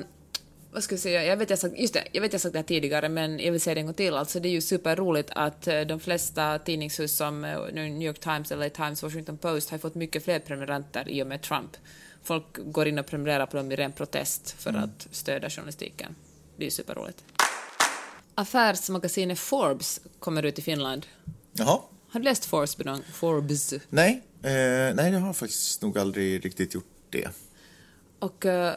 vad 0.77 0.85
ska 0.85 0.93
jag 0.95 1.01
säga, 1.01 1.25
jag 1.25 1.37
vet 1.37 1.51
jag 1.51 1.59
sagt, 1.59 1.79
just 1.79 1.95
det, 1.95 2.09
jag 2.13 2.23
vet 2.23 2.33
jag 2.33 2.41
sagt 2.41 2.53
det 2.53 2.59
här 2.59 2.65
tidigare 2.65 3.09
men 3.09 3.39
jag 3.39 3.53
vill 3.53 3.61
säga 3.61 3.75
det 3.75 3.81
en 3.81 3.87
gång 3.87 3.95
till, 3.95 4.15
alltså 4.15 4.41
det 4.41 4.49
är 4.49 4.51
ju 4.51 4.61
superroligt 4.61 5.31
att 5.35 5.67
eh, 5.67 5.81
de 5.81 6.01
flesta 6.01 6.59
tidningshus 6.59 7.17
som 7.17 7.45
eh, 7.45 7.59
New 7.73 8.03
York 8.03 8.19
Times, 8.21 8.51
LA 8.51 8.69
Times, 8.69 9.03
Washington 9.03 9.39
Post 9.39 9.71
har 9.71 9.79
fått 9.79 9.95
mycket 9.95 10.25
fler 10.25 10.39
prenumeranter 10.39 11.09
i 11.09 11.23
och 11.23 11.27
med 11.27 11.43
Trump. 11.43 11.77
Folk 12.23 12.45
går 12.57 12.89
in 12.89 12.99
och 12.99 13.07
prenumererar 13.07 13.47
på 13.47 13.57
dem 13.57 13.73
i 13.73 13.77
ren 13.77 13.93
protest 13.93 14.51
för 14.59 14.71
Mm. 14.71 14.83
att 14.85 15.09
stödja 15.11 15.51
journalistiken. 15.51 16.15
Det 16.57 16.63
är 16.63 16.67
ju 16.67 16.71
superroligt. 16.71 17.25
Affärsmagasinet 18.35 19.39
Forbes 19.39 20.01
kommer 20.19 20.43
ut 20.43 20.59
i 20.59 20.63
Finland. 20.63 21.07
Jaha. 21.53 21.81
Har 22.09 22.21
du 22.21 22.25
läst 22.25 22.45
Forbes? 22.45 22.77
Forbes? 23.13 23.75
Nej, 23.89 24.23
eh, 24.43 24.95
nej, 24.95 25.13
jag 25.13 25.21
har 25.21 25.33
faktiskt 25.33 25.83
nog 25.83 25.99
aldrig 25.99 26.45
riktigt 26.45 26.75
gjort 26.75 26.91
det. 27.11 27.29
Och 28.19 28.47
eh, 28.47 28.77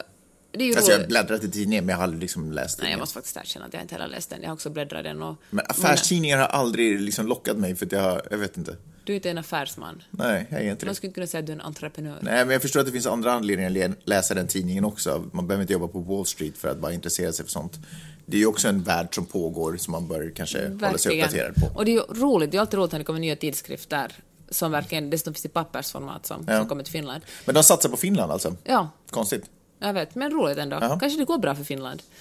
det 0.52 0.64
är 0.64 0.68
ju 0.68 0.74
Alltså 0.74 0.92
jag 0.92 0.98
har 0.98 1.06
bläddrat 1.06 1.44
i 1.44 1.50
tidningen, 1.50 1.84
men 1.86 1.92
jag 1.92 1.96
har 1.96 2.04
aldrig 2.04 2.20
liksom 2.20 2.52
läst 2.52 2.82
Nej, 2.82 2.90
jag 2.90 3.00
måste 3.00 3.14
faktiskt 3.14 3.36
erkänna 3.36 3.66
att 3.66 3.72
jag 3.72 3.82
inte 3.82 3.94
heller 3.94 4.08
läst 4.08 4.30
den. 4.30 4.42
Jag 4.42 4.48
har 4.48 4.54
också 4.54 4.70
bläddrat 4.70 5.04
den 5.04 5.22
och... 5.22 5.36
Men 5.50 5.64
affärstidningar 5.68 6.38
har 6.38 6.46
aldrig 6.46 7.00
liksom 7.00 7.26
lockat 7.26 7.56
mig 7.56 7.74
för 7.76 7.86
att 7.86 7.92
jag, 7.92 8.20
jag 8.30 8.38
vet 8.38 8.56
inte. 8.56 8.76
Du 9.04 9.12
är 9.12 9.16
inte 9.16 9.30
en 9.30 9.38
affärsman. 9.38 10.02
Nej, 10.10 10.46
jag 10.50 10.60
är 10.60 10.70
inte 10.70 10.86
Man 10.86 10.94
skulle 10.94 11.08
inte 11.08 11.14
kunna 11.14 11.26
säga 11.26 11.38
att 11.40 11.46
du 11.46 11.52
är 11.52 11.56
en 11.56 11.60
entreprenör. 11.62 12.18
Nej, 12.20 12.44
men 12.44 12.52
jag 12.52 12.62
förstår 12.62 12.80
att 12.80 12.86
det 12.86 12.92
finns 12.92 13.06
andra 13.06 13.32
anledningar 13.32 13.90
att 13.90 14.08
läsa 14.08 14.34
den 14.34 14.46
tidningen 14.46 14.84
också. 14.84 15.24
Man 15.32 15.46
behöver 15.46 15.62
inte 15.62 15.72
jobba 15.72 15.88
på 15.88 16.00
Wall 16.00 16.26
Street 16.26 16.58
för 16.58 16.68
att 16.68 16.78
bara 16.78 16.92
intressera 16.92 17.32
sig 17.32 17.44
för 17.44 17.52
sånt. 17.52 17.78
Det 18.26 18.36
är 18.36 18.40
ju 18.40 18.46
också 18.46 18.68
en 18.68 18.82
värld 18.82 19.14
som 19.14 19.26
pågår 19.26 19.76
som 19.76 19.92
man 19.92 20.08
bör 20.08 20.32
kanske 20.36 20.68
hålla 20.68 20.98
sig 20.98 21.20
uppdaterad 21.22 21.54
på. 21.54 21.66
Och 21.74 21.84
det 21.84 21.90
är 21.90 21.94
ju 21.94 22.00
roligt, 22.00 22.50
det 22.50 22.56
är 22.56 22.60
alltid 22.60 22.78
roligt 22.78 22.92
när 22.92 22.98
det 22.98 23.04
kommer 23.04 23.20
nya 23.20 23.36
tidskrifter 23.36 24.12
som 24.50 24.72
verkligen, 24.72 25.10
dessutom 25.10 25.34
finns 25.34 25.44
i 25.44 25.48
pappersformat 25.48 26.26
som, 26.26 26.44
Ja. 26.48 26.58
som 26.58 26.68
kommer 26.68 26.82
till 26.84 26.92
Finland. 26.92 27.22
Men 27.44 27.54
de 27.54 27.64
satsar 27.64 27.88
på 27.88 27.96
Finland 27.96 28.32
alltså? 28.32 28.56
Ja, 28.64 28.90
Konstigt. 29.10 29.44
Jag 29.80 29.92
vet, 29.92 30.14
men 30.14 30.30
roligt 30.32 30.58
ändå. 30.58 30.78
Jaha. 30.80 30.98
Kanske 31.00 31.18
det 31.18 31.24
går 31.24 31.38
bra 31.38 31.54
för 31.54 31.64
Finland. 31.64 32.02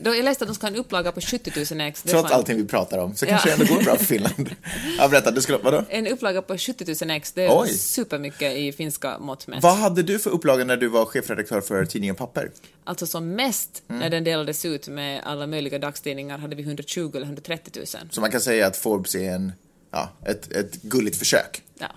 Då, 0.00 0.14
jag 0.14 0.24
läste 0.24 0.44
att 0.44 0.48
de 0.48 0.54
ska 0.54 0.66
ha 0.66 0.72
en 0.72 0.76
upplaga 0.80 1.12
på 1.12 1.20
70 1.20 1.74
000 1.74 1.80
ex. 1.80 2.02
Trots 2.02 2.28
fan- 2.28 2.38
allting 2.38 2.56
vi 2.56 2.64
pratar 2.64 2.98
om 2.98 3.16
så 3.16 3.24
Ja. 3.24 3.28
kanske 3.28 3.48
det 3.48 3.52
ändå 3.62 3.74
går 3.74 3.82
bra 3.82 3.96
för 3.96 4.04
Finland. 4.14 4.54
Ja, 4.98 5.08
berätta, 5.08 5.30
du 5.30 5.40
skulle, 5.42 5.58
vadå? 5.58 5.84
En 5.88 6.06
upplaga 6.06 6.42
på 6.42 6.58
70 6.58 7.04
000 7.04 7.10
ex, 7.10 7.32
det 7.32 7.42
är 7.42 7.60
Oj. 7.62 7.68
supermycket 7.68 8.56
i 8.56 8.72
finska 8.72 9.18
mått 9.18 9.46
mätt. 9.46 9.62
Vad 9.62 9.76
hade 9.76 10.02
du 10.02 10.18
för 10.18 10.30
upplaga 10.30 10.64
när 10.64 10.76
du 10.76 10.88
var 10.88 11.04
chefredaktör 11.04 11.60
för 11.60 11.84
tidningen 11.84 12.14
Papper? 12.16 12.50
Alltså 12.84 13.06
som 13.06 13.28
mest, 13.28 13.82
Mm. 13.88 14.00
när 14.00 14.10
den 14.10 14.24
delades 14.24 14.64
ut 14.64 14.88
med 14.88 15.22
alla 15.24 15.46
möjliga 15.46 15.78
dagstidningar, 15.78 16.38
hade 16.38 16.56
vi 16.56 16.62
120 16.62 17.10
eller 17.14 17.26
130 17.26 17.72
000. 17.76 17.86
Så 18.10 18.20
man 18.20 18.30
kan 18.30 18.40
säga 18.40 18.66
att 18.66 18.76
Forbes 18.76 19.14
är 19.14 19.30
en, 19.32 19.52
ja, 19.90 20.10
ett, 20.26 20.52
ett 20.52 20.82
gulligt 20.82 21.16
försök. 21.16 21.62
Ja. 21.78 21.88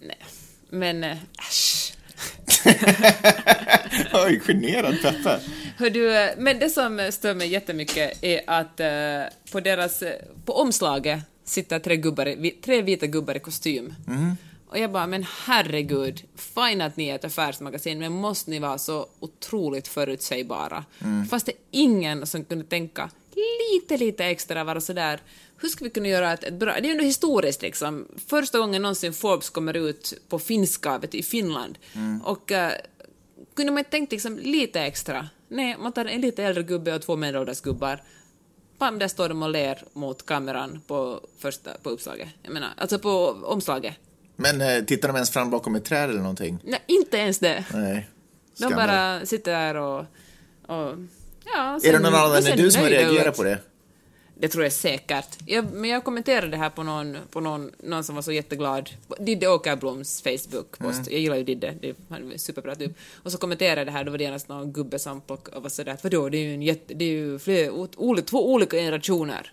Nej. 0.00 0.18
Men, 0.70 1.04
äh, 1.04 1.16
äsch. 1.48 1.92
Oj, 4.12 4.40
generad 4.46 5.02
Peppe. 5.02 5.40
Hör 5.76 5.90
du, 5.90 6.34
men 6.42 6.58
det 6.58 6.70
som 6.70 7.08
stör 7.12 7.34
mig 7.34 7.48
jättemycket 7.48 8.24
är 8.24 8.40
att 8.46 8.80
eh, 8.80 9.22
på 9.52 9.60
deras, 9.60 10.02
eh, 10.02 10.22
på 10.44 10.52
omslaget 10.52 11.20
sitter 11.44 11.78
tre, 11.78 11.96
gubbar, 11.96 12.60
tre 12.62 12.82
vita 12.82 13.06
gubbar 13.06 13.36
i 13.36 13.40
kostym. 13.40 13.94
Och 14.68 14.78
jag 14.78 14.92
bara, 14.92 15.06
men 15.06 15.26
herregud, 15.46 16.22
fine 16.36 16.80
att 16.80 16.96
ni 16.96 17.08
är 17.08 17.14
ett 17.14 17.24
affärsmagasin, 17.24 17.98
men 17.98 18.12
måste 18.12 18.50
ni 18.50 18.58
vara 18.58 18.78
så 18.78 19.06
otroligt 19.20 19.88
förutsägbara? 19.88 20.84
Fast 21.30 21.46
det 21.46 21.52
är 21.52 21.58
ingen 21.70 22.26
som 22.26 22.44
kunde 22.44 22.64
tänka 22.64 23.10
lite, 23.72 23.96
lite 23.96 24.24
extra, 24.24 24.64
vara 24.64 24.80
sådär, 24.80 25.20
hur 25.56 25.68
ska 25.68 25.84
vi 25.84 25.90
kunna 25.90 26.08
göra 26.08 26.32
ett, 26.32 26.44
ett 26.44 26.54
bra... 26.54 26.72
Det 26.72 26.78
är 26.78 26.84
ju 26.84 26.90
ändå 26.90 27.04
historiskt 27.04 27.62
liksom. 27.62 28.08
Första 28.26 28.58
gången 28.58 28.82
någonsin 28.82 29.12
Forbes 29.12 29.50
kommer 29.50 29.76
ut 29.76 30.14
på 30.28 30.38
finska, 30.38 30.98
vet 30.98 31.14
i 31.14 31.22
Finland. 31.22 31.78
Och 32.24 32.52
eh, 32.52 32.72
kunde 33.56 33.72
man 33.72 33.78
inte 33.78 33.90
tänkt 33.90 34.12
liksom 34.12 34.38
lite 34.38 34.80
extra? 34.80 35.28
Nej, 35.48 35.76
man 35.78 35.92
tar 35.92 36.04
en 36.04 36.20
lite 36.20 36.44
äldre 36.44 36.62
gubbe 36.62 36.94
och 36.94 37.02
två 37.02 37.16
medelålders 37.16 37.60
gubbar. 37.60 38.02
Pam, 38.78 38.98
där 38.98 39.08
står 39.08 39.28
de 39.28 39.42
och 39.42 39.50
ler 39.50 39.84
mot 39.92 40.26
kameran 40.26 40.80
på 40.86 41.20
första, 41.38 41.70
på 41.82 41.90
uppslaget. 41.90 42.28
Jag 42.42 42.52
menar, 42.52 42.68
alltså 42.76 42.98
på 42.98 43.28
omslaget. 43.44 43.94
Men 44.36 44.60
eh, 44.60 44.84
tittar 44.84 45.08
de 45.08 45.14
ens 45.14 45.30
fram 45.30 45.50
bakom 45.50 45.74
ett 45.74 45.84
träd 45.84 46.10
eller 46.10 46.20
någonting? 46.20 46.58
Nej, 46.64 46.82
inte 46.86 47.16
ens 47.16 47.38
det. 47.38 47.64
Nej. 47.74 48.08
De 48.56 48.64
Skandal. 48.64 48.86
bara 48.86 49.26
sitter 49.26 49.52
där 49.52 49.74
och... 49.74 50.04
och 50.66 50.94
ja, 51.54 51.74
Är 51.74 51.80
sen- 51.80 51.92
det 51.92 51.98
någon 51.98 52.14
annan 52.14 52.46
än 52.46 52.56
du 52.56 52.70
som 52.70 52.82
har 52.82 52.90
reagerat 52.90 53.36
på 53.36 53.42
det? 53.42 53.58
Det 54.40 54.48
tror 54.48 54.64
jag 54.64 54.72
säkert. 54.72 55.38
Jag, 55.46 55.72
men 55.72 55.90
jag 55.90 56.04
kommenterade 56.04 56.48
det 56.48 56.56
här 56.56 56.70
på 56.70 56.82
någon, 56.82 57.18
på 57.30 57.40
någon, 57.40 57.70
någon 57.82 58.04
som 58.04 58.14
var 58.14 58.22
så 58.22 58.32
jätteglad. 58.32 58.90
Didde 59.18 59.48
Åkerbloms 59.48 60.22
Facebook-post. 60.22 61.10
Jag 61.10 61.20
gillar 61.20 61.36
ju 61.36 61.44
Didde, 61.44 61.74
det 61.80 61.88
är 61.88 62.38
superbra 62.38 62.74
typ. 62.74 62.92
Och 63.22 63.32
så 63.32 63.38
kommenterade 63.38 63.84
det 63.84 63.90
här, 63.90 64.04
då 64.04 64.10
var 64.10 64.18
det 64.18 64.24
genast 64.24 64.48
någon 64.48 64.72
gubbe 64.72 64.98
som 64.98 65.20
plockade 65.20 65.56
och 65.56 65.62
var 65.62 65.70
sådär, 65.70 65.96
vadå, 66.02 66.28
det 66.28 66.38
är 66.38 66.42
ju, 66.42 66.54
en 66.54 66.62
jätte, 66.62 66.94
det 66.94 67.04
är 67.04 67.08
ju 67.08 67.38
fler, 67.38 67.70
o, 67.96 68.16
två 68.26 68.52
olika 68.52 68.76
generationer. 68.76 69.52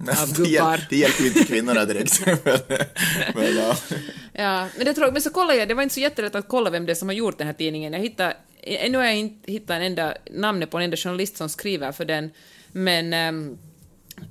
Av 0.00 0.34
gubbar. 0.34 0.86
det 0.90 0.96
hjälper 0.96 1.22
ju 1.22 1.28
inte 1.28 1.44
kvinnorna 1.44 1.84
direkt. 1.84 2.26
men, 3.34 3.56
ja. 3.56 3.76
Ja, 4.32 4.68
men 4.76 4.86
det 4.86 4.94
tror 4.94 5.12
men 5.12 5.22
så 5.22 5.30
kollade 5.30 5.58
jag, 5.58 5.68
det 5.68 5.74
var 5.74 5.82
inte 5.82 5.94
så 5.94 6.00
jättelätt 6.00 6.34
att 6.34 6.48
kolla 6.48 6.70
vem 6.70 6.86
det 6.86 6.92
är 6.92 6.94
som 6.94 7.08
har 7.08 7.14
gjort 7.14 7.38
den 7.38 7.46
här 7.46 7.54
tidningen. 7.54 7.92
Jag 7.92 8.00
hittade, 8.00 8.36
ännu 8.62 8.98
har 8.98 9.04
jag 9.04 9.16
inte 9.16 9.52
hittat 9.52 9.70
en 9.70 9.82
enda, 9.82 10.14
namnet 10.30 10.70
på 10.70 10.78
en 10.78 10.84
enda 10.84 10.96
journalist 10.96 11.36
som 11.36 11.48
skriver 11.48 11.92
för 11.92 12.04
den, 12.04 12.30
men, 12.72 13.12
ähm, 13.12 13.58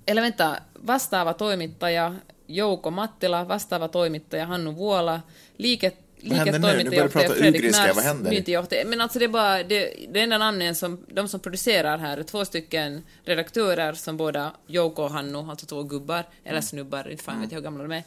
eller 0.05 0.21
vänta, 0.21 0.59
vastaava 0.73 1.33
toimittaja 1.33 2.15
Jouko 2.47 2.89
Mattila, 2.89 3.43
vastaava 3.43 3.87
toimittaja 3.87 4.45
Hannu 4.45 4.71
Vuola, 4.71 5.21
liike, 5.57 5.91
ugriska, 6.21 7.93
vad 7.93 8.03
händer? 8.03 8.31
myyntijohtaja. 8.31 8.85
Men 8.85 9.01
alltså 9.01 9.19
det 9.19 9.25
är 9.25 9.29
bara, 9.29 9.63
det, 9.63 9.93
det 10.09 10.21
enda 10.21 10.37
namnen 10.37 10.75
som, 10.75 11.05
de 11.07 11.27
som 11.27 11.39
producerar 11.39 11.97
här, 11.97 12.17
är 12.17 12.23
två 12.23 12.45
stycken 12.45 13.03
redaktörer 13.23 13.93
som 13.93 14.17
båda, 14.17 14.51
Jouko 14.67 15.01
och 15.01 15.11
Hannu, 15.11 15.37
alltså 15.37 15.65
två 15.65 15.83
gubbar, 15.83 16.23
eller 16.43 16.61
snubbar, 16.61 17.11
inte 17.11 17.23
fan 17.23 17.41
vet 17.41 17.51
jag 17.51 17.57
hur 17.57 17.63
gamla 17.63 17.83
de 17.83 17.91
är. 17.91 18.03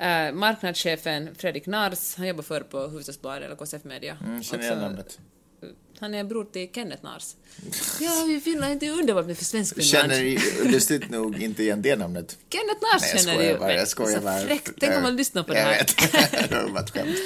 Uh, 0.00 0.34
marknadschefen 0.34 1.34
Fredrik 1.34 1.66
Nars, 1.66 2.16
han 2.16 2.26
jobbar 2.26 2.42
förr 2.42 2.60
på 2.60 2.78
Hufvudstadsbladet 2.78 3.44
eller 3.44 3.56
KSF 3.56 3.84
Media. 3.84 4.16
Mm, 4.24 4.42
känner 4.42 4.64
igen 4.64 4.78
namnet. 4.78 5.18
Han 6.00 6.14
är 6.14 6.24
bror 6.24 6.44
till 6.44 6.68
Kenneth 6.74 7.04
Nars. 7.04 7.34
Ja, 8.00 8.26
i 8.30 8.40
Finland, 8.40 8.80
det 8.80 8.86
är 8.86 8.90
underbart 8.92 9.26
med 9.26 9.36
för 9.38 9.44
svensk. 9.44 9.82
Känner 9.82 10.68
lustigt 10.72 11.10
nog 11.10 11.42
inte 11.42 11.62
igen 11.62 11.82
det 11.82 11.96
namnet. 11.96 12.38
Kenneth 12.50 12.80
Nars 12.82 13.02
Nej, 13.02 13.10
jag 13.12 13.20
känner 13.20 13.34
skojar 13.34 13.52
ju. 13.52 13.58
bara. 13.58 13.74
Jag 13.74 13.88
skojar 13.88 14.20
bara. 14.20 14.40
fräckt. 14.40 14.70
Tänk 14.80 14.96
om 14.96 15.02
man 15.02 15.16
lyssnar 15.16 15.42
på 15.42 15.52
det 15.52 15.58
jag 15.58 15.66
här. 15.66 15.78
vet. 15.78 16.50
det 16.50 16.62
var 16.72 16.80
ett 16.80 16.90
skämt. 16.90 17.16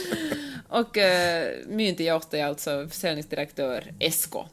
Och 0.69 0.97
uh, 0.97 1.75
myyntijohtaja, 1.77 2.47
alltså 2.49 2.89
försäljningsdirektör 2.89 3.93
Esko. 4.01 4.45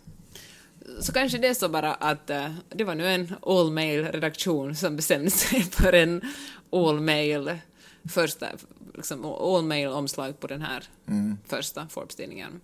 Så 1.02 1.14
kanske 1.14 1.38
det 1.38 1.48
är 1.48 1.54
så 1.54 1.70
bara 1.70 1.93
att 1.93 2.30
eh, 2.30 2.52
det 2.70 2.84
var 2.84 2.95
nu 2.95 3.08
en 3.08 3.36
all 3.41 3.72
mail 3.72 4.06
redaktion 4.08 4.76
som 4.76 4.95
bestämde 4.95 5.32
sig 5.32 5.62
för 5.72 5.93
en 5.93 6.22
all 6.72 7.00
mail 7.00 7.58
första, 8.10 8.48
liksom 8.95 9.26
all 9.26 9.64
mail 9.64 9.88
omslag 9.88 10.39
på 10.39 10.48
den 10.48 10.62
här 10.62 10.84
Mm. 11.08 11.38
första 11.48 11.88
Forbes-tidningen. 11.91 12.62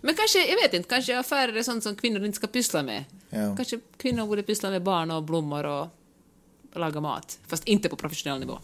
Men 0.00 0.14
kanske, 0.14 0.38
jag 0.48 0.56
vet 0.62 0.74
inte, 0.74 0.88
kanske 0.88 1.18
affärer 1.18 1.56
är 1.56 1.62
sånt 1.62 1.82
som 1.82 1.96
kvinnor 1.96 2.24
inte 2.24 2.36
ska 2.36 2.46
pyssla 2.46 2.82
med. 2.82 3.04
Ja. 3.30 3.56
Kanske 3.56 3.80
kvinnor 3.96 4.26
borde 4.26 4.42
pyssla 4.42 4.70
med 4.70 4.82
barn 4.82 5.10
och 5.10 5.22
blommor 5.22 5.66
och 5.66 5.88
laga 6.74 7.00
mat, 7.00 7.38
fast 7.46 7.64
inte 7.64 7.88
på 7.88 7.96
professionell 7.96 8.40
nivå. 8.40 8.58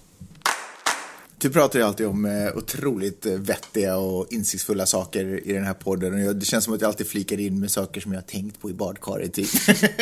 Du 1.38 1.50
pratar 1.50 1.78
ju 1.78 1.84
alltid 1.84 2.06
om 2.06 2.24
eh, 2.24 2.56
otroligt 2.56 3.26
eh, 3.26 3.32
vettiga 3.32 3.96
och 3.96 4.32
insiktsfulla 4.32 4.86
saker 4.86 5.48
i 5.48 5.52
den 5.52 5.64
här 5.64 5.74
podden. 5.74 6.28
Och 6.28 6.36
det 6.36 6.46
känns 6.46 6.64
som 6.64 6.74
att 6.74 6.80
jag 6.80 6.88
alltid 6.88 7.06
flikar 7.06 7.40
in 7.40 7.60
med 7.60 7.70
saker 7.70 8.00
som 8.00 8.12
jag 8.12 8.20
har 8.20 8.26
tänkt 8.26 8.60
på 8.60 8.70
i 8.70 8.74
badkaret. 8.74 9.34
Typ. 9.34 9.48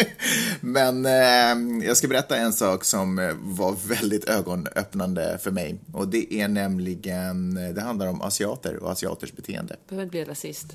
Men 0.60 1.06
eh, 1.06 1.86
jag 1.86 1.96
ska 1.96 2.08
berätta 2.08 2.36
en 2.36 2.52
sak 2.52 2.84
som 2.84 3.18
eh, 3.18 3.32
var 3.42 3.76
väldigt 3.88 4.24
ögonöppnande 4.24 5.38
för 5.42 5.50
mig. 5.50 5.78
Och 5.92 6.08
det 6.08 6.34
är 6.34 6.48
nämligen, 6.48 7.54
det 7.74 7.80
handlar 7.80 8.06
om 8.06 8.22
asiater 8.22 8.76
och 8.76 8.90
asiaters 8.90 9.32
beteende. 9.32 9.76
Behöver 9.88 10.04
inte 10.04 10.10
bli 10.10 10.24
rasist. 10.24 10.66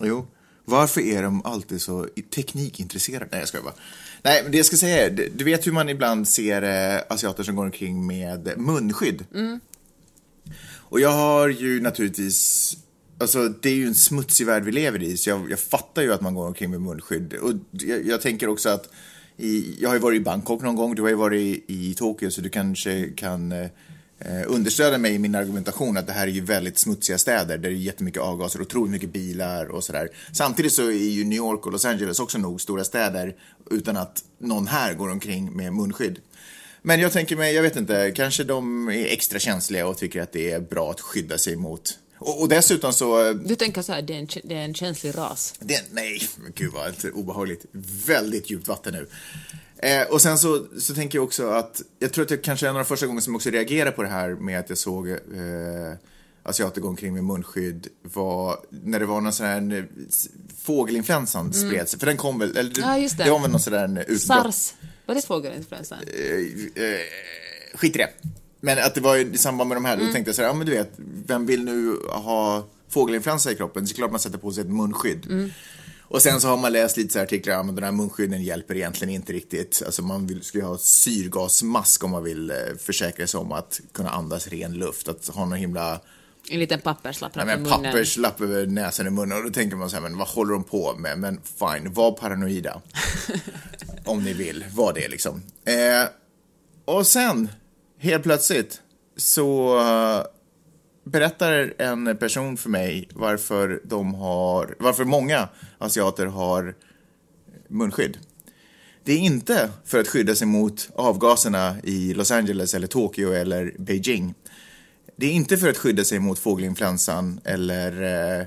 Jo. 0.00 0.26
Varför 0.64 1.00
är 1.00 1.22
de 1.22 1.46
alltid 1.46 1.82
så 1.82 2.08
teknikintresserade? 2.34 3.28
Nej, 3.30 3.40
jag 3.40 3.48
skojar 3.48 3.64
bara. 3.64 3.74
Nej, 4.22 4.42
men 4.42 4.52
det 4.52 4.58
jag 4.58 4.66
ska 4.66 4.76
säga 4.76 5.06
är, 5.06 5.30
du 5.34 5.44
vet 5.44 5.66
hur 5.66 5.72
man 5.72 5.88
ibland 5.88 6.28
ser 6.28 6.62
eh, 6.62 7.02
asiater 7.08 7.42
som 7.42 7.56
går 7.56 7.64
omkring 7.64 8.06
med 8.06 8.52
munskydd? 8.56 9.24
Mm. 9.34 9.60
Och 10.74 11.00
jag 11.00 11.10
har 11.10 11.48
ju 11.48 11.80
naturligtvis, 11.80 12.76
alltså 13.18 13.48
det 13.48 13.68
är 13.68 13.74
ju 13.74 13.86
en 13.86 13.94
smutsig 13.94 14.46
värld 14.46 14.64
vi 14.64 14.72
lever 14.72 15.02
i, 15.02 15.16
så 15.16 15.30
jag, 15.30 15.50
jag 15.50 15.58
fattar 15.58 16.02
ju 16.02 16.12
att 16.12 16.20
man 16.20 16.34
går 16.34 16.46
omkring 16.46 16.70
med 16.70 16.80
munskydd. 16.80 17.34
Och 17.34 17.52
jag, 17.70 18.06
jag 18.06 18.20
tänker 18.20 18.48
också 18.48 18.68
att, 18.68 18.88
i, 19.36 19.76
jag 19.80 19.88
har 19.88 19.94
ju 19.94 20.00
varit 20.00 20.20
i 20.20 20.24
Bangkok 20.24 20.62
någon 20.62 20.76
gång, 20.76 20.94
du 20.94 21.02
har 21.02 21.08
ju 21.08 21.14
varit 21.14 21.40
i, 21.40 21.64
i 21.90 21.94
Tokyo, 21.94 22.30
så 22.30 22.40
du 22.40 22.48
kanske 22.48 23.08
kan 23.16 23.54
Eh, 24.18 24.42
understöder 24.46 24.98
mig 24.98 25.14
i 25.14 25.18
min 25.18 25.34
argumentation 25.34 25.96
att 25.96 26.06
det 26.06 26.12
här 26.12 26.26
är 26.26 26.30
ju 26.30 26.40
väldigt 26.40 26.78
smutsiga 26.78 27.18
städer 27.18 27.58
där 27.58 27.68
det 27.68 27.76
är 27.76 27.78
jättemycket 27.78 28.22
avgaser, 28.22 28.60
otroligt 28.60 28.92
mycket 28.92 29.12
bilar 29.12 29.66
och 29.66 29.84
sådär. 29.84 30.08
Samtidigt 30.32 30.72
så 30.72 30.82
är 30.82 30.92
ju 30.92 31.24
New 31.24 31.36
York 31.36 31.66
och 31.66 31.72
Los 31.72 31.84
Angeles 31.84 32.20
också 32.20 32.38
nog 32.38 32.60
stora 32.60 32.84
städer 32.84 33.34
utan 33.70 33.96
att 33.96 34.24
någon 34.38 34.66
här 34.66 34.94
går 34.94 35.10
omkring 35.10 35.56
med 35.56 35.72
munskydd. 35.72 36.18
Men 36.82 37.00
jag 37.00 37.12
tänker 37.12 37.36
mig, 37.36 37.54
jag 37.54 37.62
vet 37.62 37.76
inte, 37.76 38.12
kanske 38.16 38.44
de 38.44 38.88
är 38.88 39.06
extra 39.06 39.38
känsliga 39.38 39.86
och 39.86 39.98
tycker 39.98 40.22
att 40.22 40.32
det 40.32 40.50
är 40.50 40.60
bra 40.60 40.90
att 40.90 41.00
skydda 41.00 41.38
sig 41.38 41.56
mot 41.56 41.98
och, 42.18 42.40
och 42.40 42.48
dessutom 42.48 42.92
så... 42.92 43.32
Du 43.32 43.56
tänker 43.56 43.82
så 43.82 43.92
här, 43.92 44.02
det 44.02 44.14
är 44.14 44.18
en, 44.18 44.28
det 44.44 44.54
är 44.54 44.64
en 44.64 44.74
känslig 44.74 45.18
ras? 45.18 45.54
Det, 45.58 45.84
nej, 45.92 46.22
men 46.36 46.52
gud 46.54 46.72
vad 46.72 47.12
obehagligt. 47.14 47.64
Väldigt 48.06 48.50
djupt 48.50 48.68
vatten 48.68 48.94
nu. 48.94 49.06
Eh, 49.78 50.06
och 50.06 50.22
sen 50.22 50.38
så, 50.38 50.66
så 50.78 50.94
tänker 50.94 51.18
jag 51.18 51.24
också 51.24 51.50
att, 51.50 51.82
jag 51.98 52.12
tror 52.12 52.22
att 52.22 52.28
det 52.28 52.36
kanske 52.36 52.66
är 52.66 52.70
en 52.70 52.76
av 52.76 52.82
de 52.82 52.88
första 52.88 53.06
gångerna 53.06 53.20
som 53.20 53.34
också 53.34 53.50
reagerade 53.50 53.90
på 53.90 54.02
det 54.02 54.08
här 54.08 54.30
med 54.30 54.60
att 54.60 54.68
jag 54.68 54.78
såg 54.78 55.08
eh, 55.08 55.16
asiater 56.42 56.80
gå 56.80 56.88
omkring 56.88 57.14
med 57.14 57.24
munskydd 57.24 57.88
var 58.02 58.60
när 58.70 59.00
det 59.00 59.06
var 59.06 59.20
någon 59.20 59.32
sån 59.32 59.46
här 59.46 59.78
eh, 59.78 59.84
fågelinfluensan 60.62 61.46
mm. 61.46 61.68
spred 61.68 61.88
sig. 61.88 61.98
För 61.98 62.06
den 62.06 62.16
kom 62.16 62.38
väl, 62.38 62.56
eller 62.56 62.72
ja, 62.80 62.98
just 62.98 63.18
det. 63.18 63.24
det 63.24 63.30
var 63.30 63.40
väl 63.40 63.50
någon 63.50 63.60
sån 63.60 63.72
där 63.72 64.00
utbrott. 64.00 64.20
Sars, 64.20 64.74
var 65.06 65.14
det 65.14 65.26
fågelinfluensan? 65.26 65.98
Eh, 66.06 66.84
eh, 66.84 67.00
skit 67.74 67.96
i 67.96 67.98
det. 67.98 68.08
Men 68.66 68.78
att 68.78 68.94
det 68.94 69.00
var 69.00 69.16
i 69.16 69.38
samband 69.38 69.68
med 69.68 69.76
de 69.76 69.84
här, 69.84 69.94
mm. 69.94 70.06
då 70.06 70.12
tänkte 70.12 70.28
jag 70.28 70.36
så 70.36 70.42
här, 70.42 70.48
ja 70.48 70.54
men 70.54 70.66
du 70.66 70.72
vet, 70.72 70.92
vem 71.26 71.46
vill 71.46 71.64
nu 71.64 71.96
ha 72.08 72.66
fågelinfluensa 72.88 73.52
i 73.52 73.54
kroppen? 73.54 73.86
Så 73.86 73.94
klart 73.94 74.10
man 74.10 74.20
sätter 74.20 74.38
på 74.38 74.52
sig 74.52 74.60
ett 74.60 74.70
munskydd. 74.70 75.26
Mm. 75.26 75.50
Och 76.02 76.22
sen 76.22 76.40
så 76.40 76.48
har 76.48 76.56
man 76.56 76.72
läst 76.72 76.96
lite 76.96 77.12
så 77.12 77.20
artiklar, 77.20 77.54
ja 77.54 77.62
men 77.62 77.74
den 77.74 77.84
här 77.84 77.92
munskydden 77.92 78.42
hjälper 78.42 78.76
egentligen 78.76 79.14
inte 79.14 79.32
riktigt. 79.32 79.82
Alltså 79.86 80.02
man 80.02 80.26
vill, 80.26 80.42
ska 80.42 80.58
ju 80.58 80.64
ha 80.64 80.78
syrgasmask 80.78 82.04
om 82.04 82.10
man 82.10 82.24
vill 82.24 82.50
eh, 82.50 82.56
försäkra 82.78 83.26
sig 83.26 83.40
om 83.40 83.52
att 83.52 83.80
kunna 83.92 84.10
andas 84.10 84.48
ren 84.48 84.72
luft. 84.72 85.08
Att 85.08 85.28
ha 85.28 85.44
någon 85.44 85.58
himla 85.58 86.00
en 86.50 86.60
liten 86.60 86.80
papperslapp 86.80 87.32
ja, 87.34 87.44
men 87.44 87.64
papperslapp 87.64 88.40
över 88.40 88.66
näsan 88.66 89.06
och 89.06 89.12
munnen. 89.12 89.38
Och 89.38 89.44
då 89.44 89.50
tänker 89.50 89.76
man 89.76 89.90
så 89.90 89.96
här, 89.96 90.02
men 90.02 90.18
vad 90.18 90.28
håller 90.28 90.52
de 90.52 90.64
på 90.64 90.94
med? 90.94 91.18
Men 91.18 91.40
fine, 91.58 91.92
var 91.92 92.12
paranoida. 92.12 92.80
om 94.04 94.24
ni 94.24 94.32
vill, 94.32 94.64
var 94.74 94.92
det 94.92 95.08
liksom. 95.08 95.42
Eh, 95.64 96.08
och 96.84 97.06
sen, 97.06 97.48
helt 98.06 98.22
plötsligt, 98.22 98.82
så 99.16 99.78
eh, 99.78 100.26
berättar 101.04 101.74
en 101.78 102.16
person 102.16 102.56
för 102.56 102.70
mig 102.70 103.08
varför 103.14 103.80
de 103.84 104.14
har, 104.14 104.74
varför 104.78 105.04
många 105.04 105.48
asiater 105.78 106.26
har 106.26 106.74
munskydd. 107.68 108.18
Det 109.04 109.12
är 109.12 109.18
inte 109.18 109.70
för 109.84 110.00
att 110.00 110.08
skydda 110.08 110.34
sig 110.34 110.46
mot 110.46 110.88
avgaserna 110.94 111.76
i 111.82 112.14
Los 112.14 112.30
Angeles 112.30 112.74
eller 112.74 112.86
Tokyo 112.86 113.32
eller 113.32 113.74
Beijing. 113.78 114.34
Det 115.16 115.26
är 115.26 115.30
inte 115.30 115.56
för 115.56 115.68
att 115.68 115.78
skydda 115.78 116.04
sig 116.04 116.18
mot 116.18 116.38
fågelinfluensan 116.38 117.40
eller 117.44 118.02
eh, 118.38 118.46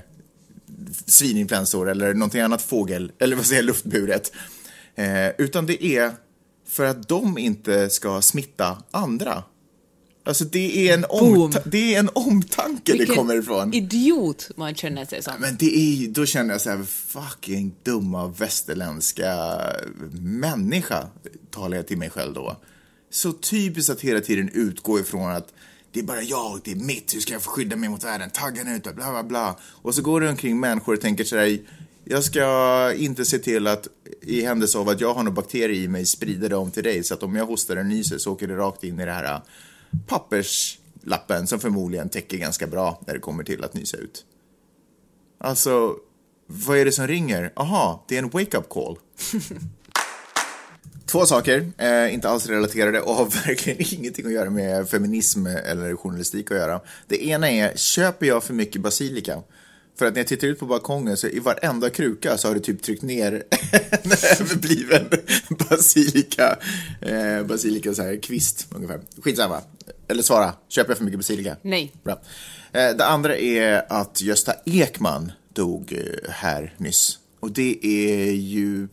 svininfluensor 1.06 1.90
eller 1.90 2.14
någonting 2.14 2.40
annat 2.40 2.62
fågel, 2.62 3.12
eller 3.18 3.36
vad 3.36 3.46
säger 3.46 3.62
luftburet. 3.62 4.32
Eh, 4.94 5.28
utan 5.38 5.66
det 5.66 5.84
är 5.84 6.12
för 6.66 6.84
att 6.84 7.08
de 7.08 7.38
inte 7.38 7.90
ska 7.90 8.22
smitta 8.22 8.82
andra. 8.90 9.42
Alltså 10.24 10.44
det 10.44 10.88
är 10.88 10.94
en, 10.94 11.04
omta 11.08 11.60
det 11.64 11.94
är 11.94 11.98
en 11.98 12.10
omtanke 12.14 12.92
Vilken 12.92 13.08
det 13.08 13.14
kommer 13.14 13.34
ifrån. 13.38 13.74
idiot 13.74 14.50
man 14.56 14.74
känner 14.74 15.04
sig 15.04 15.22
som. 15.22 15.34
Men 15.38 15.56
det 15.56 15.76
är 15.76 16.08
då 16.08 16.26
känner 16.26 16.54
jag 16.54 16.60
så 16.60 16.70
här, 16.70 16.82
fucking 16.84 17.74
dumma 17.82 18.26
västerländska 18.28 19.60
människa, 20.20 21.06
talar 21.50 21.76
jag 21.76 21.86
till 21.86 21.98
mig 21.98 22.10
själv 22.10 22.34
då. 22.34 22.56
Så 23.10 23.32
typiskt 23.32 23.90
att 23.90 24.00
hela 24.00 24.20
tiden 24.20 24.50
utgå 24.52 25.00
ifrån 25.00 25.30
att 25.30 25.52
det 25.92 26.00
är 26.00 26.04
bara 26.04 26.22
jag, 26.22 26.60
det 26.64 26.70
är 26.70 26.76
mitt, 26.76 27.14
hur 27.14 27.20
ska 27.20 27.32
jag 27.32 27.42
få 27.42 27.50
skydda 27.50 27.76
mig 27.76 27.88
mot 27.88 28.04
världen, 28.04 28.30
taggen 28.30 28.68
ut, 28.68 28.82
bla 28.82 28.92
bla 28.92 29.22
bla. 29.22 29.56
Och 29.62 29.94
så 29.94 30.02
går 30.02 30.20
det 30.20 30.28
omkring 30.28 30.60
människor 30.60 30.94
och 30.94 31.00
tänker 31.00 31.24
sådär, 31.24 31.58
jag 32.04 32.24
ska 32.24 32.92
inte 32.96 33.24
se 33.24 33.38
till 33.38 33.66
att 33.66 33.88
i 34.22 34.42
händelse 34.42 34.78
av 34.78 34.88
att 34.88 35.00
jag 35.00 35.14
har 35.14 35.22
någon 35.22 35.34
bakterie 35.34 35.82
i 35.82 35.88
mig 35.88 36.06
sprida 36.06 36.48
det 36.48 36.56
om 36.56 36.70
till 36.70 36.84
dig 36.84 37.04
så 37.04 37.14
att 37.14 37.22
om 37.22 37.36
jag 37.36 37.46
hostar 37.46 37.76
och 37.76 37.86
nyser 37.86 38.18
så 38.18 38.32
åker 38.32 38.48
det 38.48 38.56
rakt 38.56 38.84
in 38.84 39.00
i 39.00 39.04
det 39.04 39.12
här 39.12 39.40
papperslappen 40.06 41.46
som 41.46 41.60
förmodligen 41.60 42.08
täcker 42.08 42.36
ganska 42.38 42.66
bra 42.66 43.00
när 43.06 43.14
det 43.14 43.20
kommer 43.20 43.44
till 43.44 43.64
att 43.64 43.74
nysa 43.74 43.96
ut. 43.96 44.24
Alltså, 45.38 45.96
vad 46.46 46.78
är 46.78 46.84
det 46.84 46.92
som 46.92 47.06
ringer? 47.06 47.52
Aha, 47.56 48.04
det 48.08 48.14
är 48.14 48.22
en 48.22 48.30
wake-up 48.30 48.68
call. 48.68 48.98
Två 51.06 51.26
saker, 51.26 51.72
eh, 51.78 52.14
inte 52.14 52.28
alls 52.28 52.46
relaterade 52.46 53.00
och 53.00 53.14
har 53.14 53.24
verkligen 53.46 53.98
ingenting 53.98 54.26
att 54.26 54.32
göra 54.32 54.50
med 54.50 54.88
feminism 54.88 55.46
eller 55.46 55.96
journalistik 55.96 56.50
att 56.50 56.56
göra. 56.56 56.80
Det 57.06 57.26
ena 57.26 57.50
är, 57.50 57.76
köper 57.76 58.26
jag 58.26 58.44
för 58.44 58.54
mycket 58.54 58.82
basilika? 58.82 59.42
För 59.98 60.06
att 60.06 60.12
när 60.12 60.20
jag 60.20 60.26
tittar 60.26 60.48
ut 60.48 60.58
på 60.58 60.66
balkongen 60.66 61.16
så 61.16 61.26
i 61.26 61.38
varenda 61.38 61.90
kruka 61.90 62.38
så 62.38 62.48
har 62.48 62.54
det 62.54 62.60
typ 62.60 62.82
tryckt 62.82 63.02
ner 63.02 63.32
en 63.90 64.12
överbliven 64.40 65.10
basilika, 65.70 66.58
eh, 67.00 67.42
basilika 67.42 67.94
så 67.94 68.02
här 68.02 68.22
kvist 68.22 68.66
ungefär. 68.74 69.00
Skitsamma. 69.22 69.60
Eller 70.08 70.22
svara, 70.22 70.54
köper 70.68 70.90
jag 70.90 70.98
för 70.98 71.04
mycket 71.04 71.18
basilika? 71.18 71.56
Nej. 71.62 71.92
Bra. 72.02 72.20
Eh, 72.72 72.96
det 72.96 73.06
andra 73.06 73.36
är 73.36 73.92
att 73.92 74.20
Gösta 74.20 74.54
Ekman 74.64 75.32
dog 75.52 75.92
eh, 75.92 76.30
här 76.30 76.74
nyss. 76.76 77.18
Och 77.40 77.52
det 77.52 77.86
är 77.86 78.32
ju 78.32 78.88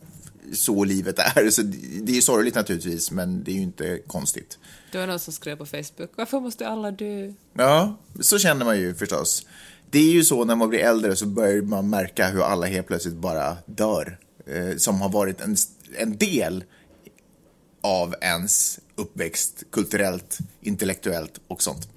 så 0.52 0.84
livet 0.84 1.18
är. 1.18 1.50
Så 1.50 1.62
det 2.02 2.12
är 2.12 2.16
ju 2.16 2.22
sorgligt 2.22 2.54
naturligtvis, 2.54 3.10
men 3.10 3.44
det 3.44 3.50
är 3.50 3.54
ju 3.54 3.62
inte 3.62 3.98
konstigt. 4.06 4.58
Det 4.92 4.98
var 4.98 5.06
någon 5.06 5.18
som 5.18 5.32
skrev 5.32 5.56
på 5.56 5.66
Facebook, 5.66 6.10
varför 6.16 6.40
måste 6.40 6.68
alla 6.68 6.90
dö? 6.90 7.32
Ja, 7.52 7.98
så 8.20 8.38
känner 8.38 8.64
man 8.64 8.78
ju 8.78 8.94
förstås. 8.94 9.46
Det 9.90 9.98
är 9.98 10.12
ju 10.12 10.24
så 10.24 10.44
när 10.44 10.56
man 10.56 10.68
blir 10.68 10.78
äldre 10.78 11.16
så 11.16 11.26
börjar 11.26 11.62
man 11.62 11.90
märka 11.90 12.28
hur 12.28 12.42
alla 12.42 12.66
helt 12.66 12.86
plötsligt 12.86 13.14
bara 13.14 13.56
dör. 13.66 14.18
Eh, 14.46 14.76
som 14.76 15.00
har 15.00 15.08
varit 15.08 15.40
en, 15.40 15.56
en 15.96 16.16
del 16.16 16.64
av 17.80 18.14
ens 18.20 18.80
uppväxt 18.96 19.62
kulturellt, 19.70 20.38
intellektuellt 20.60 21.40
och 21.48 21.62
sånt. 21.62 21.88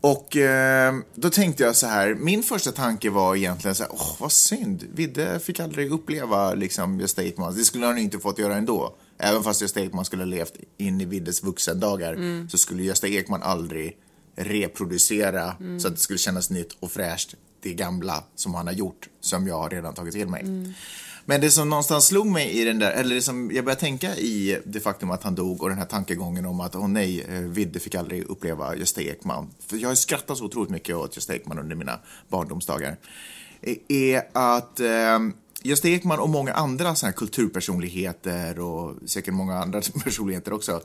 Och 0.00 0.36
eh, 0.36 0.94
då 1.14 1.30
tänkte 1.30 1.62
jag 1.62 1.76
så 1.76 1.86
här, 1.86 2.14
min 2.14 2.42
första 2.42 2.72
tanke 2.72 3.10
var 3.10 3.36
egentligen 3.36 3.74
så 3.74 3.82
här, 3.82 3.92
åh 3.92 4.16
vad 4.18 4.32
synd, 4.32 4.84
Vidde 4.94 5.40
fick 5.40 5.60
aldrig 5.60 5.92
uppleva 5.92 6.54
liksom 6.54 7.00
Gösta 7.00 7.22
Ekman, 7.22 7.56
det 7.56 7.64
skulle 7.64 7.86
han 7.86 7.98
inte 7.98 8.18
fått 8.18 8.38
göra 8.38 8.56
ändå. 8.56 8.94
Även 9.18 9.42
fast 9.42 9.62
Gösta 9.62 9.80
Ekman 9.80 10.04
skulle 10.04 10.22
ha 10.22 10.28
levt 10.28 10.56
in 10.76 11.00
i 11.00 11.04
Viddes 11.04 11.42
vuxendagar 11.42 12.12
mm. 12.12 12.48
så 12.48 12.58
skulle 12.58 12.82
Gösta 12.82 13.08
Ekman 13.08 13.42
aldrig 13.42 13.96
reproducera 14.36 15.56
mm. 15.60 15.80
så 15.80 15.88
att 15.88 15.94
det 15.94 16.00
skulle 16.00 16.18
kännas 16.18 16.50
nytt 16.50 16.76
och 16.80 16.92
fräscht 16.92 17.34
det 17.60 17.74
gamla 17.74 18.24
som 18.34 18.54
han 18.54 18.66
har 18.66 18.74
gjort, 18.74 19.08
som 19.20 19.46
jag 19.46 19.58
har 19.58 19.70
redan 19.70 19.94
tagit 19.94 20.14
till 20.14 20.28
mig. 20.28 20.42
Mm. 20.42 20.72
Men 21.24 21.40
det 21.40 21.50
som 21.50 21.70
någonstans 21.70 22.06
slog 22.06 22.26
mig 22.26 22.50
i 22.50 22.64
den 22.64 22.78
där, 22.78 22.92
eller 22.92 23.14
det 23.14 23.22
som 23.22 23.50
jag 23.50 23.64
började 23.64 23.80
tänka 23.80 24.16
i 24.16 24.60
det 24.64 24.80
faktum 24.80 25.10
att 25.10 25.22
han 25.22 25.34
dog 25.34 25.62
och 25.62 25.68
den 25.68 25.78
här 25.78 25.84
tankegången 25.84 26.46
om 26.46 26.60
att 26.60 26.76
åh 26.76 26.88
nej, 26.88 27.20
eh, 27.20 27.40
Vidde 27.40 27.80
fick 27.80 27.94
aldrig 27.94 28.24
uppleva 28.24 28.76
Gösta 28.76 29.02
Ekman. 29.02 29.50
För 29.66 29.76
jag 29.76 29.88
har 29.88 29.94
skrattat 29.94 30.38
så 30.38 30.44
otroligt 30.44 30.70
mycket 30.70 30.96
åt 30.96 31.16
Gösta 31.16 31.34
Ekman 31.34 31.58
under 31.58 31.76
mina 31.76 31.98
barndomsdagar. 32.28 32.96
Är 33.88 34.22
att 34.32 34.80
eh, 34.80 35.18
Gösta 35.62 35.88
Ekman 35.88 36.18
och 36.18 36.30
många 36.30 36.52
andra 36.52 36.94
såna 36.94 37.10
här 37.10 37.16
kulturpersonligheter 37.16 38.58
och 38.58 38.94
säkert 39.06 39.34
många 39.34 39.58
andra 39.58 39.80
personligheter 40.04 40.52
också 40.52 40.80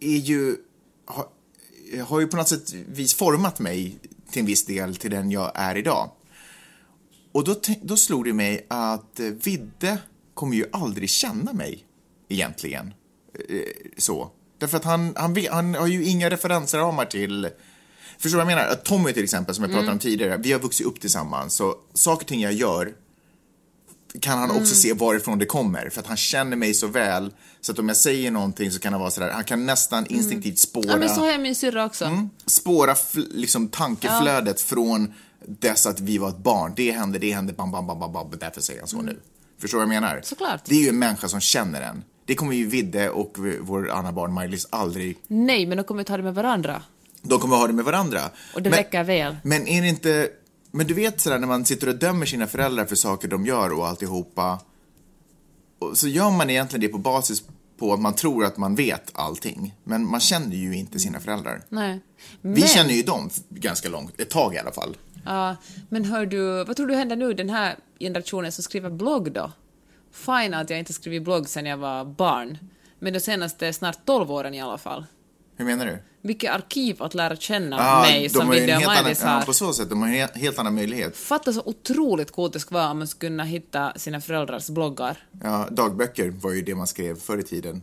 är 0.00 0.16
ju, 0.16 0.56
har, 1.06 1.26
har 1.98 2.20
ju 2.20 2.26
på 2.26 2.36
något 2.36 2.48
sätt 2.48 2.72
vis 2.72 3.14
format 3.14 3.58
mig 3.58 3.98
till 4.30 4.40
en 4.40 4.46
viss 4.46 4.64
del 4.64 4.96
till 4.96 5.10
den 5.10 5.30
jag 5.30 5.52
är 5.54 5.76
idag. 5.76 6.10
Och 7.32 7.44
då, 7.44 7.54
då 7.82 7.96
slog 7.96 8.24
det 8.24 8.32
mig 8.32 8.66
att 8.68 9.20
eh, 9.20 9.26
Vidde 9.26 9.98
kommer 10.34 10.56
ju 10.56 10.66
aldrig 10.72 11.10
känna 11.10 11.52
mig 11.52 11.84
egentligen. 12.28 12.94
Eh, 13.48 13.60
så. 13.98 14.30
Därför 14.58 14.76
att 14.76 14.84
han, 14.84 15.12
han, 15.16 15.36
han 15.50 15.74
har 15.74 15.86
ju 15.86 16.04
inga 16.04 16.30
referensramar 16.30 17.04
till... 17.04 17.48
Förstår 18.18 18.38
du 18.38 18.44
vad 18.44 18.52
jag 18.52 18.58
menar? 18.58 18.74
Tommy 18.74 19.12
till 19.12 19.24
exempel, 19.24 19.54
som 19.54 19.64
jag 19.64 19.72
pratade 19.72 19.92
om 19.92 19.98
tidigare, 19.98 20.36
vi 20.36 20.52
har 20.52 20.60
vuxit 20.60 20.86
upp 20.86 21.00
tillsammans. 21.00 21.54
Så 21.54 21.74
saker 21.94 22.24
och 22.24 22.28
ting 22.28 22.40
jag 22.40 22.52
gör 22.52 22.94
kan 24.20 24.38
han 24.38 24.50
också 24.50 24.74
se 24.74 24.92
varifrån 24.92 25.38
det 25.38 25.46
kommer. 25.46 25.90
För 25.90 26.00
att 26.00 26.06
han 26.06 26.16
känner 26.16 26.56
mig 26.56 26.74
så 26.74 26.86
väl. 26.86 27.32
Så 27.60 27.72
att 27.72 27.78
om 27.78 27.88
jag 27.88 27.96
säger 27.96 28.30
någonting 28.30 28.70
så 28.70 28.78
kan 28.80 28.92
han 28.92 29.00
vara 29.00 29.10
sådär, 29.10 29.30
han 29.30 29.44
kan 29.44 29.66
nästan 29.66 30.06
instinktivt 30.06 30.58
spåra 30.58 30.84
Ja, 30.86 30.96
men 30.96 31.08
så 31.08 31.20
har 31.20 31.30
jag 31.30 31.40
min 31.40 31.54
syrra 31.54 31.84
också. 31.84 32.28
spåra 32.46 32.94
fl- 32.94 33.28
liksom 33.30 33.68
tankeflödet 33.68 34.60
från 34.60 35.12
dess 35.46 35.86
att 35.86 36.00
vi 36.00 36.18
var 36.18 36.28
ett 36.28 36.38
barn. 36.38 36.72
Det 36.76 36.90
hände, 36.92 37.18
det 37.18 37.32
hände, 37.32 37.52
bam, 37.52 37.70
bam, 37.70 37.86
bam, 37.86 37.98
bam, 38.00 38.12
bam. 38.12 38.30
Därför 38.40 38.60
säger 38.60 38.80
han 38.80 38.88
så 38.88 39.02
nu. 39.02 39.20
Förstår 39.60 39.78
du 39.78 39.86
vad 39.86 39.94
jag 39.94 40.02
menar? 40.02 40.20
Såklart. 40.24 40.60
Det 40.64 40.74
är 40.74 40.82
ju 40.82 40.88
en 40.88 40.98
människa 40.98 41.28
som 41.28 41.40
känner 41.40 41.82
en. 41.82 42.04
Det 42.24 42.34
kommer 42.34 42.54
ju 42.54 42.66
Vidde 42.66 43.10
och 43.10 43.36
vår 43.60 43.90
andra 43.90 44.12
barn 44.12 44.32
Maj-Lis 44.32 44.66
aldrig... 44.70 45.16
Nej, 45.26 45.66
men 45.66 45.76
de 45.76 45.84
kommer 45.84 46.04
ta 46.04 46.16
det 46.16 46.22
med 46.22 46.34
varandra. 46.34 46.82
De 47.22 47.40
kommer 47.40 47.56
ha 47.56 47.66
det 47.66 47.72
med 47.72 47.84
varandra. 47.84 48.20
Och 48.54 48.62
det 48.62 48.70
men, 48.70 48.76
räcker 48.78 49.04
väl. 49.04 49.36
Men 49.42 49.68
är 49.68 49.82
det 49.82 49.88
inte... 49.88 50.28
Men 50.70 50.86
du 50.86 50.94
vet 50.94 51.20
sådär 51.20 51.38
när 51.38 51.46
man 51.46 51.64
sitter 51.64 51.88
och 51.88 51.96
dömer 51.96 52.26
sina 52.26 52.46
föräldrar 52.46 52.86
för 52.86 52.96
saker 52.96 53.28
de 53.28 53.46
gör 53.46 53.72
och 53.78 53.86
alltihopa. 53.86 54.58
Och 55.78 55.98
så 55.98 56.08
gör 56.08 56.30
man 56.30 56.50
egentligen 56.50 56.80
det 56.80 56.88
på 56.88 56.98
basis 56.98 57.42
på 57.78 57.92
att 57.92 58.00
man 58.00 58.14
tror 58.14 58.44
att 58.44 58.56
man 58.56 58.74
vet 58.74 59.10
allting. 59.12 59.74
Men 59.84 60.06
man 60.06 60.20
känner 60.20 60.56
ju 60.56 60.76
inte 60.76 60.98
sina 60.98 61.20
föräldrar. 61.20 61.62
Nej. 61.68 62.00
Men, 62.40 62.54
Vi 62.54 62.62
känner 62.62 62.94
ju 62.94 63.02
dem 63.02 63.30
ganska 63.48 63.88
långt, 63.88 64.20
ett 64.20 64.30
tag 64.30 64.54
i 64.54 64.58
alla 64.58 64.72
fall. 64.72 64.96
Ja, 65.24 65.56
men 65.88 66.04
hör 66.04 66.26
du, 66.26 66.64
vad 66.64 66.76
tror 66.76 66.86
du 66.86 66.94
händer 66.94 67.16
nu, 67.16 67.34
den 67.34 67.50
här 67.50 67.76
generationen 68.00 68.52
som 68.52 68.64
skriver 68.64 68.90
blogg 68.90 69.32
då? 69.32 69.52
Fine 70.12 70.54
att 70.54 70.70
jag 70.70 70.78
inte 70.78 70.92
skrivit 70.92 71.22
blogg 71.22 71.48
sen 71.48 71.66
jag 71.66 71.76
var 71.76 72.04
barn, 72.04 72.58
men 72.98 73.12
de 73.12 73.20
senaste 73.20 73.72
snart 73.72 74.06
12 74.06 74.30
åren 74.30 74.54
i 74.54 74.60
alla 74.60 74.78
fall. 74.78 75.04
Hur 75.56 75.64
menar 75.64 75.86
du? 75.86 75.98
Vilket 76.22 76.52
arkiv 76.52 77.02
att 77.02 77.14
lära 77.14 77.36
känna 77.36 77.76
Ah, 77.80 78.02
mig 78.02 78.28
som 78.28 78.50
Vidde 78.50 78.76
och 78.76 78.82
Maj-Lis 78.82 79.20
ja, 79.22 79.28
har. 79.28 79.42
på 79.42 79.52
så 79.52 79.72
sätt, 79.72 79.90
de 79.90 80.02
har 80.02 80.08
en 80.08 80.28
helt, 80.34 80.58
annan 80.58 80.74
möjlighet. 80.74 81.16
Fatta 81.16 81.52
så 81.52 81.62
otroligt 81.64 82.30
coolt 82.30 82.52
det 82.52 82.60
skulle 82.60 82.80
vara 82.80 82.90
om 82.90 82.98
man 82.98 83.08
skulle 83.08 83.30
kunna 83.30 83.44
hitta 83.44 83.92
sina 83.96 84.20
föräldrars 84.20 84.68
bloggar. 84.68 85.18
Ja, 85.42 85.68
dagböcker 85.70 86.30
var 86.30 86.52
ju 86.52 86.62
det 86.62 86.74
man 86.74 86.86
skrev 86.86 87.20
förr 87.20 87.38
i 87.38 87.42
tiden. 87.42 87.82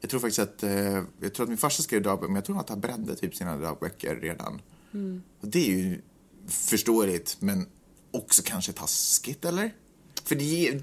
Jag 0.00 0.10
tror 0.10 0.20
faktiskt 0.20 0.38
att, 0.38 0.62
eh, 0.62 1.02
jag 1.20 1.34
tror 1.34 1.42
att 1.42 1.48
min 1.48 1.58
farsa 1.58 1.82
skrev 1.82 2.02
dagböcker, 2.02 2.28
men 2.28 2.36
jag 2.36 2.44
tror 2.44 2.60
att 2.60 2.68
han 2.68 2.80
brände 2.80 3.16
typ 3.16 3.34
sina 3.36 3.56
dagböcker 3.56 4.16
redan. 4.16 4.60
Mm. 4.94 5.22
Och 5.40 5.48
det 5.48 5.58
är 5.58 5.76
ju 5.76 6.00
förståeligt, 6.48 7.36
men 7.40 7.66
också 8.10 8.42
kanske 8.44 8.72
taskigt, 8.72 9.44
eller? 9.44 9.70
För 10.24 10.34
det 10.34 10.80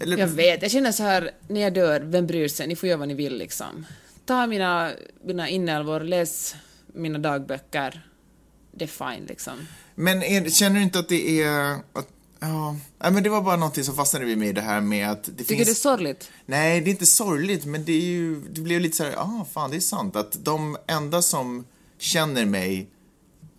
eller, 0.00 0.18
Jag 0.18 0.26
vet, 0.26 0.62
jag 0.62 0.70
känner 0.70 0.92
så 0.92 1.02
här, 1.02 1.30
när 1.48 1.60
jag 1.60 1.74
dör, 1.74 2.00
vem 2.00 2.26
bryr 2.26 2.48
sig? 2.48 2.66
Ni 2.66 2.76
får 2.76 2.88
göra 2.88 2.98
vad 2.98 3.08
ni 3.08 3.14
vill 3.14 3.38
liksom. 3.38 3.86
Ta 4.26 4.46
mina, 4.46 4.92
mina 5.24 5.48
inälvor, 5.48 6.00
läs 6.00 6.54
mina 6.86 7.18
dagböcker. 7.18 8.08
Det 8.72 8.84
är 8.84 9.14
fine 9.14 9.26
liksom. 9.26 9.54
Men 9.94 10.22
är, 10.22 10.50
känner 10.50 10.76
du 10.76 10.82
inte 10.82 10.98
att 10.98 11.08
det 11.08 11.42
är, 11.42 11.72
att, 11.72 12.08
ja, 12.40 12.76
nej, 12.98 13.12
men 13.12 13.22
det 13.22 13.28
var 13.28 13.42
bara 13.42 13.56
någonting 13.56 13.84
som 13.84 13.96
fastnade 13.96 14.24
vid 14.24 14.38
mig, 14.38 14.52
det 14.52 14.60
här 14.60 14.80
med 14.80 15.10
att 15.10 15.24
det 15.24 15.32
Tycker 15.32 15.54
finns... 15.54 15.68
det 15.68 15.72
är 15.72 15.74
sorgligt? 15.74 16.30
Nej, 16.46 16.80
det 16.80 16.90
är 16.90 16.92
inte 16.92 17.06
sorgligt, 17.06 17.64
men 17.64 17.84
det 17.84 17.92
är 17.92 18.06
ju, 18.06 18.40
det 18.40 18.60
blev 18.60 18.80
lite 18.80 18.96
så 18.96 19.04
här, 19.04 19.14
ah, 19.16 19.46
fan 19.52 19.70
det 19.70 19.76
är 19.76 19.80
sant 19.80 20.16
att 20.16 20.44
de 20.44 20.76
enda 20.86 21.22
som 21.22 21.64
känner 21.98 22.44
mig 22.44 22.90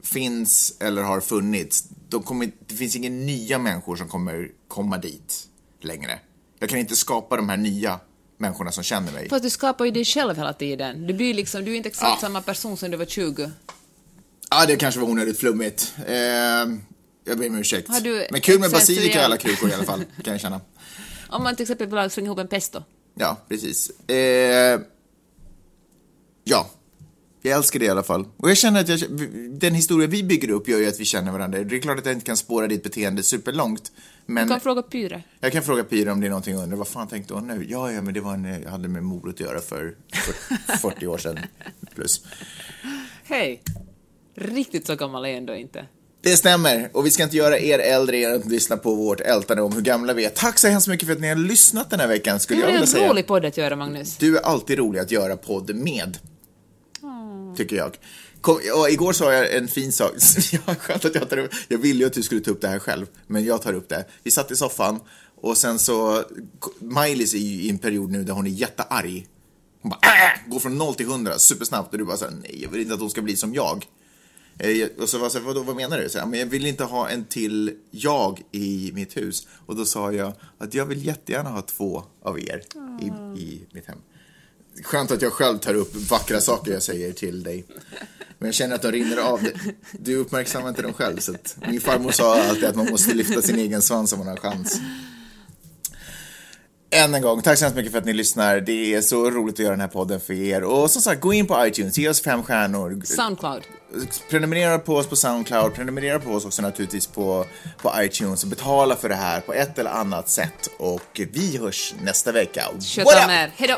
finns 0.04 0.78
eller 0.80 1.02
har 1.02 1.22
funnits, 1.22 1.84
de 2.10 2.24
kommer, 2.24 2.52
det 2.68 2.76
finns 2.76 2.96
inga 2.96 3.10
nya 3.10 3.60
människor 3.60 3.96
som 3.96 4.08
kommer 4.08 4.52
komma 4.68 4.98
dit 4.98 5.48
längre. 5.82 6.20
Jag 6.60 6.70
kan 6.70 6.80
inte 6.80 6.96
skapa 6.96 7.38
de 7.38 7.50
här 7.50 7.58
nya 7.58 8.00
människorna 8.38 8.72
som 8.72 8.84
känner 8.84 9.12
mig. 9.12 9.30
Fast 9.30 9.44
du 9.44 9.50
skapar 9.50 9.86
ju 9.86 9.92
dig 9.92 10.06
själv 10.06 10.38
hela 10.38 10.54
tiden. 10.54 11.08
Du 11.08 11.14
blir 11.14 11.34
liksom, 11.34 11.66
du 11.66 11.72
är 11.72 11.76
inte 11.76 11.90
exakt 11.90 12.10
Ja. 12.12 12.18
samma 12.22 12.42
person 12.42 12.78
som 12.78 12.92
du 12.92 12.98
var 12.98 13.06
20. 13.06 13.52
Ja, 14.50 14.66
det 14.66 14.76
kanske 14.76 15.00
var 15.00 15.10
onödigt 15.10 15.40
flummigt. 15.40 15.94
Eh, 16.08 16.16
jag 17.28 17.38
ber 17.38 17.48
om 17.50 17.56
ursäkt. 17.56 17.90
Men 18.32 18.42
kul 18.42 18.60
med 18.60 18.72
basilika 18.72 19.22
i 19.22 19.24
alla 19.24 19.38
krukor 19.38 19.70
i 19.70 19.74
alla 19.74 19.84
fall, 19.84 20.04
kan 20.24 20.32
jag 20.34 20.42
känna. 20.42 20.62
Om 21.30 21.44
man 21.44 21.56
till 21.56 21.64
exempel 21.64 22.02
vill 22.02 22.10
slänga 22.10 22.26
ihop 22.28 22.40
en 22.40 22.48
pesto. 22.48 22.84
Ja, 23.16 23.38
precis. 23.50 23.90
Eh, 24.10 24.80
ja, 26.44 26.70
jag 27.46 27.58
älskar 27.58 27.80
det 27.80 27.86
i 27.86 27.90
alla 27.90 28.04
fall. 28.04 28.26
Och 28.38 28.50
jag 28.50 28.58
känner 28.58 28.80
att 28.82 28.90
jag, 28.90 29.00
den 29.60 29.74
historia 29.74 30.08
vi 30.08 30.24
bygger 30.24 30.50
upp 30.50 30.68
gör 30.68 30.80
ju 30.80 30.88
att 30.88 31.00
vi 31.00 31.06
känner 31.06 31.32
varandra. 31.32 31.64
Det 31.64 31.76
är 31.76 31.80
klart 31.80 32.00
att 32.00 32.06
jag 32.06 32.14
inte 32.14 32.26
kan 32.26 32.38
spåra 32.38 32.68
ditt 32.68 32.84
beteende 32.84 33.24
superlångt. 33.24 33.92
Men 34.26 34.48
Du 34.48 34.52
kan 34.54 34.60
fråga 34.62 34.82
Pyre. 34.82 35.24
jag 35.40 35.52
kan 35.52 35.64
fråga 35.64 35.84
Pyre 35.84 36.12
om 36.12 36.22
det 36.22 36.28
är 36.28 36.30
någonting 36.30 36.54
jag 36.54 36.64
undrar. 36.64 36.78
Vad 36.78 36.88
fan 36.88 37.08
tänkte 37.08 37.34
hon 37.34 37.48
nu? 37.48 37.66
Ja, 37.70 37.92
ja, 37.92 38.02
men 38.02 38.14
det 38.14 38.20
var 38.22 38.34
en, 38.34 38.62
jag 38.64 38.72
hade 38.72 38.88
med 38.88 39.04
morot 39.04 39.34
att 39.34 39.40
göra 39.40 39.62
för 39.62 39.96
40 40.82 41.08
år 41.08 41.18
sedan 41.18 41.40
plus. 41.96 42.22
Hej! 43.24 43.62
Riktigt 44.38 44.88
så 44.88 44.96
gammal 44.96 45.26
är 45.26 45.30
jag 45.30 45.38
ändå 45.38 45.56
inte. 45.56 45.86
Det 46.22 46.38
stämmer. 46.38 46.90
Och 46.94 47.06
vi 47.06 47.12
ska 47.12 47.24
inte 47.24 47.38
göra 47.38 47.60
er 47.60 47.80
äldre 47.80 48.18
genom 48.18 48.38
att 48.40 48.46
lyssna 48.46 48.78
på 48.78 48.96
vårt 48.96 49.20
ältande 49.20 49.64
om 49.64 49.74
hur 49.74 49.82
gamla 49.82 50.14
vi 50.14 50.26
är. 50.26 50.30
Tack 50.30 50.60
så 50.60 50.68
hemskt 50.68 50.88
mycket 50.88 51.08
för 51.08 51.14
att 51.14 51.22
ni 51.22 51.28
har 51.30 51.36
lyssnat 51.36 51.90
den 51.90 52.00
här 52.00 52.08
veckan, 52.08 52.40
skulle 52.40 52.60
är 52.60 52.62
jag 52.62 52.68
vilja 52.68 52.82
en 52.82 52.88
säga. 52.88 53.10
rolig 53.10 53.28
podd 53.28 53.46
att 53.46 53.58
göra, 53.58 53.76
Magnus. 53.76 54.18
Du 54.18 54.38
är 54.38 54.42
alltid 54.42 54.78
rolig 54.78 55.00
att 55.00 55.12
göra 55.12 55.38
podd 55.38 55.76
med. 55.76 56.18
Tycker 57.56 57.76
jag. 57.76 57.98
Kom, 58.42 58.56
och 58.56 58.90
igår 58.90 59.14
sa 59.14 59.34
jag 59.34 59.56
en 59.56 59.68
fin 59.68 59.92
sak. 59.92 60.12
Skönt 60.80 61.06
att 61.06 61.16
jag 61.16 61.30
tar 61.30 61.38
upp. 61.38 61.52
Jag 61.68 61.78
ville 61.78 62.00
ju 62.00 62.06
att 62.06 62.14
du 62.14 62.24
skulle 62.24 62.42
ta 62.42 62.52
upp 62.52 62.62
det 62.62 62.68
här 62.68 62.80
själv, 62.80 63.06
men 63.28 63.46
jag 63.46 63.62
tar 63.62 63.74
upp 63.74 63.90
det. 63.90 64.06
Vi 64.24 64.32
satt 64.32 64.52
i 64.52 64.56
soffan 64.56 65.00
och 65.42 65.58
sen 65.58 65.80
så, 65.80 66.24
Maj-Lis 66.80 67.34
är 67.34 67.38
ju 67.38 67.62
i 67.62 67.70
en 67.70 67.78
period 67.78 68.12
nu 68.12 68.24
där 68.24 68.34
hon 68.34 68.48
är 68.48 68.52
jättearg. 68.52 69.28
Hon 69.82 69.90
bara 69.90 70.00
äh! 70.04 70.46
äh 70.46 70.50
går 70.50 70.60
från 70.60 70.78
0 70.78 70.96
till 70.96 71.06
100 71.06 71.40
supersnabbt 71.40 71.92
och 71.92 72.00
du 72.00 72.06
bara 72.06 72.18
så 72.18 72.26
här, 72.26 72.34
nej 72.42 72.62
jag 72.64 72.70
vill 72.70 72.82
inte 72.82 72.94
att 72.94 73.00
hon 73.00 73.10
ska 73.10 73.22
bli 73.22 73.36
som 73.36 73.50
eh, 73.50 73.56
jag. 73.56 73.86
Och 75.00 75.10
så 75.10 75.18
var 75.18 75.26
jag 75.26 75.32
så 75.32 75.38
här, 75.38 75.46
vadå, 75.46 75.64
vad 75.64 75.76
menar 75.76 76.00
du? 76.00 76.10
Så 76.10 76.20
här, 76.20 76.26
men 76.26 76.40
jag 76.40 76.48
vill 76.48 76.66
inte 76.66 76.84
ha 76.84 77.10
en 77.10 77.26
till 77.26 77.78
jag 77.92 78.42
i 78.52 78.92
mitt 78.94 79.18
hus. 79.18 79.48
Och 79.66 79.76
då 79.76 79.86
sa 79.86 80.12
jag 80.12 80.34
att 80.58 80.74
jag 80.74 80.86
vill 80.86 81.06
jättegärna 81.06 81.50
ha 81.50 81.62
två 81.62 82.04
av 82.22 82.40
er 82.40 82.62
i, 83.02 83.06
i 83.42 83.62
mitt 83.72 83.86
hem. 83.86 83.98
Skönt 84.84 85.12
att 85.12 85.22
jag 85.22 85.34
själv 85.34 85.58
tar 85.58 85.74
upp 85.74 85.96
vackra 85.96 86.42
saker 86.42 86.72
jag 86.72 86.84
säger 86.84 87.14
till 87.14 87.44
dig. 87.44 87.66
Men 88.38 88.48
jag 88.48 88.56
känner 88.56 88.76
att 88.76 88.82
de 88.82 88.92
rinner 88.92 89.18
av. 89.18 89.48
Du 89.92 90.16
uppmärksammar 90.16 90.70
inte 90.70 90.82
dem 90.82 90.94
själv. 90.94 91.20
Så 91.20 91.36
min 91.68 91.82
farmor 91.82 92.12
sa 92.12 92.44
alltid 92.44 92.66
att 92.66 92.76
man 92.76 92.90
måste 92.92 93.14
lyfta 93.14 93.42
sin 93.42 93.60
egen 93.60 93.82
svans 93.82 94.14
om 94.14 94.20
man 94.20 94.28
har 94.28 94.38
chans. 94.38 94.82
Än 96.90 97.14
en 97.14 97.22
gång, 97.22 97.42
tack 97.42 97.58
så 97.58 97.66
hemskt 97.66 97.76
mycket 97.76 97.92
för 97.92 98.00
att 98.00 98.06
ni 98.06 98.14
lyssnar. 98.14 98.60
Det 98.60 98.94
är 98.94 99.02
så 99.02 99.32
roligt 99.32 99.56
att 99.56 99.60
göra 99.60 99.72
den 99.72 99.82
här 99.82 99.88
podden 99.88 100.20
för 100.20 100.34
er. 100.34 100.64
Och 100.64 100.92
som 100.92 101.02
sagt, 101.02 101.22
gå 101.22 101.34
in 101.34 101.48
på 101.48 101.66
iTunes, 101.68 101.98
ge 101.98 102.10
oss 102.10 102.22
fem 102.22 102.44
stjärnor. 102.44 103.02
Soundcloud. 103.06 103.64
Prenumerera 104.30 104.80
på 104.80 104.96
oss 104.96 105.08
på 105.08 105.16
Soundcloud, 105.16 105.74
prenumerera 105.74 106.20
på 106.20 106.32
oss 106.32 106.46
också 106.46 106.62
naturligtvis 106.62 107.08
på, 107.08 107.46
på 107.82 107.94
iTunes 107.98 108.44
och 108.44 108.50
betala 108.50 108.96
för 108.96 109.10
det 109.10 109.16
här 109.16 109.42
på 109.42 109.54
ett 109.54 109.80
eller 109.80 109.92
annat 109.92 110.30
sätt. 110.30 110.70
Och 110.78 111.22
vi 111.32 111.58
hörs 111.58 111.96
nästa 112.02 112.32
vecka. 112.32 112.64
What 112.98 113.16
up? 113.16 113.52
Hejdå! 113.56 113.78